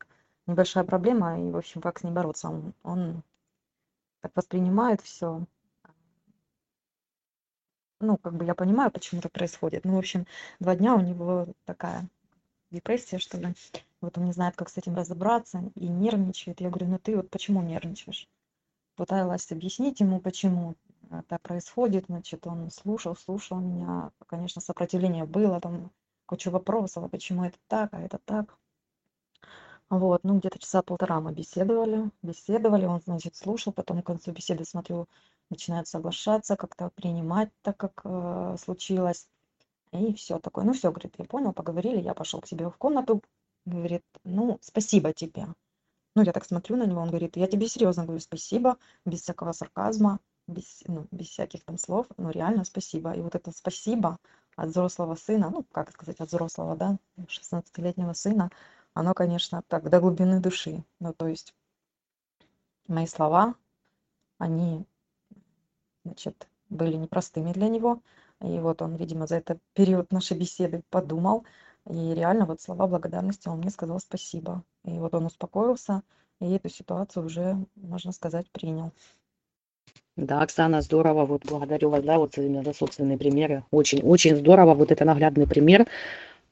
небольшая 0.46 0.84
проблема, 0.84 1.40
и, 1.40 1.50
в 1.50 1.56
общем, 1.56 1.80
как 1.80 1.98
с 1.98 2.04
ней 2.04 2.12
бороться. 2.12 2.50
Он, 2.50 2.74
он 2.84 3.22
так 4.20 4.30
воспринимает 4.36 5.00
все. 5.00 5.44
Ну, 7.98 8.16
как 8.16 8.36
бы 8.36 8.44
я 8.44 8.54
понимаю, 8.54 8.92
почему 8.92 9.18
это 9.18 9.28
происходит. 9.28 9.84
Ну, 9.84 9.96
в 9.96 9.98
общем, 9.98 10.24
два 10.60 10.76
дня 10.76 10.94
у 10.94 11.00
него 11.00 11.48
такая 11.64 12.08
депрессия, 12.70 13.18
что 13.18 13.38
ли. 13.38 13.52
Вот 14.00 14.16
он 14.18 14.24
не 14.26 14.32
знает, 14.32 14.56
как 14.56 14.68
с 14.68 14.76
этим 14.76 14.94
разобраться 14.94 15.70
и 15.74 15.88
нервничает. 15.88 16.60
Я 16.60 16.70
говорю, 16.70 16.88
ну 16.88 16.98
ты 16.98 17.16
вот 17.16 17.30
почему 17.30 17.62
нервничаешь? 17.62 18.28
Пыталась 18.96 19.50
объяснить 19.50 20.00
ему, 20.00 20.20
почему 20.20 20.76
это 21.10 21.38
происходит. 21.38 22.06
Значит, 22.06 22.46
он 22.46 22.70
слушал, 22.70 23.16
слушал 23.16 23.58
меня. 23.58 24.12
Конечно, 24.26 24.60
сопротивление 24.60 25.24
было, 25.24 25.60
там 25.60 25.90
куча 26.26 26.50
вопросов, 26.50 27.04
а 27.04 27.08
почему 27.08 27.44
это 27.44 27.58
так, 27.68 27.92
а 27.92 28.00
это 28.00 28.18
так. 28.24 28.56
Вот, 29.90 30.22
ну 30.22 30.38
где-то 30.38 30.58
часа 30.58 30.82
полтора 30.82 31.20
мы 31.20 31.32
беседовали, 31.32 32.10
беседовали, 32.22 32.84
он, 32.84 33.00
значит, 33.00 33.36
слушал, 33.36 33.72
потом 33.72 34.02
к 34.02 34.06
концу 34.06 34.32
беседы, 34.32 34.66
смотрю, 34.66 35.08
начинает 35.48 35.88
соглашаться, 35.88 36.56
как-то 36.56 36.90
принимать 36.94 37.50
так, 37.62 37.78
как 37.78 38.02
э, 38.04 38.56
случилось. 38.62 39.28
И 39.92 40.12
все 40.14 40.38
такое. 40.38 40.64
Ну 40.64 40.74
все, 40.74 40.90
говорит, 40.90 41.14
я 41.16 41.24
понял, 41.24 41.54
поговорили, 41.54 42.02
я 42.02 42.12
пошел 42.12 42.40
к 42.42 42.46
себе 42.46 42.68
в 42.68 42.76
комнату. 42.76 43.22
Говорит, 43.68 44.02
ну, 44.24 44.58
спасибо 44.62 45.12
тебе. 45.12 45.46
Ну, 46.16 46.22
я 46.22 46.32
так 46.32 46.46
смотрю 46.46 46.76
на 46.76 46.86
него, 46.86 47.02
он 47.02 47.10
говорит, 47.10 47.36
я 47.36 47.46
тебе 47.46 47.68
серьезно 47.68 48.04
говорю, 48.04 48.20
спасибо, 48.20 48.78
без 49.04 49.20
всякого 49.20 49.52
сарказма, 49.52 50.20
без, 50.46 50.82
ну, 50.86 51.06
без 51.10 51.28
всяких 51.28 51.62
там 51.64 51.76
слов, 51.76 52.06
ну, 52.16 52.30
реально 52.30 52.64
спасибо. 52.64 53.12
И 53.12 53.20
вот 53.20 53.34
это 53.34 53.52
спасибо 53.52 54.18
от 54.56 54.70
взрослого 54.70 55.16
сына, 55.16 55.50
ну, 55.50 55.64
как 55.70 55.92
сказать, 55.92 56.18
от 56.18 56.28
взрослого, 56.28 56.76
да, 56.76 56.98
16-летнего 57.18 58.14
сына, 58.14 58.50
оно, 58.94 59.12
конечно, 59.12 59.62
так, 59.68 59.90
до 59.90 60.00
глубины 60.00 60.40
души. 60.40 60.82
Ну, 60.98 61.12
то 61.12 61.28
есть 61.28 61.54
мои 62.86 63.06
слова, 63.06 63.54
они, 64.38 64.86
значит, 66.04 66.48
были 66.70 66.96
непростыми 66.96 67.52
для 67.52 67.68
него, 67.68 68.00
и 68.40 68.58
вот 68.60 68.80
он, 68.80 68.96
видимо, 68.96 69.26
за 69.26 69.36
этот 69.36 69.58
период 69.74 70.10
нашей 70.10 70.38
беседы 70.38 70.82
подумал. 70.88 71.44
И 71.88 72.14
реально 72.14 72.44
вот 72.44 72.60
слова 72.60 72.86
благодарности 72.86 73.48
он 73.48 73.58
мне 73.58 73.70
сказал 73.70 73.98
спасибо. 73.98 74.62
И 74.84 74.98
вот 74.98 75.14
он 75.14 75.26
успокоился, 75.26 76.02
и 76.40 76.50
эту 76.52 76.68
ситуацию 76.68 77.24
уже, 77.24 77.56
можно 77.76 78.12
сказать, 78.12 78.50
принял. 78.50 78.92
Да, 80.16 80.42
Оксана, 80.42 80.82
здорово, 80.82 81.24
вот 81.24 81.46
благодарю 81.46 81.90
вас, 81.90 82.02
да, 82.02 82.18
вот 82.18 82.36
именно 82.36 82.62
за 82.62 82.72
собственные 82.72 83.16
примеры. 83.16 83.64
Очень, 83.70 84.02
очень 84.02 84.36
здорово, 84.36 84.74
вот 84.74 84.90
это 84.90 85.04
наглядный 85.04 85.46
пример 85.46 85.86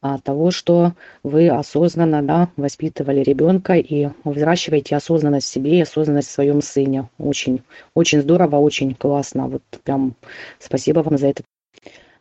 а, 0.01 0.19
того, 0.19 0.51
что 0.53 0.93
вы 1.23 1.51
осознанно, 1.51 2.23
да, 2.23 2.49
воспитывали 2.57 3.21
ребенка 3.21 3.75
и 3.75 4.09
взращиваете 4.25 4.97
осознанность 4.97 5.49
в 5.49 5.51
себе 5.51 5.79
и 5.79 5.83
осознанность 5.83 6.29
в 6.29 6.33
своем 6.33 6.63
сыне. 6.63 7.11
Очень, 7.19 7.63
очень 7.95 8.23
здорово, 8.23 8.57
очень 8.57 8.95
классно. 8.95 9.49
Вот 9.49 9.63
прям 9.85 10.15
спасибо 10.61 11.01
вам 11.01 11.19
за 11.19 11.29
это. 11.29 11.43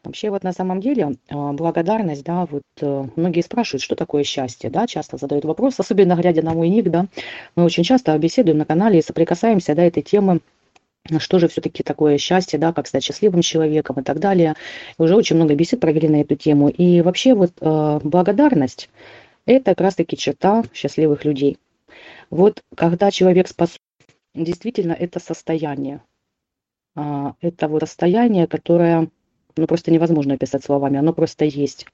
Вообще 0.05 0.29
вот 0.29 0.43
на 0.43 0.53
самом 0.53 0.81
деле 0.81 1.15
а, 1.29 1.53
благодарность, 1.53 2.23
да, 2.23 2.45
вот 2.45 2.63
э, 2.81 3.07
многие 3.15 3.41
спрашивают, 3.41 3.81
что 3.81 3.95
такое 3.95 4.23
счастье, 4.23 4.69
да, 4.69 4.87
часто 4.87 5.17
задают 5.17 5.45
вопрос, 5.45 5.79
особенно 5.79 6.15
глядя 6.15 6.43
на 6.43 6.53
мой 6.53 6.69
ник, 6.69 6.89
да, 6.89 7.07
мы 7.55 7.63
очень 7.63 7.83
часто 7.83 8.17
беседуем 8.17 8.59
на 8.59 8.65
канале 8.65 8.99
и 8.99 9.01
соприкасаемся, 9.01 9.73
да, 9.73 9.83
этой 9.83 10.03
темы, 10.03 10.41
что 11.19 11.39
же 11.39 11.47
все-таки 11.47 11.83
такое 11.83 12.17
счастье, 12.17 12.59
да, 12.59 12.73
как 12.73 12.87
стать 12.87 13.03
счастливым 13.03 13.41
человеком 13.41 13.99
и 13.99 14.03
так 14.03 14.19
далее. 14.19 14.55
Уже 14.97 15.15
очень 15.15 15.35
много 15.35 15.55
бесед 15.55 15.79
провели 15.79 16.07
на 16.07 16.21
эту 16.21 16.35
тему. 16.35 16.69
И 16.69 17.01
вообще 17.01 17.33
вот 17.33 17.51
э, 17.61 17.99
благодарность– 18.03 18.89
это 19.45 19.71
как 19.71 19.81
раз-таки 19.81 20.17
черта 20.17 20.63
счастливых 20.73 21.25
людей. 21.25 21.57
Вот 22.29 22.63
когда 22.75 23.11
человек 23.11 23.47
способен, 23.47 23.79
действительно 24.33 24.93
это 24.93 25.19
состояние, 25.19 26.01
э, 26.95 27.31
это 27.41 27.67
вот 27.67 27.81
состояние, 27.81 28.47
которое 28.47 29.09
ну 29.55 29.67
просто 29.67 29.91
невозможно 29.91 30.35
описать 30.35 30.63
словами, 30.63 30.97
оно 30.97 31.13
просто 31.13 31.45
есть. 31.45 31.87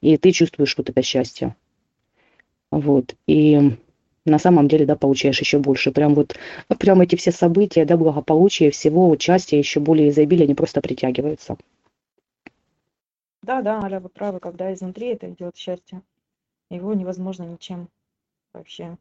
И 0.00 0.16
ты 0.16 0.32
чувствуешь 0.32 0.76
вот 0.76 0.90
это 0.90 1.02
счастье. 1.02 1.54
Вот. 2.70 3.14
И 3.26 3.76
на 4.24 4.38
самом 4.38 4.68
деле, 4.68 4.86
да, 4.86 4.96
получаешь 4.96 5.40
еще 5.40 5.58
больше. 5.58 5.92
Прям 5.92 6.14
вот, 6.14 6.36
прям 6.78 7.00
эти 7.00 7.16
все 7.16 7.32
события, 7.32 7.84
да, 7.84 7.96
благополучие, 7.96 8.70
всего, 8.70 9.08
участия, 9.08 9.58
еще 9.58 9.80
более 9.80 10.10
изобилия, 10.10 10.44
они 10.44 10.54
просто 10.54 10.80
притягиваются. 10.80 11.56
Да, 13.42 13.62
да, 13.62 13.82
Аля, 13.82 14.00
вы 14.00 14.08
правы, 14.08 14.38
когда 14.38 14.72
изнутри 14.72 15.08
это 15.08 15.30
идет 15.30 15.56
счастье, 15.56 16.02
его 16.70 16.92
невозможно 16.94 17.44
ничем 17.44 17.88
вообще 18.52 18.98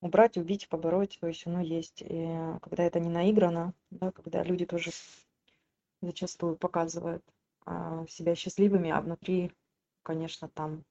убрать, 0.00 0.38
убить, 0.38 0.68
побороть, 0.68 1.18
то 1.20 1.26
есть 1.26 1.46
оно 1.46 1.60
есть. 1.60 2.02
И 2.02 2.28
когда 2.62 2.84
это 2.84 2.98
не 2.98 3.10
наиграно, 3.10 3.74
да, 3.90 4.10
когда 4.10 4.42
люди 4.42 4.64
тоже 4.64 4.90
зачастую 6.00 6.56
показывают 6.56 7.22
а, 7.66 8.04
себя 8.08 8.34
счастливыми, 8.34 8.90
а 8.90 9.00
внутри, 9.00 9.52
конечно, 10.02 10.48
там 10.48 10.84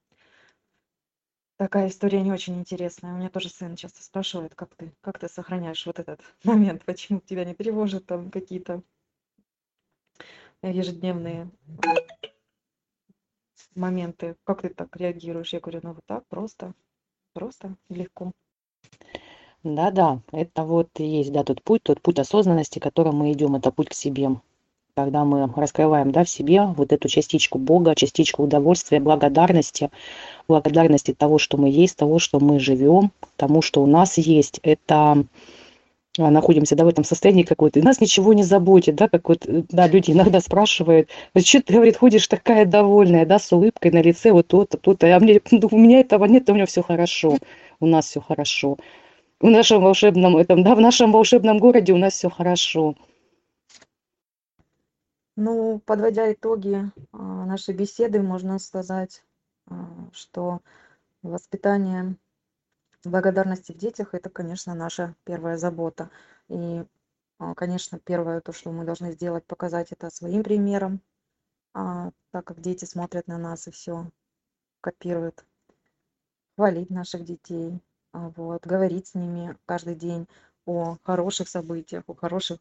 такая 1.57 1.89
история 1.89 2.21
не 2.21 2.31
очень 2.31 2.57
интересная. 2.57 3.13
У 3.13 3.17
меня 3.17 3.29
тоже 3.29 3.49
сын 3.49 3.75
часто 3.75 4.03
спрашивает, 4.03 4.55
как 4.55 4.75
ты, 4.75 4.93
как 5.01 5.19
ты 5.19 5.27
сохраняешь 5.27 5.85
вот 5.85 5.99
этот 5.99 6.21
момент, 6.43 6.85
почему 6.85 7.19
тебя 7.21 7.45
не 7.45 7.53
тревожат 7.53 8.05
там 8.05 8.31
какие-то 8.31 8.81
ежедневные 10.61 11.49
моменты. 13.75 14.35
Как 14.43 14.61
ты 14.61 14.69
так 14.69 14.95
реагируешь? 14.95 15.53
Я 15.53 15.59
говорю, 15.59 15.79
ну 15.83 15.93
вот 15.93 16.05
так 16.05 16.25
просто, 16.27 16.73
просто 17.33 17.75
легко. 17.89 18.31
Да-да, 19.63 20.21
это 20.31 20.63
вот 20.63 20.87
и 20.99 21.03
есть, 21.03 21.33
да, 21.33 21.43
тот 21.43 21.61
путь, 21.63 21.83
тот 21.83 22.01
путь 22.01 22.19
осознанности, 22.19 22.79
которым 22.79 23.17
мы 23.17 23.33
идем, 23.33 23.55
это 23.55 23.71
путь 23.71 23.89
к 23.89 23.93
себе. 23.93 24.29
Когда 24.99 25.23
мы 25.23 25.49
раскрываем, 25.55 26.11
да, 26.11 26.25
в 26.25 26.29
себе 26.29 26.63
вот 26.63 26.91
эту 26.91 27.07
частичку 27.07 27.57
Бога, 27.57 27.95
частичку 27.95 28.43
удовольствия, 28.43 28.99
благодарности, 28.99 29.91
благодарности 30.49 31.13
того, 31.13 31.37
что 31.37 31.55
мы 31.55 31.69
есть, 31.69 31.95
того, 31.95 32.19
что 32.19 32.41
мы 32.41 32.59
живем, 32.59 33.11
тому, 33.37 33.61
что 33.61 33.81
у 33.81 33.85
нас 33.85 34.17
есть. 34.17 34.59
Это 34.61 35.23
а, 36.17 36.31
находимся, 36.31 36.75
да, 36.75 36.83
в 36.83 36.89
этом 36.89 37.05
состоянии 37.05 37.43
какой-то, 37.43 37.79
и 37.79 37.81
нас 37.81 38.01
ничего 38.01 38.33
не 38.33 38.43
заботит, 38.43 38.95
да, 38.95 39.07
как 39.07 39.29
вот, 39.29 39.45
э, 39.47 39.63
да, 39.69 39.87
люди 39.87 40.11
иногда 40.11 40.41
спрашивают, 40.41 41.09
что 41.37 41.61
ты, 41.61 41.73
говорит, 41.73 41.95
ходишь 41.95 42.27
такая 42.27 42.65
довольная, 42.65 43.25
да, 43.25 43.39
с 43.39 43.49
улыбкой 43.53 43.91
на 43.91 44.01
лице, 44.01 44.33
вот 44.33 44.47
то-то, 44.47 44.77
то-то, 44.77 45.15
а 45.15 45.19
мне, 45.21 45.39
ну, 45.51 45.69
у 45.71 45.77
меня 45.77 46.01
этого 46.01 46.25
нет, 46.25 46.49
у 46.49 46.55
меня 46.55 46.65
все 46.65 46.83
хорошо, 46.83 47.37
у 47.79 47.85
нас 47.85 48.07
все 48.07 48.19
хорошо. 48.19 48.77
В 49.39 49.45
нашем 49.45 49.81
волшебном 49.81 50.35
этом, 50.35 50.61
да, 50.63 50.75
в 50.75 50.81
нашем 50.81 51.13
волшебном 51.13 51.57
городе 51.59 51.93
у 51.93 51.97
нас 51.97 52.15
все 52.15 52.29
хорошо. 52.29 52.95
Ну, 55.41 55.79
подводя 55.85 56.33
итоги 56.33 56.91
а, 57.13 57.45
нашей 57.45 57.73
беседы, 57.73 58.21
можно 58.21 58.59
сказать, 58.59 59.23
а, 59.67 60.09
что 60.11 60.59
воспитание 61.21 62.17
благодарности 63.05 63.71
в 63.71 63.77
детях 63.77 64.13
это 64.13 64.29
конечно 64.29 64.75
наша 64.75 65.15
первая 65.23 65.55
забота. 65.55 66.09
И 66.49 66.83
а, 67.37 67.55
конечно 67.55 67.99
первое 67.99 68.41
то 68.41 68.51
что 68.51 68.73
мы 68.73 68.83
должны 68.83 69.13
сделать 69.13 69.45
показать 69.45 69.93
это 69.93 70.09
своим 70.09 70.43
примером. 70.43 70.99
Так 71.71 72.13
как 72.43 72.59
дети 72.59 72.83
смотрят 72.83 73.27
на 73.27 73.37
нас 73.37 73.65
и 73.69 73.71
все 73.71 74.11
копируют 74.81 75.45
хвалить 76.57 76.89
наших 76.89 77.23
детей 77.23 77.79
вот 78.11 78.67
говорить 78.67 79.07
с 79.07 79.13
ними 79.15 79.55
каждый 79.65 79.95
день 79.95 80.27
о 80.65 80.97
хороших 81.03 81.47
событиях 81.47 82.03
о 82.07 82.13
хороших 82.13 82.59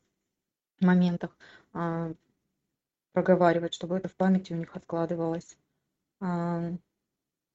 моментах 0.80 1.36
проговаривать 3.12 3.74
чтобы 3.74 3.96
это 3.96 4.08
в 4.08 4.14
памяти 4.14 4.52
у 4.52 4.56
них 4.56 4.74
откладывалось 4.76 5.56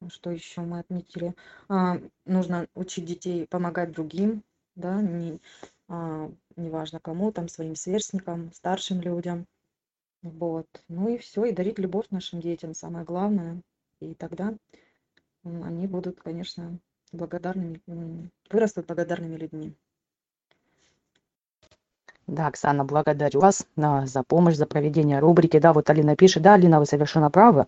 что 0.09 0.31
еще 0.31 0.61
мы 0.61 0.79
отметили? 0.79 1.35
Нужно 2.25 2.67
учить 2.75 3.05
детей 3.05 3.47
помогать 3.47 3.91
другим, 3.91 4.43
да, 4.75 5.01
не, 5.01 5.39
а, 5.87 6.31
неважно 6.55 6.99
кому, 6.99 7.31
там, 7.31 7.47
своим 7.47 7.75
сверстникам, 7.75 8.51
старшим 8.53 9.01
людям. 9.01 9.45
Вот. 10.21 10.67
Ну 10.87 11.09
и 11.09 11.17
все, 11.17 11.45
и 11.45 11.51
дарить 11.51 11.79
любовь 11.79 12.07
нашим 12.09 12.41
детям, 12.41 12.73
самое 12.73 13.05
главное. 13.05 13.61
И 13.99 14.13
тогда 14.13 14.55
они 15.43 15.87
будут, 15.87 16.19
конечно, 16.19 16.79
благодарными, 17.11 17.81
вырастут 18.49 18.87
благодарными 18.87 19.35
людьми. 19.35 19.75
Да, 22.33 22.47
Оксана, 22.47 22.83
благодарю 22.83 23.41
вас 23.41 23.63
а, 23.77 24.07
за 24.07 24.23
помощь, 24.23 24.55
за 24.55 24.65
проведение 24.65 25.19
рубрики. 25.19 25.59
Да, 25.59 25.71
вот 25.71 25.87
Алина 25.91 26.15
пишет, 26.15 26.41
да, 26.41 26.55
Алина, 26.55 26.79
вы 26.79 26.87
совершенно 26.87 27.29
правы. 27.29 27.67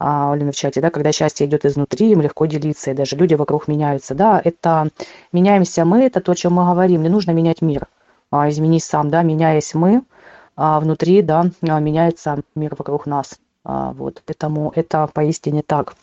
А, 0.00 0.32
Алина 0.32 0.50
в 0.50 0.56
чате, 0.56 0.80
да, 0.80 0.90
когда 0.90 1.12
счастье 1.12 1.46
идет 1.46 1.64
изнутри, 1.64 2.10
им 2.10 2.20
легко 2.20 2.46
делиться, 2.46 2.90
и 2.90 2.94
даже 2.94 3.14
люди 3.14 3.34
вокруг 3.34 3.68
меняются, 3.68 4.16
да, 4.16 4.40
это 4.42 4.88
меняемся 5.32 5.84
мы, 5.84 6.02
это 6.02 6.20
то, 6.20 6.32
о 6.32 6.34
чем 6.34 6.54
мы 6.54 6.64
говорим, 6.64 7.02
не 7.02 7.08
нужно 7.08 7.30
менять 7.30 7.62
мир, 7.62 7.86
а, 8.32 8.48
изменись 8.48 8.84
сам, 8.84 9.08
да, 9.08 9.22
меняясь 9.22 9.72
мы, 9.72 10.02
а 10.56 10.80
внутри, 10.80 11.22
да, 11.22 11.46
а, 11.68 11.78
меняется 11.78 12.40
мир 12.56 12.74
вокруг 12.76 13.06
нас, 13.06 13.38
а, 13.64 13.92
вот, 13.92 14.20
поэтому 14.26 14.72
это 14.74 15.08
поистине 15.14 15.62
так. 15.62 15.94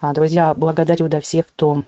А, 0.00 0.12
друзья, 0.12 0.54
благодарю, 0.54 1.08
да, 1.08 1.20
всех, 1.20 1.48
кто 1.48 1.82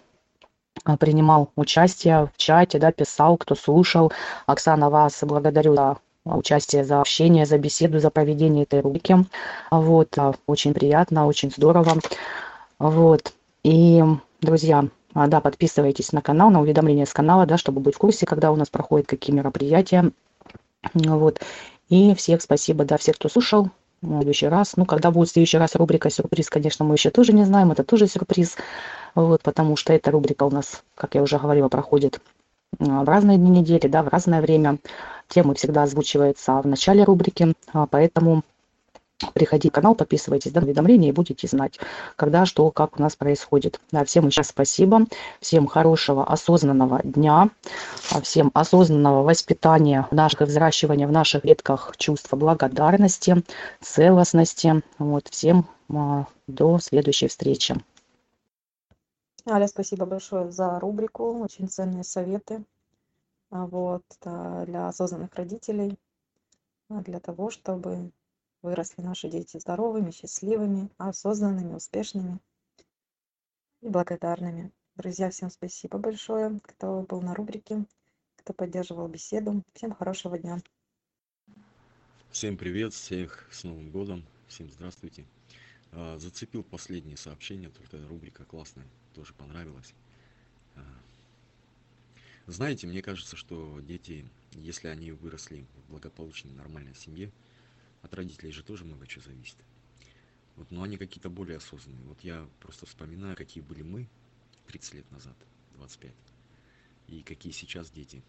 принимал 0.99 1.51
участие 1.57 2.27
в 2.27 2.37
чате, 2.37 2.79
да, 2.79 2.93
писал, 2.93 3.37
кто 3.37 3.55
слушал. 3.55 4.13
Оксана, 4.47 4.91
вас 4.91 5.19
благодарю 5.23 5.75
за 5.75 5.97
участие, 6.25 6.85
за 6.85 7.01
общение, 7.01 7.47
за 7.47 7.59
беседу, 7.59 7.99
за 7.99 8.11
проведение 8.11 8.65
этой 8.65 8.81
рубрики. 8.81 9.17
Вот, 9.71 10.17
а, 10.19 10.35
очень 10.47 10.75
приятно, 10.75 11.27
очень 11.27 11.51
здорово. 11.51 11.99
Вот, 12.79 13.33
и, 13.65 14.03
друзья, 14.41 14.85
а, 15.15 15.27
да, 15.27 15.41
подписывайтесь 15.41 16.13
на 16.13 16.23
канал, 16.23 16.51
на 16.51 16.61
уведомления 16.61 17.07
с 17.07 17.13
канала, 17.13 17.47
да, 17.47 17.59
чтобы 17.59 17.81
быть 17.81 17.95
в 17.95 17.99
курсе, 17.99 18.27
когда 18.27 18.51
у 18.53 18.57
нас 18.57 18.69
проходят 18.69 19.07
какие 19.07 19.35
мероприятия. 19.35 20.11
Вот, 20.95 21.41
и 21.89 22.15
всех 22.15 22.43
спасибо, 22.43 22.85
да, 22.85 22.97
всех, 22.97 23.17
кто 23.17 23.29
слушал. 23.29 23.71
Следующий 24.05 24.49
раз, 24.49 24.77
ну, 24.77 24.85
когда 24.85 25.13
будет 25.13 25.29
в 25.29 25.33
следующий 25.33 25.59
раз 25.59 25.77
рубрика 25.77 26.11
«Сюрприз», 26.11 26.51
конечно, 26.51 26.85
мы 26.85 26.97
еще 26.97 27.11
тоже 27.11 27.33
не 27.33 27.45
знаем, 27.45 27.71
это 27.71 27.85
тоже 27.85 28.09
сюрприз, 28.09 28.57
вот, 29.15 29.43
потому 29.43 29.77
что 29.77 29.93
эта 29.93 30.11
рубрика 30.11 30.43
у 30.43 30.51
нас, 30.51 30.83
как 30.97 31.15
я 31.15 31.23
уже 31.23 31.39
говорила, 31.39 31.69
проходит 31.69 32.21
в 32.79 33.05
разные 33.05 33.39
дни 33.39 33.51
недели, 33.61 33.87
да, 33.87 34.03
в 34.03 34.09
разное 34.09 34.41
время. 34.41 34.79
Темы 35.29 35.55
всегда 35.55 35.85
озвучиваются 35.85 36.61
в 36.61 36.67
начале 36.67 37.05
рубрики, 37.05 37.55
а, 37.73 37.87
поэтому 37.87 38.43
приходите 39.35 39.69
в 39.69 39.73
канал, 39.73 39.95
подписывайтесь 39.95 40.53
на 40.55 40.63
уведомления 40.63 41.11
и 41.11 41.13
будете 41.13 41.47
знать, 41.47 41.79
когда, 42.17 42.47
что, 42.47 42.71
как 42.71 42.99
у 42.99 43.03
нас 43.03 43.17
происходит. 43.17 43.81
Да, 43.91 44.05
всем 44.05 44.27
еще 44.27 44.43
спасибо, 44.43 45.07
всем 45.41 45.67
хорошего, 45.67 46.25
осознанного 46.25 47.01
дня, 47.03 47.51
а, 48.11 48.21
всем 48.21 48.51
осознанного 48.55 49.23
воспитания 49.23 50.07
наших 50.11 50.43
взращивания 50.43 51.07
в 51.07 51.13
наших 51.13 51.45
ветках 51.45 51.95
чувства 51.97 52.37
благодарности, 52.37 53.43
целостности. 53.81 54.83
Вот, 54.99 55.29
всем 55.29 55.67
а, 55.93 56.27
до 56.47 56.79
следующей 56.79 57.29
встречи. 57.29 57.77
Аля, 59.49 59.67
спасибо 59.67 60.07
большое 60.07 60.53
за 60.53 60.79
рубрику, 60.79 61.41
очень 61.41 61.69
ценные 61.69 62.05
советы 62.05 62.65
а, 63.51 63.67
вот, 63.67 64.05
для 64.21 64.89
осознанных 64.89 65.35
родителей, 65.35 65.99
а, 66.89 67.01
для 67.03 67.19
того, 67.21 67.51
чтобы 67.51 68.13
выросли 68.63 69.03
наши 69.03 69.29
дети 69.29 69.59
здоровыми, 69.59 70.11
счастливыми, 70.11 70.89
осознанными, 70.97 71.75
успешными 71.75 72.39
и 73.81 73.89
благодарными. 73.89 74.73
Друзья, 74.97 75.31
всем 75.31 75.51
спасибо 75.51 75.99
большое, 75.99 76.61
кто 76.63 77.03
был 77.03 77.21
на 77.21 77.35
рубрике, 77.35 77.85
кто 78.37 78.53
поддерживал 78.53 79.09
беседу. 79.09 79.63
Всем 79.75 79.93
хорошего 79.93 80.39
дня. 80.39 80.59
Всем 82.31 82.57
привет, 82.57 82.95
всех 82.95 83.49
с 83.51 83.65
Новым 83.65 83.91
годом, 83.91 84.25
всем 84.49 84.71
здравствуйте. 84.71 85.27
А, 85.91 86.19
зацепил 86.19 86.63
последнее 86.63 87.17
сообщение, 87.17 87.69
только 87.69 87.99
рубрика 88.09 88.45
классная 88.45 88.87
тоже 89.15 89.35
понравилось. 89.35 89.93
А, 90.77 90.81
знаете, 92.47 92.87
мне 92.87 93.03
кажется, 93.03 93.37
что 93.37 93.81
дети, 93.81 94.27
если 94.53 94.89
они 94.89 95.13
выросли 95.13 95.67
в 95.77 95.91
благополучной, 95.91 96.53
нормальной 96.53 96.95
семье, 96.95 97.31
от 98.03 98.15
родителей 98.15 98.53
же 98.53 98.63
тоже 98.63 98.85
много 98.85 99.07
чего 99.07 99.25
зависит. 99.25 99.57
Вот, 100.57 100.71
но 100.71 100.83
они 100.83 100.99
какие-то 100.99 101.31
более 101.31 101.57
осознанные. 101.57 102.05
Вот 102.07 102.21
я 102.21 102.49
просто 102.61 102.85
вспоминаю, 102.87 103.37
какие 103.37 103.63
были 103.63 103.83
мы 103.83 104.09
30 104.67 104.95
лет 104.95 105.11
назад, 105.11 105.37
25, 105.77 106.15
и 107.09 107.23
какие 107.23 107.53
сейчас 107.53 107.91
дети. 107.91 108.23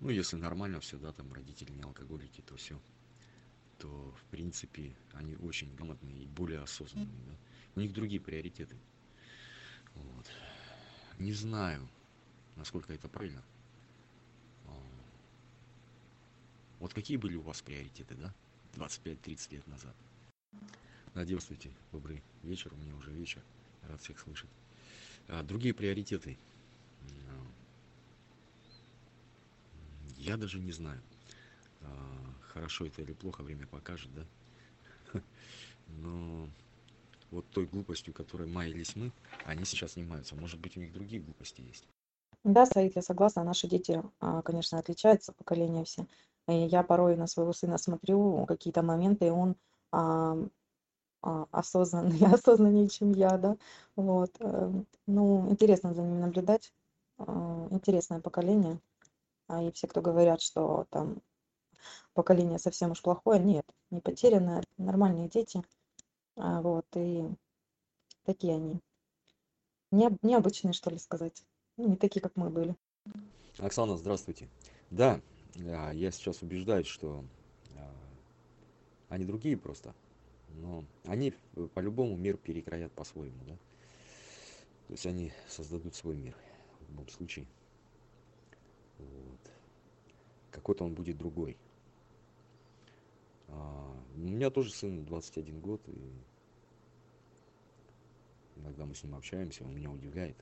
Ну, 0.00 0.08
если 0.10 0.36
нормально 0.36 0.80
все, 0.80 0.98
да, 0.98 1.12
там 1.12 1.32
родители 1.32 1.72
не 1.72 1.82
алкоголики, 1.82 2.40
то 2.40 2.56
все, 2.56 2.80
то, 3.78 4.12
в 4.12 4.24
принципе, 4.30 4.96
они 5.12 5.36
очень 5.36 5.74
грамотные 5.74 6.22
и 6.22 6.26
более 6.26 6.60
осознанные, 6.60 7.20
да. 7.26 7.36
У 7.74 7.80
них 7.80 7.92
другие 7.92 8.20
приоритеты. 8.20 8.76
Вот. 9.94 10.26
Не 11.18 11.32
знаю, 11.32 11.88
насколько 12.56 12.92
это 12.92 13.08
правильно. 13.08 13.42
А, 16.78 16.82
вот 16.82 16.94
какие 16.94 17.16
были 17.16 17.36
у 17.36 17.42
вас 17.42 17.62
приоритеты, 17.62 18.14
да? 18.14 18.32
25-30 18.74 19.54
лет 19.54 19.66
назад. 19.66 19.94
Надеюсь, 21.14 21.48
добрый 21.92 22.22
вечер, 22.42 22.72
у 22.72 22.76
меня 22.76 22.94
уже 22.94 23.10
вечер. 23.10 23.42
Рад 23.88 24.00
всех 24.00 24.18
слышать. 24.20 24.50
А, 25.28 25.42
другие 25.42 25.74
приоритеты. 25.74 26.38
А, 27.02 27.46
я 30.16 30.36
даже 30.36 30.58
не 30.58 30.72
знаю. 30.72 31.00
Хорошо 32.52 32.86
это 32.86 33.02
или 33.02 33.12
плохо, 33.12 33.42
время 33.42 33.66
покажет, 33.66 34.10
да? 34.14 34.24
Но 35.86 36.48
вот 37.30 37.48
той 37.50 37.66
глупостью, 37.66 38.12
которой 38.12 38.48
маялись 38.48 38.96
мы, 38.96 39.12
они 39.44 39.64
сейчас 39.64 39.94
занимаются. 39.94 40.34
Может 40.34 40.58
быть, 40.58 40.76
у 40.76 40.80
них 40.80 40.92
другие 40.92 41.22
глупости 41.22 41.60
есть. 41.60 41.86
Да, 42.44 42.66
Саид, 42.66 42.96
я 42.96 43.02
согласна. 43.02 43.44
Наши 43.44 43.68
дети, 43.68 44.02
а, 44.20 44.42
конечно, 44.42 44.78
отличаются, 44.78 45.32
поколения 45.32 45.84
все. 45.84 46.06
Я 46.48 46.82
порой 46.82 47.16
на 47.16 47.26
своего 47.26 47.52
сына 47.52 47.78
смотрю 47.78 48.46
какие-то 48.46 48.82
моменты, 48.82 49.26
и 49.26 49.30
он 49.30 49.56
а, 49.92 50.36
а, 51.22 51.46
осознанный, 51.50 52.18
осознаннее, 52.32 52.88
чем 52.88 53.12
я, 53.12 53.36
да. 53.36 53.56
Вот. 53.96 54.30
Э, 54.40 54.72
ну, 55.06 55.50
интересно 55.50 55.94
за 55.94 56.02
ним 56.02 56.20
наблюдать. 56.20 56.72
А, 57.18 57.68
интересное 57.70 58.20
поколение. 58.20 58.80
А 59.48 59.62
и 59.62 59.72
все, 59.72 59.86
кто 59.86 60.00
говорят, 60.00 60.40
что 60.40 60.86
там 60.90 61.18
поколение 62.14 62.58
совсем 62.58 62.92
уж 62.92 63.02
плохое, 63.02 63.40
нет, 63.40 63.64
не 63.90 64.00
потерянное, 64.00 64.62
нормальные 64.76 65.28
дети 65.28 65.62
А, 66.36 66.60
вот, 66.60 66.86
и 66.94 67.28
такие 68.24 68.54
они. 68.54 68.80
Необ- 69.92 70.18
необычные, 70.22 70.72
что 70.72 70.90
ли, 70.90 70.98
сказать. 70.98 71.44
Ну, 71.76 71.88
не 71.88 71.96
такие, 71.96 72.20
как 72.20 72.36
мы 72.36 72.50
были. 72.50 72.76
Оксана, 73.58 73.96
здравствуйте. 73.96 74.48
Да, 74.90 75.20
я 75.58 76.10
сейчас 76.10 76.42
убеждаюсь, 76.42 76.86
что 76.86 77.24
а, 77.76 77.94
они 79.08 79.24
другие 79.24 79.56
просто. 79.56 79.94
Но 80.54 80.84
они 81.04 81.34
по-любому 81.74 82.16
мир 82.16 82.36
перекроят 82.36 82.92
по-своему, 82.92 83.38
да. 83.46 83.56
То 84.86 84.92
есть 84.92 85.06
они 85.06 85.32
создадут 85.48 85.94
свой 85.94 86.16
мир 86.16 86.34
в 86.80 86.90
любом 86.90 87.08
случае. 87.08 87.46
Вот. 88.98 89.40
Какой-то 90.50 90.84
он 90.84 90.94
будет 90.94 91.18
другой. 91.18 91.56
А, 93.48 93.96
у 94.14 94.18
меня 94.18 94.50
тоже 94.50 94.70
сын 94.70 95.04
21 95.04 95.60
год, 95.60 95.80
и 95.88 96.12
иногда 98.56 98.86
мы 98.86 98.94
с 98.94 99.02
ним 99.02 99.14
общаемся, 99.14 99.64
он 99.64 99.74
меня 99.74 99.90
удивляет. 99.90 100.36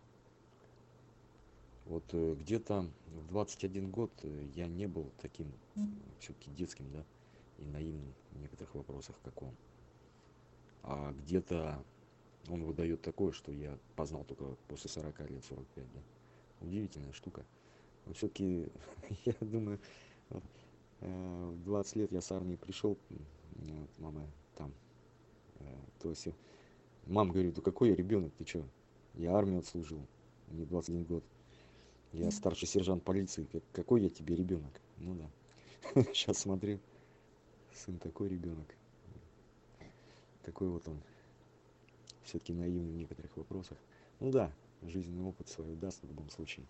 Вот 1.86 2.04
э, 2.12 2.34
где-то 2.34 2.90
в 3.06 3.26
21 3.28 3.90
год 3.90 4.10
э, 4.22 4.48
я 4.54 4.66
не 4.66 4.86
был 4.86 5.12
таким 5.20 5.52
все-таки 6.18 6.50
детским, 6.50 6.90
да, 6.90 7.04
и 7.58 7.64
наивным 7.64 8.12
в 8.32 8.40
некоторых 8.40 8.74
вопросах, 8.74 9.16
как 9.22 9.40
он. 9.42 9.54
А 10.82 11.12
где-то 11.12 11.82
он 12.48 12.64
выдает 12.64 13.02
такое, 13.02 13.32
что 13.32 13.52
я 13.52 13.78
познал 13.94 14.24
только 14.24 14.56
после 14.68 14.90
40 14.90 15.30
лет, 15.30 15.44
45, 15.44 15.92
да. 15.92 16.00
Удивительная 16.60 17.12
штука. 17.12 17.44
Но 18.04 18.14
все-таки, 18.14 18.68
я 19.24 19.34
думаю, 19.40 19.78
э, 20.30 20.40
в 21.00 21.64
20 21.64 21.96
лет 21.96 22.12
я 22.12 22.20
с 22.20 22.32
армии 22.32 22.56
пришел, 22.56 22.98
мама 23.98 24.26
там, 24.56 24.72
то 26.00 26.10
есть, 26.10 26.28
мама 27.06 27.32
говорит, 27.32 27.54
да 27.54 27.62
какой 27.62 27.90
я 27.90 27.94
ребенок, 27.94 28.32
ты 28.34 28.44
что? 28.44 28.64
Я 29.14 29.34
армию 29.34 29.60
отслужил, 29.60 30.04
мне 30.48 30.64
21 30.64 31.04
год. 31.04 31.24
Я 32.16 32.30
старший 32.30 32.66
сержант 32.66 33.04
полиции, 33.04 33.46
как, 33.52 33.62
какой 33.72 34.02
я 34.02 34.08
тебе 34.08 34.34
ребенок? 34.34 34.80
Ну 34.96 35.14
да. 35.14 36.02
Сейчас 36.14 36.38
смотрю, 36.38 36.80
сын 37.74 37.98
такой 37.98 38.30
ребенок. 38.30 38.74
Такой 40.42 40.68
вот 40.68 40.88
он. 40.88 41.02
Все-таки 42.24 42.54
наивный 42.54 42.90
в 42.90 42.96
некоторых 42.96 43.36
вопросах. 43.36 43.76
Ну 44.18 44.30
да, 44.30 44.50
жизненный 44.80 45.24
опыт 45.24 45.48
свой 45.48 45.76
даст 45.76 46.02
в 46.02 46.06
любом 46.06 46.30
случае. 46.30 46.64